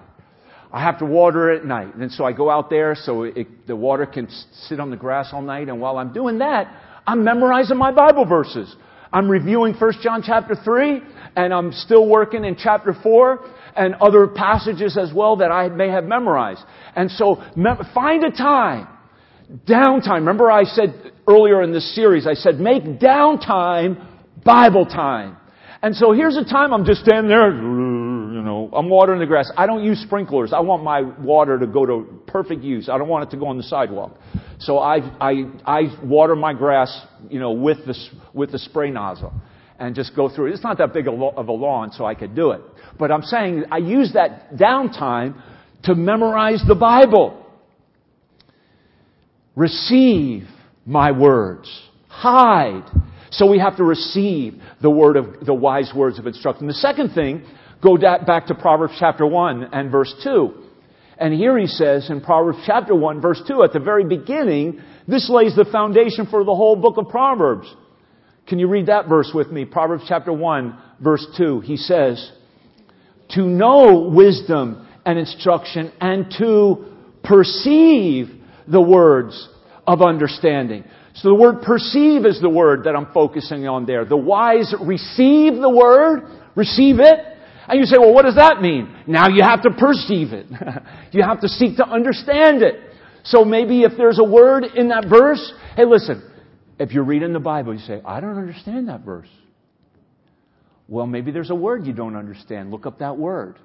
I 0.73 0.83
have 0.83 0.99
to 1.01 1.07
water 1.07 1.51
it 1.53 1.61
at 1.61 1.65
night. 1.65 1.95
And 1.97 2.13
so 2.13 2.25
I 2.25 2.33
go 2.33 2.49
out 2.51 2.71
there 2.71 2.95
so 2.95 3.25
it, 3.25 3.67
the 3.67 3.75
water 3.75 4.07
can 4.07 4.29
sit 4.69 4.79
on 4.79 4.91
the 4.91 4.97
grass 4.97 5.31
all 5.33 5.43
night. 5.43 5.69
And 5.69 5.81
while 5.81 5.99
I'm 5.99 6.13
doing 6.13 6.39
that, 6.39 6.73
I'm 7.07 7.25
memorizing 7.25 7.77
my 7.77 7.91
Bible 7.91 8.25
verses. 8.25 8.75
I'm 9.13 9.29
reviewing 9.29 9.75
1 9.75 9.93
John 10.03 10.23
chapter 10.25 10.55
3, 10.55 11.03
and 11.35 11.53
I'm 11.53 11.73
still 11.73 12.09
working 12.09 12.45
in 12.45 12.57
chapter 12.57 12.95
4, 13.03 13.41
and 13.75 13.95
other 13.97 14.29
passages 14.29 14.97
as 14.97 15.13
well 15.13 15.37
that 15.37 15.51
I 15.51 15.69
may 15.69 15.89
have 15.89 16.05
memorized. 16.05 16.63
And 16.95 17.11
so, 17.11 17.43
find 17.93 18.23
a 18.23 18.31
time 18.31 18.87
Downtime. 19.67 20.19
Remember 20.19 20.51
I 20.51 20.65
said 20.65 21.13
earlier 21.27 21.63
in 21.63 21.73
this 21.73 21.95
series, 21.95 22.27
I 22.27 22.35
said 22.35 22.61
make 22.61 22.85
downtime 23.01 24.07
Bible 24.45 24.87
time. 24.87 25.37
And 25.83 25.97
so 25.97 26.13
here's 26.13 26.37
a 26.37 26.45
time 26.45 26.75
I'm 26.75 26.85
just 26.85 27.01
standing 27.01 27.29
there, 27.29 27.51
you 27.51 28.43
know, 28.43 28.69
I'm 28.73 28.91
watering 28.91 29.19
the 29.19 29.27
grass. 29.27 29.51
I 29.57 29.67
don't 29.67 29.83
use 29.83 30.01
sprinklers. 30.03 30.53
I 30.53 30.61
want 30.61 30.83
my 30.83 31.01
water 31.01 31.59
to 31.59 31.67
go 31.67 31.87
to 31.87 32.21
perfect 32.27 32.63
use. 32.63 32.89
I 32.91 32.99
don't 32.99 33.09
want 33.09 33.27
it 33.27 33.31
to 33.31 33.39
go 33.39 33.47
on 33.47 33.57
the 33.57 33.63
sidewalk. 33.63 34.19
So 34.59 34.79
I, 34.79 34.99
I, 35.21 35.45
I 35.65 35.83
water 36.05 36.37
my 36.37 36.53
grass, 36.53 37.07
you 37.31 37.41
know, 37.41 37.53
with 37.53 37.79
the, 37.87 37.97
with 38.35 38.53
the 38.53 38.59
spray 38.59 38.91
nozzle 38.91 39.33
and 39.79 39.95
just 39.95 40.15
go 40.15 40.29
through 40.29 40.49
it. 40.49 40.53
It's 40.53 40.63
not 40.63 40.77
that 40.79 40.93
big 40.93 41.09
of 41.09 41.49
a 41.49 41.53
lawn, 41.53 41.91
so 41.93 42.05
I 42.05 42.15
could 42.15 42.37
do 42.37 42.51
it. 42.51 42.61
But 42.99 43.11
I'm 43.11 43.23
saying 43.23 43.65
I 43.71 43.79
use 43.79 44.13
that 44.13 44.53
downtime 44.53 45.43
to 45.85 45.95
memorize 45.95 46.63
the 46.69 46.75
Bible. 46.75 47.47
Receive 49.57 50.47
my 50.85 51.11
words. 51.13 51.69
Hide. 52.09 52.85
So 53.31 53.51
we 53.51 53.59
have 53.59 53.77
to 53.77 53.85
receive 53.85 54.61
the 54.83 54.91
word 54.91 55.17
of, 55.17 55.45
the 55.45 55.55
wise 55.55 55.93
words 55.95 56.19
of 56.19 56.27
instruction. 56.27 56.67
The 56.67 56.75
second 56.75 57.15
thing, 57.15 57.45
go 57.83 57.97
back 57.97 58.47
to 58.47 58.55
Proverbs 58.55 58.95
chapter 58.99 59.27
1 59.27 59.71
and 59.73 59.91
verse 59.91 60.13
2. 60.25 60.55
And 61.19 61.35
here 61.35 61.59
he 61.59 61.67
says 61.67 62.09
in 62.11 62.23
Proverbs 62.23 62.59
chapter 62.67 62.95
1 62.95 63.21
verse 63.21 63.43
2, 63.47 63.63
at 63.63 63.73
the 63.73 63.79
very 63.79 64.05
beginning, 64.05 64.81
this 65.07 65.29
lays 65.31 65.55
the 65.55 65.67
foundation 65.67 66.27
for 66.27 66.45
the 66.45 66.55
whole 66.55 66.77
book 66.77 66.97
of 66.97 67.09
Proverbs. 67.09 67.73
Can 68.49 68.59
you 68.59 68.69
read 68.69 68.87
that 68.87 69.09
verse 69.09 69.31
with 69.35 69.53
me? 69.53 69.65
Proverbs 69.65 70.05
chapter 70.09 70.33
1 70.33 70.79
verse 71.01 71.27
2. 71.37 71.61
He 71.61 71.77
says, 71.77 72.33
to 73.31 73.43
know 73.43 74.11
wisdom 74.13 74.89
and 75.05 75.19
instruction 75.19 75.93
and 76.01 76.35
to 76.39 76.87
perceive 77.23 78.29
the 78.67 78.81
words 78.81 79.49
of 79.87 80.03
understanding. 80.03 80.85
So 81.15 81.29
the 81.29 81.35
word 81.35 81.63
perceive 81.63 82.25
is 82.25 82.41
the 82.41 82.49
word 82.49 82.85
that 82.85 82.95
I'm 82.95 83.13
focusing 83.13 83.67
on 83.67 83.85
there. 83.85 84.05
The 84.05 84.17
wise 84.17 84.75
receive 84.81 85.55
the 85.55 85.71
word, 85.71 86.23
receive 86.55 87.01
it, 87.01 87.19
and 87.69 87.79
you 87.79 87.85
say, 87.85 87.99
well, 87.99 88.13
what 88.13 88.25
does 88.25 88.37
that 88.37 88.61
mean? 88.61 88.95
Now 89.07 89.29
you 89.29 89.43
have 89.43 89.63
to 89.63 89.71
perceive 89.71 90.33
it. 90.33 90.47
you 91.13 91.23
have 91.23 91.41
to 91.41 91.49
seek 91.49 91.77
to 91.77 91.87
understand 91.87 92.63
it. 92.63 92.75
So 93.25 93.45
maybe 93.45 93.83
if 93.83 93.93
there's 93.97 94.19
a 94.19 94.25
word 94.25 94.65
in 94.65 94.89
that 94.89 95.07
verse, 95.09 95.53
hey 95.77 95.85
listen, 95.85 96.23
if 96.79 96.93
you're 96.93 97.05
reading 97.05 97.33
the 97.33 97.41
Bible, 97.41 97.75
you 97.75 97.81
say, 97.81 98.01
I 98.05 98.21
don't 98.21 98.39
understand 98.39 98.89
that 98.89 99.03
verse. 99.03 99.29
Well, 100.89 101.07
maybe 101.07 101.31
there's 101.31 101.51
a 101.51 101.55
word 101.55 101.87
you 101.87 101.93
don't 101.93 102.17
understand. 102.17 102.71
Look 102.71 102.87
up 102.87 102.99
that 102.99 103.17
word. 103.17 103.59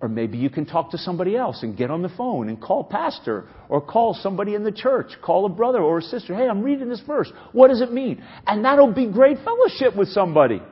Or 0.00 0.08
maybe 0.08 0.38
you 0.38 0.48
can 0.48 0.64
talk 0.64 0.92
to 0.92 0.98
somebody 0.98 1.36
else 1.36 1.64
and 1.64 1.76
get 1.76 1.90
on 1.90 2.02
the 2.02 2.08
phone 2.10 2.48
and 2.48 2.60
call 2.60 2.84
pastor 2.84 3.48
or 3.68 3.80
call 3.80 4.14
somebody 4.14 4.54
in 4.54 4.62
the 4.62 4.70
church, 4.70 5.10
call 5.22 5.44
a 5.44 5.48
brother 5.48 5.80
or 5.80 5.98
a 5.98 6.02
sister. 6.02 6.36
Hey, 6.36 6.48
I'm 6.48 6.62
reading 6.62 6.88
this 6.88 7.02
verse. 7.04 7.30
What 7.50 7.68
does 7.68 7.80
it 7.80 7.92
mean? 7.92 8.22
And 8.46 8.64
that'll 8.64 8.92
be 8.92 9.10
great 9.10 9.38
fellowship 9.44 9.96
with 9.96 10.08
somebody. 10.08 10.62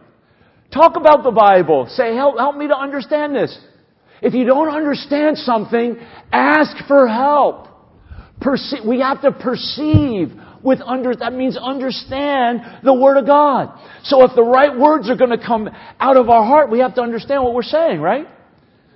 Talk 0.72 0.96
about 0.96 1.24
the 1.24 1.32
Bible. 1.32 1.86
Say, 1.90 2.14
help, 2.14 2.38
help 2.38 2.56
me 2.56 2.68
to 2.68 2.76
understand 2.76 3.34
this. 3.34 3.56
If 4.22 4.32
you 4.32 4.44
don't 4.44 4.68
understand 4.68 5.38
something, 5.38 5.96
ask 6.32 6.86
for 6.86 7.08
help. 7.08 7.66
Perce- 8.40 8.80
we 8.86 9.00
have 9.00 9.22
to 9.22 9.32
perceive 9.32 10.32
with 10.62 10.80
under, 10.80 11.14
that 11.16 11.32
means 11.32 11.56
understand 11.56 12.60
the 12.84 12.94
Word 12.94 13.16
of 13.16 13.26
God. 13.26 13.76
So 14.04 14.24
if 14.24 14.36
the 14.36 14.42
right 14.42 14.76
words 14.76 15.10
are 15.10 15.16
going 15.16 15.36
to 15.36 15.44
come 15.44 15.68
out 15.98 16.16
of 16.16 16.28
our 16.28 16.44
heart, 16.44 16.70
we 16.70 16.78
have 16.78 16.94
to 16.94 17.02
understand 17.02 17.42
what 17.42 17.54
we're 17.54 17.62
saying, 17.62 18.00
right? 18.00 18.26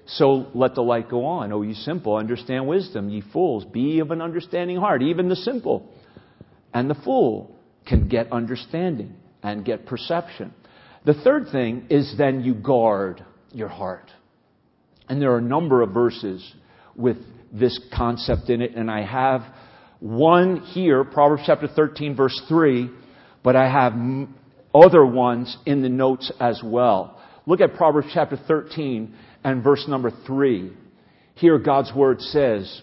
So 0.07 0.49
let 0.55 0.75
the 0.75 0.83
light 0.83 1.09
go 1.09 1.25
on. 1.25 1.53
O 1.53 1.63
ye 1.63 1.75
simple, 1.75 2.17
understand 2.17 2.67
wisdom. 2.67 3.09
Ye 3.09 3.23
fools, 3.33 3.65
be 3.65 4.01
of 4.01 4.11
an 4.11 4.21
understanding 4.21 4.77
heart. 4.77 5.03
Even 5.03 5.29
the 5.29 5.37
simple 5.37 5.91
and 6.73 6.91
the 6.91 6.95
fool 6.95 7.57
can 7.87 8.09
get 8.09 8.33
understanding 8.33 9.15
and 9.43 9.65
get 9.65 9.87
perception. 9.87 10.53
The 11.05 11.15
third 11.15 11.49
thing 11.51 11.87
is 11.91 12.15
then 12.19 12.43
you 12.43 12.55
guard 12.55 13.25
your 13.53 13.69
heart. 13.69 14.11
And 15.09 15.21
there 15.21 15.33
are 15.33 15.39
a 15.39 15.43
number 15.43 15.83
of 15.83 15.93
verses 15.93 16.55
with 16.95 17.17
this 17.53 17.81
concept 17.97 18.51
in 18.51 18.61
it, 18.63 18.77
and 18.77 18.91
I 18.91 19.03
have 19.03 19.43
one 19.99 20.61
here, 20.61 21.05
Proverbs 21.05 21.43
chapter 21.47 21.67
13, 21.67 22.15
verse 22.15 22.41
3, 22.49 22.91
but 23.43 23.57
I 23.57 23.69
have 23.69 23.93
other 24.75 25.05
ones 25.05 25.57
in 25.67 25.83
the 25.83 25.89
notes 25.89 26.31
as 26.39 26.61
well. 26.65 27.21
Look 27.47 27.61
at 27.61 27.75
Proverbs 27.75 28.09
chapter 28.15 28.37
13 28.37 29.15
and 29.45 29.63
verse 29.63 29.87
number 29.89 30.11
3. 30.27 30.73
Here 31.35 31.59
God's 31.59 31.93
word 31.95 32.21
says, 32.21 32.83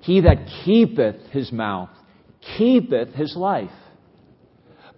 He 0.00 0.20
that 0.20 0.46
keepeth 0.64 1.30
his 1.30 1.50
mouth 1.52 1.90
keepeth 2.56 3.14
his 3.14 3.36
life. 3.36 3.70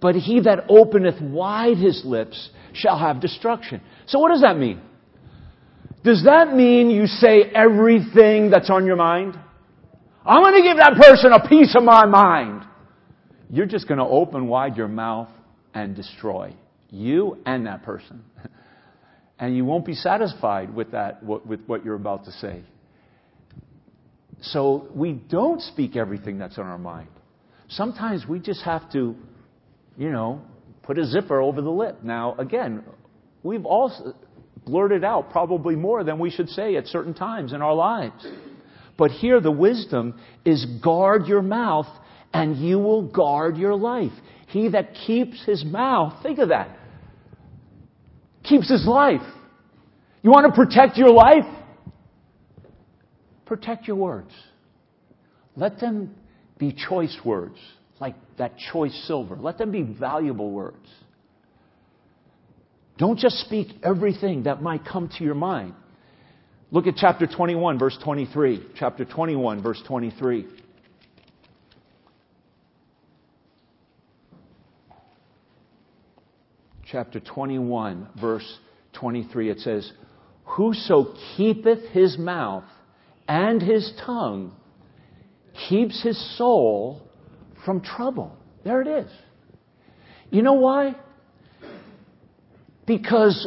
But 0.01 0.15
he 0.15 0.41
that 0.41 0.65
openeth 0.69 1.21
wide 1.21 1.77
his 1.77 2.03
lips 2.05 2.51
shall 2.73 2.99
have 2.99 3.21
destruction. 3.21 3.83
So 4.07 4.19
what 4.19 4.31
does 4.31 4.41
that 4.43 4.57
mean? 4.57 4.81
Does 6.03 6.25
that 6.25 6.55
mean 6.55 6.91
you 6.91 7.07
say 7.07 7.43
everything 7.55 8.51
that's 8.51 8.71
on 8.71 8.87
your 8.87 8.97
mind? 8.97 9.39
I'm 10.25 10.43
going 10.43 10.63
to 10.63 10.67
give 10.67 10.79
that 10.79 10.95
person 10.97 11.33
a 11.33 11.47
piece 11.47 11.75
of 11.77 11.83
my 11.83 12.07
mind. 12.07 12.65
You're 13.51 13.67
just 13.67 13.87
going 13.87 13.99
to 13.99 14.05
open 14.05 14.47
wide 14.47 14.77
your 14.77 14.89
mouth 14.89 15.29
and 15.75 15.95
destroy 15.95 16.55
you 16.89 17.39
and 17.45 17.67
that 17.67 17.83
person. 17.83 18.25
and 19.41 19.57
you 19.57 19.65
won't 19.65 19.87
be 19.87 19.95
satisfied 19.95 20.73
with 20.73 20.93
that, 20.93 21.23
with 21.23 21.61
what 21.67 21.83
you're 21.83 21.95
about 21.95 22.27
to 22.27 22.33
say. 22.33 22.63
So 24.43 24.89
we 24.95 25.13
don't 25.13 25.63
speak 25.63 25.97
everything 25.97 26.39
that's 26.39 26.59
on 26.59 26.67
our 26.67 26.79
mind. 26.79 27.09
Sometimes 27.69 28.27
we 28.29 28.39
just 28.39 28.63
have 28.63 28.91
to, 28.93 29.17
you 29.97 30.11
know, 30.11 30.43
put 30.83 30.99
a 30.99 31.07
zipper 31.07 31.41
over 31.41 31.63
the 31.63 31.71
lip. 31.71 31.99
Now, 32.03 32.35
again, 32.37 32.85
we've 33.43 33.65
all 33.65 34.15
blurted 34.67 35.05
out 35.05 35.31
probably 35.31 35.75
more 35.75 36.05
than 36.05 36.19
we 36.19 36.31
should 36.31 36.51
say 36.51 36.77
at 36.77 36.87
certain 36.87 37.15
times 37.15 37.55
in 37.55 37.63
our 37.63 37.75
lives. 37.75 38.27
But 38.99 39.11
here 39.11 39.41
the 39.41 39.51
wisdom 39.51 40.21
is 40.45 40.67
guard 40.85 41.27
your 41.27 41.43
mouth 41.43 41.89
and 42.35 42.57
you 42.57 42.79
will 42.79 43.03
guard 43.03 43.57
your 43.57 43.75
life. 43.75 44.13
He 44.49 44.69
that 44.69 44.95
keeps 45.07 45.43
his 45.47 45.65
mouth, 45.65 46.23
think 46.23 46.39
of 46.39 46.51
that, 46.51 46.77
keeps 48.51 48.69
his 48.69 48.87
life. 48.87 49.23
You 50.23 50.31
want 50.31 50.47
to 50.47 50.53
protect 50.53 50.99
your 50.99 51.11
life? 51.11 51.45
Protect 53.47 53.89
your 53.89 53.97
words. 53.97 54.31
Let 55.57 55.81
them 55.81 56.15
be 56.59 56.77
choice 56.89 57.17
words, 57.25 57.57
like 58.01 58.15
that 58.37 58.57
choice 58.73 58.95
silver. 59.07 59.37
Let 59.37 59.57
them 59.57 59.73
be 59.73 59.83
valuable 59.83 60.51
words. 60.51 60.87
Don't 62.99 63.19
just 63.19 63.37
speak 63.39 63.69
everything 63.83 64.43
that 64.43 64.61
might 64.61 64.85
come 64.85 65.09
to 65.17 65.25
your 65.25 65.35
mind. 65.35 65.73
Look 66.71 66.87
at 66.87 66.97
chapter 66.97 67.27
21, 67.27 67.79
verse 67.79 67.99
23. 68.05 68.67
Chapter 68.77 69.05
21, 69.05 69.63
verse 69.63 69.83
23. 69.89 70.47
Chapter 76.91 77.21
21, 77.21 78.09
verse 78.21 78.59
23. 78.95 79.51
It 79.51 79.61
says, 79.61 79.93
Whoso 80.43 81.15
keepeth 81.37 81.85
his 81.91 82.19
mouth 82.19 82.65
and 83.29 83.63
his 83.63 83.93
tongue 84.05 84.53
keeps 85.69 86.03
his 86.03 86.37
soul 86.37 87.09
from 87.65 87.81
trouble. 87.81 88.37
There 88.65 88.83
it 88.83 88.89
is. 88.89 89.11
You 90.31 90.43
know 90.43 90.55
why? 90.55 90.97
Because 92.87 93.47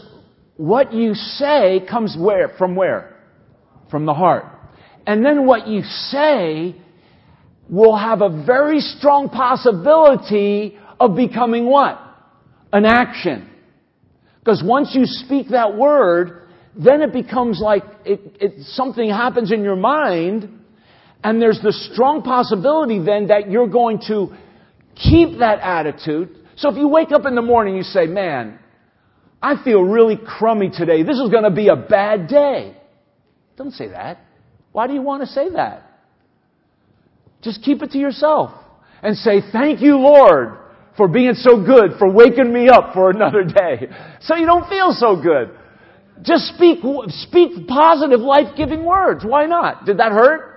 what 0.55 0.93
you 0.93 1.13
say 1.13 1.85
comes 1.89 2.15
where? 2.17 2.47
From 2.57 2.77
where? 2.77 3.17
From 3.91 4.05
the 4.05 4.13
heart. 4.13 4.45
And 5.05 5.25
then 5.25 5.45
what 5.45 5.67
you 5.67 5.81
say 5.83 6.75
will 7.69 7.97
have 7.97 8.21
a 8.21 8.45
very 8.45 8.79
strong 8.79 9.27
possibility 9.27 10.77
of 10.97 11.17
becoming 11.17 11.65
what? 11.65 12.02
An 12.73 12.83
action. 12.85 13.49
Because 14.39 14.61
once 14.65 14.89
you 14.93 15.05
speak 15.05 15.49
that 15.49 15.77
word, 15.77 16.49
then 16.75 17.01
it 17.01 17.13
becomes 17.13 17.61
like 17.61 17.83
it, 18.03 18.19
it, 18.41 18.65
something 18.65 19.09
happens 19.09 19.51
in 19.53 19.63
your 19.63 19.77
mind, 19.77 20.49
and 21.23 21.41
there's 21.41 21.61
the 21.61 21.71
strong 21.71 22.23
possibility 22.23 22.99
then 22.99 23.27
that 23.27 23.49
you're 23.49 23.69
going 23.69 24.01
to 24.07 24.35
keep 24.95 25.39
that 25.39 25.59
attitude. 25.59 26.35
So 26.57 26.69
if 26.69 26.75
you 26.75 26.87
wake 26.87 27.11
up 27.11 27.25
in 27.25 27.35
the 27.35 27.41
morning, 27.41 27.77
you 27.77 27.83
say, 27.83 28.05
man, 28.05 28.59
I 29.41 29.63
feel 29.63 29.81
really 29.81 30.17
crummy 30.17 30.69
today. 30.69 31.03
This 31.03 31.19
is 31.19 31.29
going 31.29 31.43
to 31.43 31.51
be 31.51 31.67
a 31.67 31.75
bad 31.75 32.27
day. 32.27 32.75
Don't 33.55 33.71
say 33.71 33.89
that. 33.89 34.19
Why 34.71 34.87
do 34.87 34.93
you 34.93 35.01
want 35.01 35.21
to 35.21 35.27
say 35.27 35.49
that? 35.51 35.89
Just 37.41 37.61
keep 37.61 37.81
it 37.81 37.91
to 37.91 37.97
yourself 37.97 38.51
and 39.01 39.15
say, 39.15 39.41
thank 39.51 39.81
you, 39.81 39.97
Lord, 39.97 40.57
for 40.95 41.07
being 41.07 41.33
so 41.33 41.63
good, 41.63 41.97
for 41.97 42.11
waking 42.11 42.53
me 42.53 42.69
up 42.69 42.93
for 42.93 43.09
another 43.09 43.43
day. 43.43 43.87
So 44.21 44.35
you 44.35 44.45
don't 44.45 44.69
feel 44.69 44.91
so 44.91 45.21
good. 45.21 45.57
Just 46.21 46.53
speak, 46.55 46.79
speak 47.09 47.67
positive, 47.67 48.19
life-giving 48.19 48.85
words. 48.85 49.25
Why 49.25 49.45
not? 49.45 49.85
Did 49.85 49.97
that 49.97 50.11
hurt? 50.11 50.51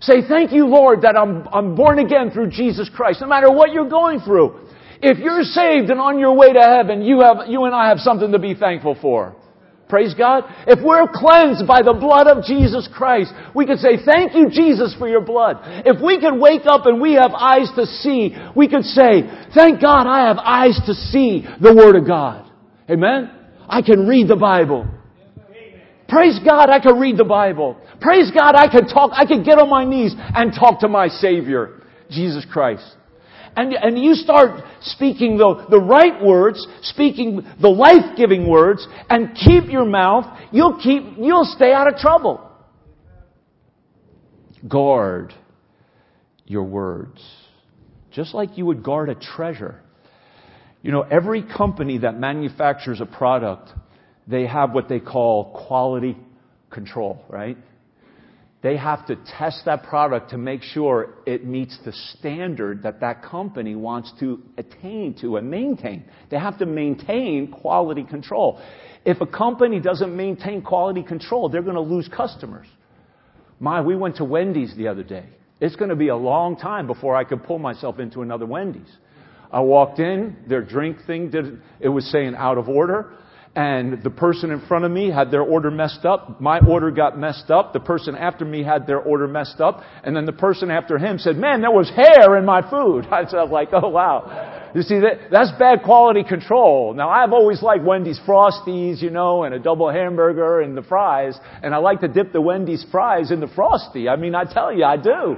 Say, 0.00 0.26
thank 0.28 0.52
you, 0.52 0.66
Lord, 0.66 1.02
that 1.02 1.16
I'm, 1.16 1.46
I'm 1.52 1.74
born 1.74 1.98
again 1.98 2.30
through 2.30 2.50
Jesus 2.50 2.90
Christ, 2.94 3.20
no 3.20 3.28
matter 3.28 3.50
what 3.50 3.72
you're 3.72 3.88
going 3.88 4.20
through. 4.20 4.68
If 5.00 5.18
you're 5.18 5.42
saved 5.42 5.90
and 5.90 6.00
on 6.00 6.18
your 6.18 6.34
way 6.34 6.52
to 6.52 6.60
heaven, 6.60 7.02
you 7.02 7.20
have, 7.20 7.48
you 7.48 7.64
and 7.64 7.74
I 7.74 7.88
have 7.88 7.98
something 7.98 8.32
to 8.32 8.38
be 8.38 8.54
thankful 8.54 8.96
for. 9.00 9.34
Praise 9.92 10.14
God. 10.14 10.44
If 10.66 10.82
we're 10.82 11.06
cleansed 11.06 11.66
by 11.66 11.82
the 11.82 11.92
blood 11.92 12.26
of 12.26 12.44
Jesus 12.44 12.88
Christ, 12.96 13.30
we 13.54 13.66
could 13.66 13.76
say, 13.76 13.98
thank 14.02 14.34
you, 14.34 14.48
Jesus, 14.48 14.96
for 14.98 15.06
your 15.06 15.20
blood. 15.20 15.58
If 15.84 16.00
we 16.02 16.18
can 16.18 16.40
wake 16.40 16.62
up 16.64 16.86
and 16.86 16.98
we 16.98 17.12
have 17.12 17.32
eyes 17.34 17.68
to 17.76 17.84
see, 17.84 18.34
we 18.56 18.68
could 18.68 18.84
say, 18.84 19.28
thank 19.54 19.82
God 19.82 20.06
I 20.06 20.28
have 20.28 20.38
eyes 20.38 20.80
to 20.86 20.94
see 20.94 21.44
the 21.60 21.74
Word 21.74 21.96
of 21.96 22.06
God. 22.06 22.50
Amen? 22.88 23.32
I 23.68 23.82
can 23.82 24.08
read 24.08 24.28
the 24.28 24.36
Bible. 24.36 24.88
Praise 26.08 26.40
God, 26.42 26.70
I 26.70 26.80
can 26.80 26.98
read 26.98 27.18
the 27.18 27.24
Bible. 27.24 27.76
Praise 28.00 28.30
God, 28.34 28.54
I 28.56 28.68
can 28.68 28.88
talk, 28.88 29.10
I 29.12 29.26
can 29.26 29.42
get 29.42 29.58
on 29.58 29.68
my 29.68 29.84
knees 29.84 30.14
and 30.16 30.54
talk 30.58 30.80
to 30.80 30.88
my 30.88 31.08
Savior, 31.08 31.82
Jesus 32.08 32.46
Christ. 32.50 32.96
And, 33.54 33.74
and 33.74 33.98
you 33.98 34.14
start 34.14 34.62
speaking 34.80 35.36
the, 35.36 35.66
the 35.68 35.78
right 35.78 36.22
words, 36.22 36.66
speaking 36.82 37.46
the 37.60 37.68
life-giving 37.68 38.48
words, 38.48 38.86
and 39.10 39.34
keep 39.34 39.70
your 39.70 39.84
mouth, 39.84 40.24
you'll 40.50 40.80
keep, 40.82 41.02
you'll 41.18 41.44
stay 41.44 41.72
out 41.72 41.86
of 41.86 41.96
trouble. 41.96 42.48
Guard 44.66 45.34
your 46.46 46.64
words. 46.64 47.22
Just 48.10 48.34
like 48.34 48.56
you 48.56 48.66
would 48.66 48.82
guard 48.82 49.08
a 49.08 49.14
treasure. 49.14 49.80
You 50.82 50.92
know, 50.92 51.02
every 51.02 51.42
company 51.42 51.98
that 51.98 52.18
manufactures 52.18 53.00
a 53.00 53.06
product, 53.06 53.70
they 54.26 54.46
have 54.46 54.72
what 54.72 54.88
they 54.88 55.00
call 55.00 55.66
quality 55.66 56.16
control, 56.70 57.24
right? 57.28 57.56
They 58.62 58.76
have 58.76 59.06
to 59.06 59.16
test 59.16 59.64
that 59.64 59.82
product 59.82 60.30
to 60.30 60.38
make 60.38 60.62
sure 60.62 61.14
it 61.26 61.44
meets 61.44 61.76
the 61.84 61.92
standard 61.92 62.84
that 62.84 63.00
that 63.00 63.22
company 63.24 63.74
wants 63.74 64.12
to 64.20 64.40
attain 64.56 65.14
to 65.20 65.36
and 65.36 65.50
maintain. 65.50 66.04
They 66.30 66.38
have 66.38 66.58
to 66.60 66.66
maintain 66.66 67.48
quality 67.48 68.04
control. 68.04 68.62
If 69.04 69.20
a 69.20 69.26
company 69.26 69.80
doesn't 69.80 70.16
maintain 70.16 70.62
quality 70.62 71.02
control, 71.02 71.48
they're 71.48 71.62
going 71.62 71.74
to 71.74 71.80
lose 71.80 72.08
customers. 72.08 72.68
My, 73.58 73.80
we 73.80 73.96
went 73.96 74.16
to 74.16 74.24
Wendy's 74.24 74.76
the 74.76 74.86
other 74.86 75.02
day. 75.02 75.26
It's 75.60 75.74
going 75.74 75.90
to 75.90 75.96
be 75.96 76.08
a 76.08 76.16
long 76.16 76.56
time 76.56 76.86
before 76.86 77.16
I 77.16 77.24
could 77.24 77.42
pull 77.42 77.58
myself 77.58 77.98
into 77.98 78.22
another 78.22 78.46
Wendy's. 78.46 78.96
I 79.50 79.60
walked 79.60 79.98
in, 79.98 80.36
their 80.48 80.62
drink 80.62 80.98
thing 81.06 81.30
did, 81.30 81.60
it 81.80 81.88
was 81.88 82.10
saying 82.10 82.34
out 82.36 82.58
of 82.58 82.68
order. 82.68 83.12
And 83.54 84.02
the 84.02 84.08
person 84.08 84.50
in 84.50 84.66
front 84.66 84.86
of 84.86 84.90
me 84.90 85.10
had 85.10 85.30
their 85.30 85.42
order 85.42 85.70
messed 85.70 86.06
up. 86.06 86.40
My 86.40 86.58
order 86.60 86.90
got 86.90 87.18
messed 87.18 87.50
up. 87.50 87.74
The 87.74 87.80
person 87.80 88.16
after 88.16 88.46
me 88.46 88.62
had 88.62 88.86
their 88.86 88.98
order 88.98 89.28
messed 89.28 89.60
up. 89.60 89.82
And 90.02 90.16
then 90.16 90.24
the 90.24 90.32
person 90.32 90.70
after 90.70 90.96
him 90.96 91.18
said, 91.18 91.36
man, 91.36 91.60
there 91.60 91.70
was 91.70 91.90
hair 91.90 92.38
in 92.38 92.46
my 92.46 92.62
food. 92.62 93.06
I 93.10 93.22
was 93.22 93.50
like, 93.50 93.68
oh 93.72 93.88
wow. 93.88 94.70
You 94.74 94.80
see, 94.80 95.00
that, 95.00 95.30
that's 95.30 95.50
bad 95.58 95.82
quality 95.82 96.24
control. 96.24 96.94
Now, 96.94 97.10
I've 97.10 97.34
always 97.34 97.62
liked 97.62 97.84
Wendy's 97.84 98.18
Frosties, 98.26 99.02
you 99.02 99.10
know, 99.10 99.44
and 99.44 99.54
a 99.54 99.58
double 99.58 99.90
hamburger 99.90 100.62
and 100.62 100.74
the 100.74 100.82
fries. 100.82 101.38
And 101.62 101.74
I 101.74 101.76
like 101.76 102.00
to 102.00 102.08
dip 102.08 102.32
the 102.32 102.40
Wendy's 102.40 102.86
fries 102.90 103.30
in 103.30 103.40
the 103.40 103.48
Frosty. 103.48 104.08
I 104.08 104.16
mean, 104.16 104.34
I 104.34 104.44
tell 104.44 104.72
you, 104.74 104.84
I 104.84 104.96
do. 104.96 105.36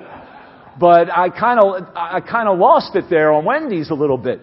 But 0.78 1.10
I 1.10 1.30
kind 1.30 1.58
of, 1.58 1.88
I 1.96 2.20
kind 2.20 2.48
of 2.48 2.60
lost 2.60 2.94
it 2.94 3.06
there 3.10 3.32
on 3.32 3.44
Wendy's 3.44 3.90
a 3.90 3.94
little 3.94 4.18
bit. 4.18 4.40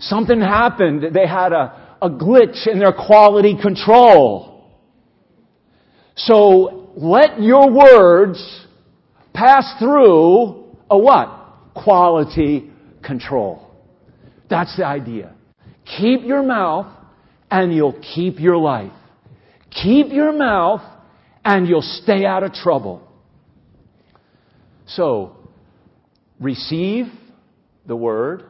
Something 0.00 0.40
happened. 0.40 1.14
They 1.14 1.26
had 1.26 1.52
a, 1.52 1.85
a 2.02 2.10
glitch 2.10 2.66
in 2.66 2.78
their 2.78 2.92
quality 2.92 3.56
control. 3.60 4.70
So 6.16 6.90
let 6.96 7.40
your 7.40 7.70
words 7.70 8.66
pass 9.34 9.74
through 9.78 10.64
a 10.90 10.98
what? 10.98 11.28
Quality 11.74 12.70
control. 13.04 13.70
That's 14.48 14.76
the 14.76 14.84
idea. 14.84 15.34
Keep 15.98 16.22
your 16.24 16.42
mouth 16.42 16.86
and 17.50 17.74
you'll 17.74 18.00
keep 18.14 18.40
your 18.40 18.56
life. 18.56 18.92
Keep 19.70 20.08
your 20.12 20.32
mouth 20.32 20.80
and 21.44 21.68
you'll 21.68 21.82
stay 21.82 22.24
out 22.24 22.42
of 22.42 22.52
trouble. 22.52 23.02
So, 24.86 25.36
receive 26.40 27.06
the 27.86 27.96
word, 27.96 28.44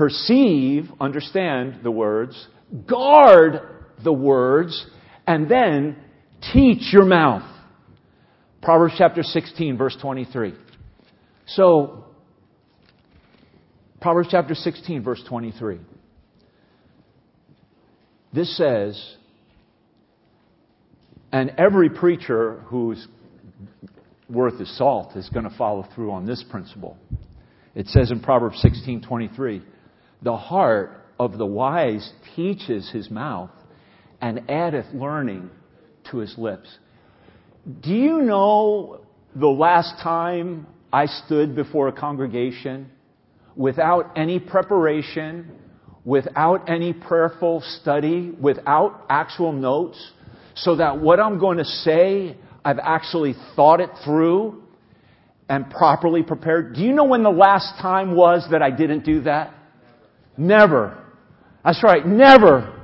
perceive, 0.00 0.90
understand 0.98 1.80
the 1.82 1.90
words, 1.90 2.48
guard 2.88 3.60
the 4.02 4.12
words, 4.12 4.86
and 5.26 5.46
then 5.46 5.94
teach 6.54 6.90
your 6.90 7.04
mouth. 7.04 7.42
Proverbs 8.62 8.94
chapter 8.96 9.22
16, 9.22 9.76
verse 9.76 9.94
23. 10.00 10.54
So, 11.48 12.06
Proverbs 14.00 14.28
chapter 14.30 14.54
16, 14.54 15.02
verse 15.02 15.22
23. 15.28 15.80
This 18.32 18.56
says, 18.56 19.16
and 21.30 21.52
every 21.58 21.90
preacher 21.90 22.62
who's 22.68 23.06
worth 24.30 24.58
his 24.58 24.78
salt 24.78 25.14
is 25.14 25.28
going 25.28 25.46
to 25.46 25.54
follow 25.58 25.86
through 25.94 26.10
on 26.10 26.24
this 26.24 26.42
principle. 26.50 26.96
It 27.74 27.86
says 27.88 28.10
in 28.10 28.20
Proverbs 28.20 28.64
16:23, 28.64 29.60
"The 30.22 30.36
heart 30.36 31.04
of 31.18 31.38
the 31.38 31.46
wise 31.46 32.12
teaches 32.34 32.90
his 32.90 33.10
mouth, 33.10 33.50
and 34.20 34.50
addeth 34.50 34.86
learning 34.92 35.50
to 36.10 36.18
his 36.18 36.36
lips. 36.36 36.68
Do 37.82 37.92
you 37.92 38.22
know 38.22 39.00
the 39.34 39.48
last 39.48 40.02
time 40.02 40.66
I 40.92 41.06
stood 41.06 41.54
before 41.54 41.88
a 41.88 41.92
congregation 41.92 42.90
without 43.56 44.10
any 44.16 44.38
preparation, 44.38 45.52
without 46.04 46.68
any 46.68 46.92
prayerful 46.92 47.62
study, 47.80 48.32
without 48.40 49.04
actual 49.08 49.52
notes, 49.52 50.12
so 50.54 50.76
that 50.76 50.98
what 50.98 51.20
I'm 51.20 51.38
going 51.38 51.58
to 51.58 51.64
say, 51.64 52.36
I've 52.64 52.78
actually 52.78 53.34
thought 53.54 53.80
it 53.80 53.90
through 54.04 54.62
and 55.48 55.70
properly 55.70 56.22
prepared? 56.22 56.74
Do 56.74 56.82
you 56.82 56.92
know 56.92 57.04
when 57.04 57.22
the 57.22 57.30
last 57.30 57.80
time 57.80 58.14
was 58.14 58.46
that 58.50 58.62
I 58.62 58.70
didn't 58.70 59.04
do 59.04 59.22
that? 59.22 59.54
Never. 60.36 61.02
That's 61.64 61.82
right, 61.82 62.06
never. 62.06 62.76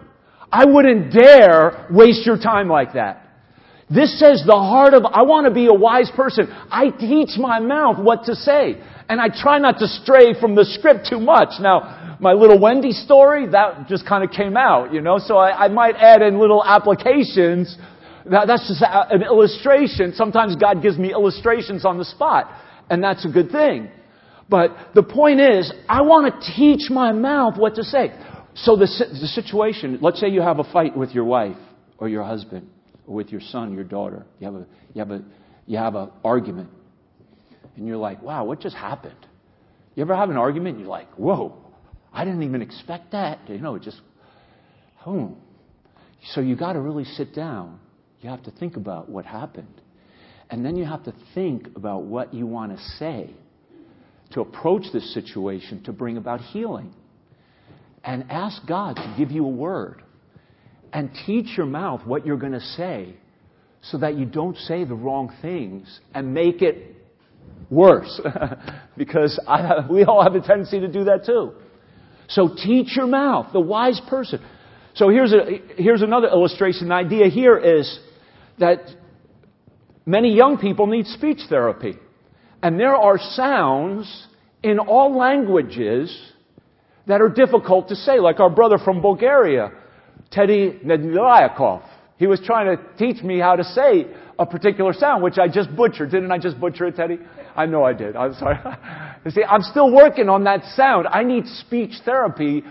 I 0.52 0.64
wouldn't 0.64 1.12
dare 1.12 1.86
waste 1.90 2.26
your 2.26 2.38
time 2.38 2.68
like 2.68 2.94
that. 2.94 3.22
This 3.88 4.18
says 4.18 4.42
the 4.44 4.52
heart 4.52 4.94
of, 4.94 5.04
I 5.04 5.22
want 5.22 5.46
to 5.46 5.54
be 5.54 5.66
a 5.66 5.72
wise 5.72 6.10
person. 6.14 6.48
I 6.70 6.90
teach 6.90 7.38
my 7.38 7.60
mouth 7.60 7.98
what 8.02 8.24
to 8.24 8.34
say. 8.34 8.82
And 9.08 9.20
I 9.20 9.28
try 9.28 9.58
not 9.58 9.78
to 9.78 9.86
stray 9.86 10.34
from 10.40 10.56
the 10.56 10.64
script 10.64 11.06
too 11.08 11.20
much. 11.20 11.60
Now, 11.60 12.16
my 12.20 12.32
little 12.32 12.58
Wendy 12.58 12.90
story, 12.90 13.46
that 13.48 13.86
just 13.86 14.06
kind 14.06 14.24
of 14.24 14.30
came 14.30 14.56
out, 14.56 14.92
you 14.92 15.00
know, 15.00 15.18
so 15.18 15.36
I, 15.36 15.66
I 15.66 15.68
might 15.68 15.94
add 15.96 16.22
in 16.22 16.40
little 16.40 16.64
applications. 16.64 17.76
That, 18.28 18.48
that's 18.48 18.66
just 18.66 18.82
an 18.82 19.22
illustration. 19.22 20.12
Sometimes 20.14 20.56
God 20.56 20.82
gives 20.82 20.98
me 20.98 21.12
illustrations 21.12 21.84
on 21.84 21.98
the 21.98 22.04
spot, 22.04 22.50
and 22.90 23.02
that's 23.02 23.24
a 23.24 23.28
good 23.28 23.52
thing. 23.52 23.90
But 24.48 24.76
the 24.94 25.02
point 25.02 25.40
is, 25.40 25.72
I 25.88 26.02
want 26.02 26.32
to 26.32 26.52
teach 26.54 26.90
my 26.90 27.12
mouth 27.12 27.58
what 27.58 27.74
to 27.76 27.84
say. 27.84 28.12
So 28.54 28.76
the, 28.76 28.86
the 28.86 29.26
situation, 29.26 29.98
let's 30.00 30.20
say 30.20 30.28
you 30.28 30.40
have 30.40 30.58
a 30.60 30.64
fight 30.64 30.96
with 30.96 31.10
your 31.10 31.24
wife 31.24 31.56
or 31.98 32.08
your 32.08 32.22
husband 32.22 32.68
or 33.06 33.14
with 33.14 33.30
your 33.30 33.40
son, 33.40 33.74
your 33.74 33.84
daughter. 33.84 34.24
You 34.38 34.46
have 34.46 34.54
a, 34.54 34.66
you 34.94 34.98
have 35.00 35.10
a, 35.10 35.22
you 35.66 35.78
have 35.78 35.94
an 35.94 36.10
argument. 36.24 36.70
And 37.76 37.86
you're 37.86 37.96
like, 37.96 38.22
wow, 38.22 38.44
what 38.44 38.60
just 38.60 38.76
happened? 38.76 39.26
You 39.94 40.02
ever 40.02 40.14
have 40.14 40.30
an 40.30 40.36
argument 40.36 40.76
and 40.76 40.80
you're 40.80 40.90
like, 40.90 41.12
whoa, 41.14 41.56
I 42.12 42.24
didn't 42.24 42.42
even 42.44 42.62
expect 42.62 43.12
that. 43.12 43.40
You 43.48 43.58
know, 43.58 43.74
it 43.74 43.82
just, 43.82 44.00
hmm. 44.98 45.26
So 46.32 46.40
you 46.40 46.56
got 46.56 46.74
to 46.74 46.80
really 46.80 47.04
sit 47.04 47.34
down. 47.34 47.80
You 48.20 48.30
have 48.30 48.42
to 48.44 48.50
think 48.50 48.76
about 48.76 49.08
what 49.08 49.26
happened. 49.26 49.82
And 50.50 50.64
then 50.64 50.76
you 50.76 50.84
have 50.84 51.04
to 51.04 51.14
think 51.34 51.68
about 51.76 52.04
what 52.04 52.32
you 52.32 52.46
want 52.46 52.76
to 52.76 52.82
say 52.98 53.34
to 54.32 54.40
approach 54.40 54.84
this 54.92 55.12
situation 55.14 55.82
to 55.84 55.92
bring 55.92 56.16
about 56.16 56.40
healing 56.40 56.92
and 58.04 58.24
ask 58.30 58.66
God 58.66 58.96
to 58.96 59.14
give 59.18 59.30
you 59.30 59.44
a 59.44 59.50
word 59.50 60.02
and 60.92 61.10
teach 61.26 61.56
your 61.56 61.66
mouth 61.66 62.06
what 62.06 62.26
you're 62.26 62.36
going 62.36 62.52
to 62.52 62.60
say 62.60 63.14
so 63.82 63.98
that 63.98 64.16
you 64.16 64.24
don't 64.24 64.56
say 64.56 64.84
the 64.84 64.94
wrong 64.94 65.34
things 65.42 66.00
and 66.14 66.32
make 66.32 66.62
it 66.62 66.96
worse. 67.70 68.20
because 68.96 69.40
I, 69.46 69.86
we 69.90 70.04
all 70.04 70.22
have 70.22 70.34
a 70.34 70.40
tendency 70.40 70.80
to 70.80 70.88
do 70.88 71.04
that 71.04 71.24
too. 71.26 71.52
So 72.28 72.48
teach 72.54 72.96
your 72.96 73.06
mouth, 73.06 73.52
the 73.52 73.60
wise 73.60 74.00
person. 74.08 74.44
So 74.94 75.10
here's, 75.10 75.32
a, 75.32 75.60
here's 75.76 76.02
another 76.02 76.28
illustration. 76.28 76.88
The 76.88 76.94
idea 76.94 77.28
here 77.28 77.58
is 77.58 77.98
that 78.58 78.80
many 80.06 80.34
young 80.34 80.58
people 80.58 80.86
need 80.86 81.06
speech 81.06 81.40
therapy. 81.48 81.98
And 82.66 82.80
there 82.80 82.96
are 82.96 83.16
sounds 83.16 84.26
in 84.60 84.80
all 84.80 85.16
languages 85.16 86.32
that 87.06 87.20
are 87.20 87.28
difficult 87.28 87.90
to 87.90 87.94
say, 87.94 88.18
like 88.18 88.40
our 88.40 88.50
brother 88.50 88.76
from 88.76 89.00
Bulgaria, 89.00 89.70
Teddy 90.32 90.80
Nedlyakov. 90.84 91.84
He 92.16 92.26
was 92.26 92.40
trying 92.44 92.76
to 92.76 92.82
teach 92.98 93.22
me 93.22 93.38
how 93.38 93.54
to 93.54 93.62
say 93.62 94.08
a 94.36 94.44
particular 94.44 94.92
sound, 94.94 95.22
which 95.22 95.38
I 95.38 95.46
just 95.46 95.76
butchered. 95.76 96.10
Didn't 96.10 96.32
I 96.32 96.38
just 96.38 96.58
butcher 96.58 96.86
it, 96.86 96.96
Teddy? 96.96 97.20
I 97.54 97.66
know 97.66 97.84
I 97.84 97.92
did. 97.92 98.16
I'm 98.16 98.34
sorry. 98.34 98.58
you 99.24 99.30
see, 99.36 99.44
I'm 99.44 99.62
still 99.62 99.92
working 99.92 100.28
on 100.28 100.42
that 100.42 100.64
sound. 100.74 101.06
I 101.06 101.22
need 101.22 101.46
speech 101.46 101.92
therapy 102.04 102.64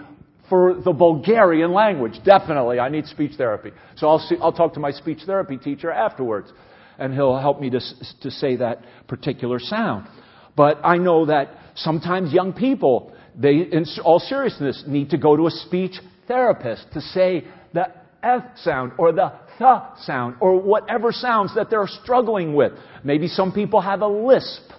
for 0.50 0.74
the 0.74 0.92
Bulgarian 0.92 1.72
language. 1.72 2.20
Definitely, 2.26 2.82
I 2.82 2.90
need 2.90 3.06
speech 3.06 3.38
therapy. 3.38 3.72
So 3.96 4.10
I'll, 4.10 4.20
see, 4.20 4.36
I'll 4.42 4.52
talk 4.52 4.74
to 4.74 4.82
my 4.82 4.92
speech 4.92 5.20
therapy 5.26 5.56
teacher 5.56 5.90
afterwards, 5.90 6.52
and 7.00 7.14
he'll 7.14 7.38
help 7.38 7.60
me 7.60 7.70
to, 7.70 7.80
to 8.22 8.32
say 8.32 8.56
that 8.58 8.80
particular 9.08 9.60
sound. 9.60 10.08
But 10.56 10.80
I 10.84 10.98
know 10.98 11.26
that 11.26 11.50
sometimes 11.76 12.32
young 12.32 12.54
people 12.54 13.14
they, 13.38 13.56
in 13.72 13.86
all 14.04 14.20
seriousness, 14.20 14.84
need 14.88 15.10
to 15.10 15.18
go 15.18 15.36
to 15.36 15.48
a 15.48 15.52
speech 15.52 15.96
therapist 16.28 16.88
to 16.94 17.02
say 17.02 17.46
the 17.74 17.88
F 18.24 18.44
sound 18.58 18.94
or 18.98 19.12
the 19.12 19.32
th 19.58 20.04
sound 20.06 20.36
or 20.40 20.60
whatever 20.60 21.12
sounds 21.12 21.54
that 21.56 21.70
they're 21.70 21.88
struggling 21.88 22.56
with. 22.56 22.74
Maybe 23.04 23.28
some 23.28 23.52
people 23.52 23.82
have 23.82 24.02
a 24.02 24.08
lisp. 24.08 24.72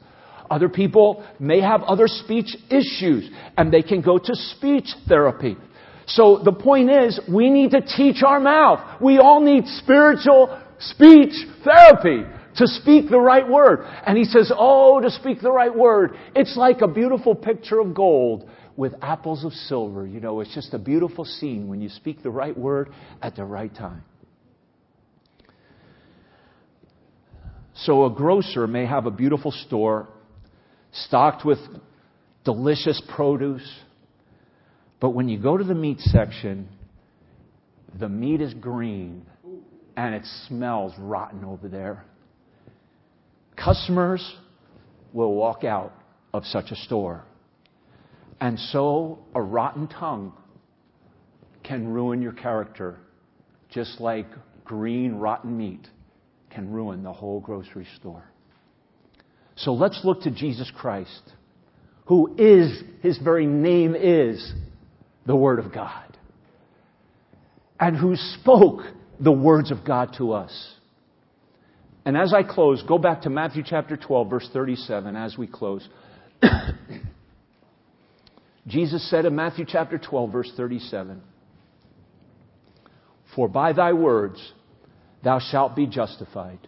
Other 0.51 0.69
people 0.69 1.25
may 1.39 1.61
have 1.61 1.83
other 1.83 2.07
speech 2.07 2.57
issues 2.71 3.31
and 3.57 3.73
they 3.73 3.83
can 3.83 4.01
go 4.01 4.19
to 4.19 4.35
speech 4.35 4.89
therapy. 5.09 5.57
So 6.07 6.41
the 6.45 6.53
point 6.53 6.91
is, 6.91 7.21
we 7.29 7.51
need 7.51 7.73
to 7.73 7.81
teach 7.81 8.23
our 8.23 8.39
mouth. 8.39 9.01
We 9.01 9.19
all 9.19 9.41
need 9.41 9.67
spiritual 9.67 10.57
speech 10.79 11.35
therapy 11.64 12.24
to 12.57 12.66
speak 12.66 13.11
the 13.11 13.20
right 13.20 13.47
word. 13.47 13.81
And 14.07 14.16
he 14.16 14.24
says, 14.24 14.53
Oh, 14.57 15.01
to 15.01 15.11
speak 15.11 15.41
the 15.41 15.53
right 15.53 15.74
word. 15.74 16.16
It's 16.35 16.57
like 16.57 16.81
a 16.81 16.89
beautiful 16.89 17.35
picture 17.35 17.81
of 17.81 17.95
gold 17.95 18.49
with 18.77 18.95
apples 19.03 19.45
of 19.45 19.53
silver. 19.53 20.07
You 20.07 20.20
know, 20.20 20.41
it's 20.41 20.55
just 20.55 20.74
a 20.74 20.79
beautiful 20.79 21.24
scene 21.24 21.68
when 21.68 21.81
you 21.81 21.89
speak 21.89 22.22
the 22.22 22.31
right 22.31 22.57
word 22.57 22.91
at 23.22 23.37
the 23.37 23.45
right 23.45 23.74
time. 23.74 24.05
So 27.74 28.07
a 28.07 28.11
grocer 28.11 28.66
may 28.66 28.87
have 28.87 29.07
a 29.07 29.11
beautiful 29.11 29.51
store 29.51 30.09
stocked 30.93 31.45
with 31.45 31.59
delicious 32.45 33.03
produce, 33.14 33.68
but 34.99 35.11
when 35.11 35.29
you 35.29 35.39
go 35.39 35.59
to 35.59 35.64
the 35.64 35.74
meat 35.74 36.01
section, 36.01 36.68
the 37.99 38.09
meat 38.09 38.41
is 38.41 38.55
green 38.55 39.27
and 39.97 40.15
it 40.15 40.25
smells 40.47 40.93
rotten 40.99 41.45
over 41.45 41.69
there. 41.69 42.05
Customers 43.57 44.37
will 45.13 45.35
walk 45.35 45.65
out 45.65 45.93
of 46.35 46.45
such 46.45 46.71
a 46.71 46.77
store. 46.77 47.25
And 48.41 48.59
so 48.59 49.21
a 49.35 49.41
rotten 49.41 49.89
tongue 49.89 50.35
can 51.65 51.89
ruin 51.89 52.21
your 52.21 52.33
character, 52.33 52.99
just 53.71 54.01
like 54.01 54.27
green, 54.65 55.15
rotten 55.15 55.57
meat 55.57 55.89
can 56.51 56.71
ruin 56.71 57.03
the 57.03 57.13
whole 57.13 57.41
grocery 57.41 57.87
store. 57.97 58.25
So 59.57 59.73
let's 59.73 60.01
look 60.05 60.23
to 60.23 60.31
Jesus 60.31 60.71
Christ, 60.77 61.33
who 62.05 62.35
is, 62.37 62.83
his 63.01 63.19
very 63.19 63.47
name 63.47 63.95
is 63.95 64.53
the 65.25 65.35
Word 65.35 65.59
of 65.59 65.73
God, 65.73 66.17
and 67.81 67.97
who 67.97 68.17
spoke 68.17 68.83
the 69.21 69.33
words 69.33 69.71
of 69.71 69.85
God 69.85 70.14
to 70.19 70.33
us. 70.33 70.75
And 72.05 72.17
as 72.17 72.33
I 72.33 72.43
close, 72.43 72.83
go 72.83 72.99
back 72.99 73.23
to 73.23 73.31
Matthew 73.31 73.62
chapter 73.67 73.97
12, 73.97 74.31
verse 74.31 74.49
37, 74.53 75.17
as 75.17 75.37
we 75.37 75.47
close. 75.47 75.87
Jesus 78.67 79.09
said 79.11 79.25
in 79.25 79.35
Matthew 79.35 79.64
chapter 79.67 79.99
12, 79.99 80.33
verse 80.33 80.53
37, 80.57 81.21
For 83.35 83.49
by 83.49 83.73
thy 83.73 83.93
words 83.93 84.53
thou 85.25 85.41
shalt 85.41 85.75
be 85.75 85.87
justified, 85.87 86.61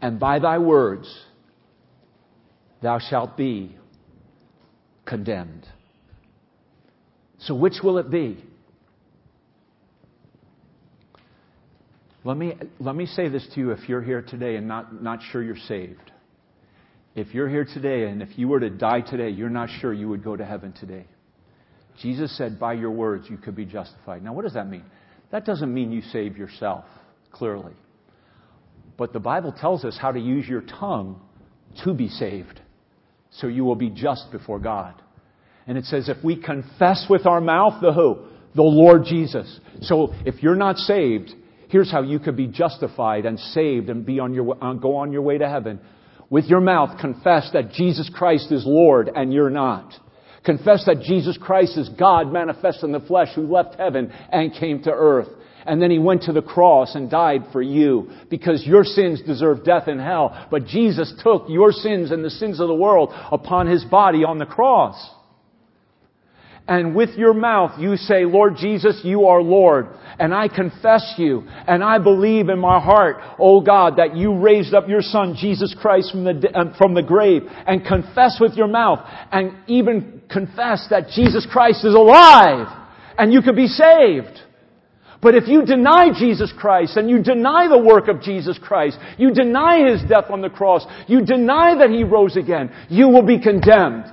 and 0.00 0.20
by 0.20 0.38
thy 0.38 0.58
words 0.58 1.12
thou 2.82 3.00
shalt 3.00 3.36
be 3.36 3.76
condemned. 5.06 5.66
So, 7.40 7.54
which 7.54 7.74
will 7.82 7.98
it 7.98 8.10
be? 8.10 8.44
Let 12.28 12.36
me, 12.36 12.52
let 12.78 12.94
me 12.94 13.06
say 13.06 13.30
this 13.30 13.48
to 13.54 13.60
you 13.60 13.70
if 13.70 13.88
you're 13.88 14.02
here 14.02 14.20
today 14.20 14.56
and 14.56 14.68
not, 14.68 15.02
not 15.02 15.20
sure 15.32 15.42
you're 15.42 15.56
saved. 15.56 16.12
If 17.14 17.32
you're 17.32 17.48
here 17.48 17.64
today 17.64 18.04
and 18.04 18.20
if 18.20 18.36
you 18.36 18.48
were 18.48 18.60
to 18.60 18.68
die 18.68 19.00
today, 19.00 19.30
you're 19.30 19.48
not 19.48 19.70
sure 19.80 19.94
you 19.94 20.10
would 20.10 20.22
go 20.22 20.36
to 20.36 20.44
heaven 20.44 20.74
today. 20.78 21.06
Jesus 22.02 22.36
said, 22.36 22.60
by 22.60 22.74
your 22.74 22.90
words, 22.90 23.28
you 23.30 23.38
could 23.38 23.56
be 23.56 23.64
justified. 23.64 24.22
Now, 24.22 24.34
what 24.34 24.42
does 24.42 24.52
that 24.52 24.68
mean? 24.68 24.84
That 25.32 25.46
doesn't 25.46 25.72
mean 25.72 25.90
you 25.90 26.02
save 26.02 26.36
yourself, 26.36 26.84
clearly. 27.32 27.72
But 28.98 29.14
the 29.14 29.20
Bible 29.20 29.54
tells 29.58 29.86
us 29.86 29.96
how 29.98 30.12
to 30.12 30.20
use 30.20 30.46
your 30.46 30.60
tongue 30.60 31.18
to 31.82 31.94
be 31.94 32.08
saved. 32.08 32.60
So 33.30 33.46
you 33.46 33.64
will 33.64 33.74
be 33.74 33.88
just 33.88 34.30
before 34.32 34.58
God. 34.58 35.00
And 35.66 35.78
it 35.78 35.86
says, 35.86 36.10
if 36.10 36.22
we 36.22 36.36
confess 36.36 37.06
with 37.08 37.24
our 37.24 37.40
mouth 37.40 37.80
the 37.80 37.94
who? 37.94 38.18
The 38.54 38.60
Lord 38.60 39.04
Jesus. 39.04 39.60
So 39.80 40.12
if 40.26 40.42
you're 40.42 40.56
not 40.56 40.76
saved, 40.76 41.34
Here's 41.68 41.90
how 41.90 42.02
you 42.02 42.18
could 42.18 42.36
be 42.36 42.46
justified 42.46 43.26
and 43.26 43.38
saved 43.38 43.90
and 43.90 44.04
be 44.04 44.20
on 44.20 44.34
your, 44.34 44.56
uh, 44.62 44.72
go 44.74 44.96
on 44.96 45.12
your 45.12 45.22
way 45.22 45.38
to 45.38 45.48
heaven. 45.48 45.80
With 46.30 46.46
your 46.46 46.60
mouth, 46.60 46.98
confess 47.00 47.50
that 47.52 47.72
Jesus 47.72 48.10
Christ 48.12 48.52
is 48.52 48.64
Lord 48.66 49.10
and 49.14 49.32
you're 49.32 49.50
not. 49.50 49.92
Confess 50.44 50.84
that 50.86 51.02
Jesus 51.02 51.38
Christ 51.40 51.76
is 51.76 51.88
God 51.90 52.32
manifest 52.32 52.82
in 52.82 52.92
the 52.92 53.00
flesh 53.00 53.28
who 53.34 53.42
left 53.42 53.76
heaven 53.78 54.12
and 54.32 54.54
came 54.54 54.82
to 54.84 54.90
earth. 54.90 55.28
And 55.66 55.82
then 55.82 55.90
he 55.90 55.98
went 55.98 56.22
to 56.22 56.32
the 56.32 56.40
cross 56.40 56.94
and 56.94 57.10
died 57.10 57.42
for 57.52 57.60
you 57.60 58.10
because 58.30 58.66
your 58.66 58.84
sins 58.84 59.20
deserve 59.20 59.64
death 59.64 59.88
and 59.88 60.00
hell. 60.00 60.46
But 60.50 60.66
Jesus 60.66 61.12
took 61.22 61.46
your 61.48 61.72
sins 61.72 62.10
and 62.10 62.24
the 62.24 62.30
sins 62.30 62.60
of 62.60 62.68
the 62.68 62.74
world 62.74 63.12
upon 63.30 63.66
his 63.66 63.84
body 63.84 64.24
on 64.24 64.38
the 64.38 64.46
cross. 64.46 64.96
And 66.68 66.94
with 66.94 67.16
your 67.16 67.32
mouth 67.32 67.80
you 67.80 67.96
say, 67.96 68.26
Lord 68.26 68.56
Jesus, 68.56 69.00
you 69.02 69.24
are 69.24 69.40
Lord. 69.40 69.88
And 70.18 70.34
I 70.34 70.48
confess 70.48 71.14
you. 71.16 71.44
And 71.66 71.82
I 71.82 71.98
believe 71.98 72.50
in 72.50 72.58
my 72.58 72.78
heart, 72.78 73.16
oh 73.38 73.62
God, 73.62 73.96
that 73.96 74.14
you 74.14 74.38
raised 74.38 74.74
up 74.74 74.86
your 74.86 75.00
son, 75.00 75.34
Jesus 75.38 75.74
Christ, 75.80 76.10
from 76.12 76.24
the, 76.24 76.50
uh, 76.54 76.76
from 76.76 76.92
the 76.92 77.02
grave. 77.02 77.44
And 77.66 77.86
confess 77.86 78.36
with 78.38 78.52
your 78.52 78.68
mouth. 78.68 79.00
And 79.32 79.56
even 79.66 80.20
confess 80.28 80.86
that 80.90 81.08
Jesus 81.14 81.46
Christ 81.50 81.86
is 81.86 81.94
alive. 81.94 82.66
And 83.16 83.32
you 83.32 83.40
can 83.40 83.56
be 83.56 83.66
saved. 83.66 84.38
But 85.22 85.34
if 85.34 85.48
you 85.48 85.64
deny 85.64 86.10
Jesus 86.16 86.52
Christ 86.56 86.96
and 86.96 87.08
you 87.08 87.22
deny 87.22 87.66
the 87.66 87.82
work 87.82 88.08
of 88.08 88.20
Jesus 88.20 88.58
Christ, 88.62 88.98
you 89.16 89.32
deny 89.32 89.90
His 89.90 90.02
death 90.02 90.26
on 90.30 90.42
the 90.42 90.50
cross, 90.50 90.86
you 91.08 91.24
deny 91.24 91.74
that 91.78 91.90
He 91.90 92.04
rose 92.04 92.36
again, 92.36 92.70
you 92.90 93.08
will 93.08 93.26
be 93.26 93.40
condemned. 93.40 94.04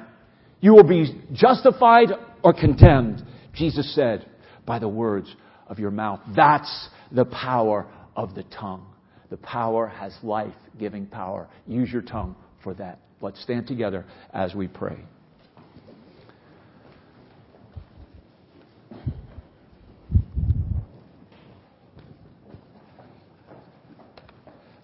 You 0.62 0.74
will 0.74 0.88
be 0.88 1.22
justified 1.32 2.10
or 2.46 2.54
condemned, 2.54 3.26
Jesus 3.56 3.96
said, 3.96 4.24
by 4.68 4.78
the 4.78 4.88
words 4.88 5.36
of 5.66 5.80
your 5.80 5.90
mouth. 5.90 6.20
That's 6.36 6.90
the 7.12 7.26
power 7.26 7.88
of 8.16 8.36
the 8.36 8.44
tongue. 8.44 8.86
The 9.32 9.38
power 9.38 9.88
has 9.88 10.16
life 10.22 10.54
giving 10.78 11.08
power. 11.08 11.48
Use 11.66 11.92
your 11.92 12.04
tongue 12.04 12.36
for 12.64 12.76
that. 12.76 13.00
Let's 13.20 13.42
stand 13.42 13.66
together 13.66 14.06
as 14.32 14.54
we 14.54 14.68
pray. 14.68 15.00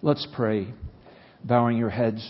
Let's 0.04 0.26
pray, 0.34 0.66
bowing 1.44 1.76
your 1.76 1.90
heads. 1.90 2.28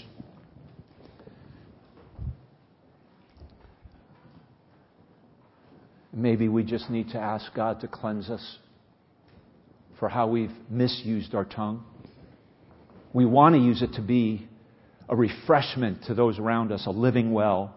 Maybe 6.12 6.48
we 6.48 6.62
just 6.62 6.90
need 6.90 7.10
to 7.10 7.18
ask 7.18 7.54
God 7.54 7.80
to 7.80 7.88
cleanse 7.88 8.28
us 8.28 8.58
for 9.98 10.08
how 10.08 10.26
we've 10.26 10.52
misused 10.68 11.34
our 11.34 11.44
tongue. 11.44 11.84
We 13.12 13.24
want 13.24 13.54
to 13.54 13.60
use 13.60 13.82
it 13.82 13.94
to 13.94 14.02
be 14.02 14.48
a 15.08 15.16
refreshment 15.16 16.04
to 16.04 16.14
those 16.14 16.38
around 16.38 16.72
us, 16.72 16.86
a 16.86 16.90
living 16.90 17.32
well. 17.32 17.74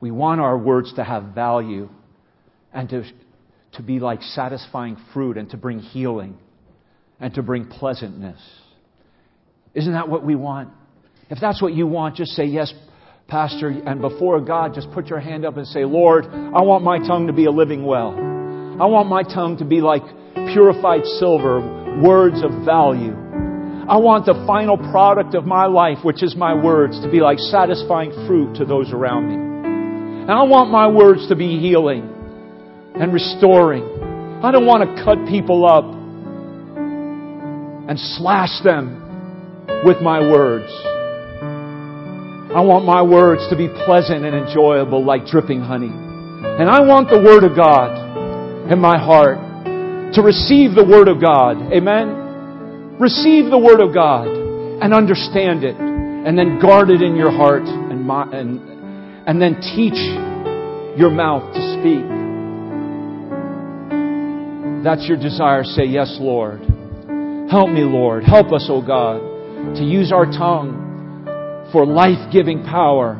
We 0.00 0.10
want 0.10 0.40
our 0.40 0.58
words 0.58 0.92
to 0.94 1.04
have 1.04 1.34
value 1.34 1.88
and 2.72 2.88
to, 2.90 3.04
to 3.74 3.82
be 3.82 4.00
like 4.00 4.22
satisfying 4.22 4.96
fruit 5.12 5.36
and 5.36 5.48
to 5.50 5.56
bring 5.56 5.78
healing 5.78 6.38
and 7.20 7.32
to 7.34 7.42
bring 7.42 7.66
pleasantness. 7.66 8.40
Isn't 9.74 9.92
that 9.92 10.08
what 10.08 10.24
we 10.24 10.34
want? 10.34 10.70
If 11.30 11.38
that's 11.40 11.62
what 11.62 11.72
you 11.72 11.86
want, 11.86 12.16
just 12.16 12.32
say, 12.32 12.44
Yes, 12.44 12.72
Pastor. 13.28 13.68
And 13.68 14.00
before 14.00 14.40
God, 14.40 14.74
just 14.74 14.90
put 14.92 15.06
your 15.06 15.20
hand 15.20 15.44
up 15.44 15.56
and 15.56 15.66
say, 15.66 15.84
Lord, 15.84 16.26
I 16.26 16.62
want 16.62 16.84
my 16.84 16.98
tongue 16.98 17.26
to 17.26 17.32
be 17.32 17.46
a 17.46 17.50
living 17.50 17.84
well. 17.84 18.10
I 18.10 18.86
want 18.86 19.08
my 19.08 19.22
tongue 19.22 19.56
to 19.58 19.64
be 19.64 19.80
like 19.80 20.02
purified 20.52 21.04
silver, 21.18 21.60
words 22.02 22.42
of 22.42 22.50
value. 22.64 23.14
I 23.88 23.96
want 23.96 24.26
the 24.26 24.34
final 24.46 24.78
product 24.78 25.34
of 25.34 25.44
my 25.44 25.66
life, 25.66 25.98
which 26.04 26.22
is 26.22 26.36
my 26.36 26.54
words, 26.54 27.00
to 27.02 27.10
be 27.10 27.20
like 27.20 27.38
satisfying 27.38 28.12
fruit 28.26 28.56
to 28.56 28.64
those 28.64 28.92
around 28.92 29.28
me. 29.28 29.34
And 29.34 30.30
I 30.30 30.42
want 30.44 30.70
my 30.70 30.86
words 30.86 31.28
to 31.28 31.36
be 31.36 31.58
healing 31.58 32.08
and 32.94 33.12
restoring. 33.12 33.82
I 34.42 34.52
don't 34.52 34.66
want 34.66 34.82
to 34.88 35.04
cut 35.04 35.26
people 35.28 35.66
up 35.66 35.84
and 37.88 37.98
slash 38.16 38.62
them 38.62 39.82
with 39.84 40.00
my 40.00 40.20
words. 40.20 40.70
I 42.52 42.60
want 42.60 42.84
my 42.84 43.00
words 43.00 43.48
to 43.48 43.56
be 43.56 43.66
pleasant 43.88 44.26
and 44.26 44.36
enjoyable 44.36 45.02
like 45.02 45.24
dripping 45.24 45.62
honey. 45.62 45.88
And 45.88 46.68
I 46.68 46.82
want 46.82 47.08
the 47.08 47.16
Word 47.16 47.44
of 47.44 47.56
God 47.56 48.70
in 48.70 48.78
my 48.78 48.98
heart 48.98 49.38
to 50.12 50.20
receive 50.20 50.76
the 50.76 50.84
Word 50.84 51.08
of 51.08 51.18
God. 51.18 51.72
Amen? 51.72 53.00
Receive 53.00 53.48
the 53.48 53.56
Word 53.58 53.80
of 53.80 53.94
God 53.94 54.28
and 54.28 54.92
understand 54.92 55.64
it 55.64 55.76
and 55.80 56.36
then 56.36 56.60
guard 56.60 56.90
it 56.90 57.00
in 57.00 57.16
your 57.16 57.30
heart 57.30 57.64
and, 57.64 58.04
my, 58.04 58.24
and, 58.30 58.60
and 59.26 59.40
then 59.40 59.56
teach 59.72 59.96
your 61.00 61.08
mouth 61.08 61.54
to 61.54 61.60
speak. 61.80 62.04
That's 64.84 65.08
your 65.08 65.16
desire. 65.16 65.64
Say, 65.64 65.86
Yes, 65.86 66.18
Lord. 66.20 66.60
Help 67.48 67.70
me, 67.70 67.80
Lord. 67.80 68.24
Help 68.24 68.52
us, 68.52 68.66
O 68.68 68.76
oh 68.76 68.86
God, 68.86 69.76
to 69.76 69.82
use 69.82 70.12
our 70.12 70.26
tongue 70.26 70.81
for 71.72 71.86
life 71.86 72.32
giving 72.32 72.62
power. 72.62 73.18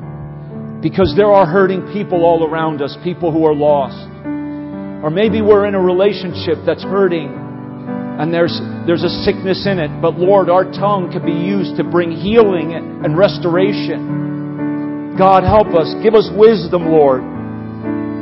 Because 0.81 1.15
there 1.17 1.33
are 1.33 1.47
hurting 1.47 1.93
people 1.93 2.25
all 2.25 2.47
around 2.47 2.83
us, 2.83 2.97
people 3.03 3.33
who 3.33 3.47
are 3.47 3.55
lost. 3.55 4.11
Or 5.03 5.11
maybe 5.11 5.43
we're 5.43 5.67
in 5.67 5.75
a 5.75 5.81
relationship 5.81 6.59
that's 6.65 6.83
hurting 6.83 7.43
and 8.13 8.33
there's, 8.33 8.61
there's 8.87 9.03
a 9.03 9.09
sickness 9.25 9.67
in 9.67 9.79
it. 9.79 9.91
But 10.03 10.15
Lord, 10.15 10.51
our 10.51 10.65
tongue 10.65 11.11
can 11.11 11.25
be 11.25 11.33
used 11.33 11.77
to 11.79 11.85
bring 11.85 12.13
healing 12.13 12.75
and 12.75 13.17
restoration. 13.17 15.17
God, 15.19 15.43
help 15.43 15.75
us. 15.75 15.95
Give 16.03 16.15
us 16.15 16.29
wisdom, 16.37 16.87
Lord, 16.87 17.23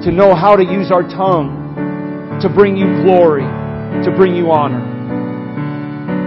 to 0.05 0.11
know 0.11 0.35
how 0.35 0.57
to 0.57 0.62
use 0.62 0.91
our 0.93 1.03
tongue 1.03 1.59
to 2.41 2.49
bring 2.49 2.76
you 2.76 2.87
glory, 3.05 3.45
to 4.05 4.11
bring 4.16 4.35
you 4.35 4.51
honor. 4.51 4.81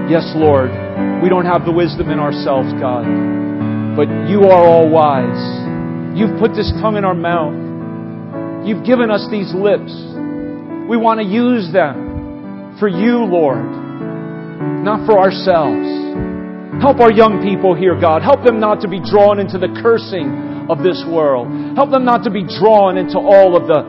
Yes, 0.09 0.29
Lord, 0.35 0.69
we 1.23 1.29
don't 1.29 1.45
have 1.45 1.65
the 1.65 1.71
wisdom 1.71 2.11
in 2.11 2.19
ourselves, 2.19 2.69
God, 2.77 3.07
but 3.95 4.09
you 4.29 4.49
are 4.49 4.63
all 4.65 4.89
wise. 4.89 6.17
You've 6.17 6.39
put 6.39 6.53
this 6.53 6.71
tongue 6.81 6.97
in 6.97 7.05
our 7.05 7.15
mouth. 7.15 7.53
You've 8.65 8.85
given 8.85 9.11
us 9.11 9.27
these 9.29 9.53
lips. 9.53 9.91
We 10.89 10.97
want 10.97 11.19
to 11.19 11.25
use 11.25 11.71
them 11.73 12.75
for 12.79 12.87
you, 12.87 13.25
Lord, 13.25 13.65
not 14.83 15.05
for 15.05 15.19
ourselves. 15.19 15.87
Help 16.81 16.99
our 16.99 17.11
young 17.11 17.41
people 17.43 17.75
here, 17.75 17.99
God. 17.99 18.21
Help 18.21 18.43
them 18.43 18.59
not 18.59 18.81
to 18.81 18.87
be 18.87 18.99
drawn 18.99 19.39
into 19.39 19.57
the 19.57 19.69
cursing 19.81 20.67
of 20.69 20.81
this 20.81 21.03
world. 21.07 21.47
Help 21.75 21.91
them 21.91 22.05
not 22.05 22.23
to 22.23 22.31
be 22.31 22.43
drawn 22.43 22.97
into 22.97 23.17
all 23.17 23.55
of 23.55 23.67
the 23.67 23.83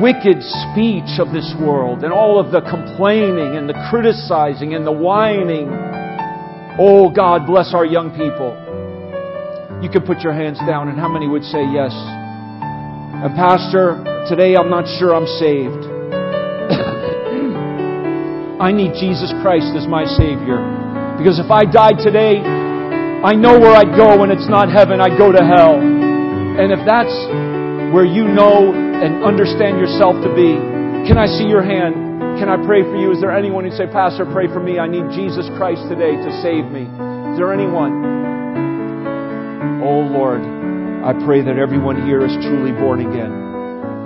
wicked 0.00 0.38
speech 0.40 1.18
of 1.18 1.34
this 1.34 1.52
world 1.60 2.04
and 2.04 2.12
all 2.12 2.38
of 2.38 2.52
the 2.52 2.60
complaining 2.62 3.56
and 3.56 3.68
the 3.68 3.74
criticizing 3.90 4.74
and 4.74 4.86
the 4.86 4.92
whining. 4.92 5.68
Oh 6.78 7.10
God, 7.10 7.46
bless 7.46 7.74
our 7.74 7.84
young 7.84 8.10
people. 8.12 8.69
You 9.80 9.88
can 9.88 10.04
put 10.04 10.20
your 10.20 10.36
hands 10.36 10.60
down, 10.68 10.92
and 10.92 11.00
how 11.00 11.08
many 11.08 11.26
would 11.26 11.44
say 11.44 11.64
yes? 11.64 11.90
And 11.90 13.32
Pastor, 13.32 14.04
today 14.28 14.54
I'm 14.56 14.68
not 14.68 14.84
sure 15.00 15.16
I'm 15.16 15.26
saved. 15.40 15.80
I 18.60 18.76
need 18.76 18.92
Jesus 19.00 19.32
Christ 19.40 19.72
as 19.72 19.88
my 19.88 20.04
Savior. 20.04 20.60
Because 21.16 21.40
if 21.40 21.48
I 21.48 21.64
died 21.64 21.96
today, 21.96 22.44
I 22.44 23.32
know 23.32 23.56
where 23.56 23.72
I'd 23.72 23.96
go 23.96 24.20
and 24.20 24.28
it's 24.30 24.52
not 24.52 24.68
heaven, 24.68 25.00
I'd 25.00 25.16
go 25.16 25.32
to 25.32 25.40
hell. 25.40 25.80
And 25.80 26.68
if 26.72 26.84
that's 26.84 27.16
where 27.88 28.04
you 28.04 28.28
know 28.28 28.76
and 28.76 29.24
understand 29.24 29.80
yourself 29.80 30.20
to 30.20 30.28
be. 30.36 30.60
Can 31.08 31.16
I 31.16 31.24
see 31.24 31.48
your 31.48 31.64
hand? 31.64 31.96
Can 32.36 32.52
I 32.52 32.60
pray 32.68 32.84
for 32.84 33.00
you? 33.00 33.12
Is 33.12 33.20
there 33.20 33.32
anyone 33.32 33.64
who'd 33.64 33.80
say, 33.80 33.88
Pastor, 33.88 34.26
pray 34.28 34.46
for 34.46 34.60
me. 34.60 34.78
I 34.78 34.86
need 34.86 35.08
Jesus 35.16 35.48
Christ 35.56 35.88
today 35.88 36.20
to 36.20 36.30
save 36.44 36.68
me. 36.68 36.84
Is 37.32 37.40
there 37.40 37.52
anyone? 37.52 38.19
Oh 39.80 40.04
Lord, 40.04 40.44
I 40.44 41.16
pray 41.24 41.40
that 41.40 41.56
everyone 41.56 42.04
here 42.04 42.20
is 42.20 42.36
truly 42.44 42.72
born 42.76 43.00
again. 43.00 43.32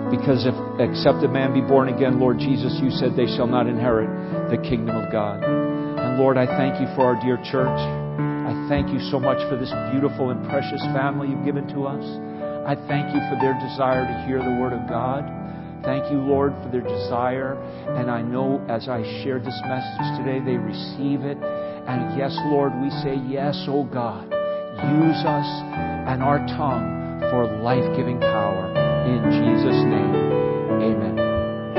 Because 0.06 0.46
if 0.46 0.54
except 0.78 1.26
a 1.26 1.28
man 1.28 1.50
be 1.50 1.66
born 1.66 1.90
again, 1.90 2.22
Lord 2.22 2.38
Jesus, 2.38 2.78
you 2.78 2.94
said 2.94 3.18
they 3.18 3.26
shall 3.26 3.50
not 3.50 3.66
inherit 3.66 4.06
the 4.54 4.62
kingdom 4.62 4.94
of 4.94 5.10
God. 5.10 5.42
And 5.42 6.14
Lord, 6.22 6.38
I 6.38 6.46
thank 6.46 6.78
you 6.78 6.86
for 6.94 7.02
our 7.02 7.18
dear 7.18 7.42
church. 7.50 7.74
I 7.74 8.54
thank 8.70 8.94
you 8.94 9.02
so 9.10 9.18
much 9.18 9.42
for 9.50 9.58
this 9.58 9.74
beautiful 9.90 10.30
and 10.30 10.46
precious 10.46 10.78
family 10.94 11.34
you've 11.34 11.44
given 11.44 11.66
to 11.74 11.90
us. 11.90 12.06
I 12.62 12.78
thank 12.86 13.10
you 13.10 13.18
for 13.26 13.34
their 13.42 13.58
desire 13.58 14.06
to 14.06 14.16
hear 14.30 14.38
the 14.38 14.54
Word 14.62 14.78
of 14.78 14.86
God. 14.86 15.26
Thank 15.82 16.06
you, 16.06 16.22
Lord, 16.22 16.54
for 16.62 16.70
their 16.70 16.86
desire. 16.86 17.58
And 17.98 18.08
I 18.08 18.22
know 18.22 18.62
as 18.70 18.86
I 18.86 19.02
shared 19.26 19.42
this 19.42 19.58
message 19.66 20.22
today, 20.22 20.38
they 20.38 20.54
receive 20.54 21.26
it. 21.26 21.36
And 21.42 22.14
yes, 22.16 22.30
Lord, 22.46 22.70
we 22.78 22.94
say, 23.02 23.18
Yes, 23.26 23.58
oh 23.66 23.82
God, 23.82 24.30
use 24.82 25.24
us 25.24 25.46
and 26.08 26.22
our 26.22 26.38
tongue 26.46 27.20
for 27.30 27.46
life 27.62 27.84
giving 27.96 28.20
power. 28.20 28.68
In 29.06 29.22
Jesus' 29.30 29.82
name, 29.84 30.14
amen. 30.82 31.23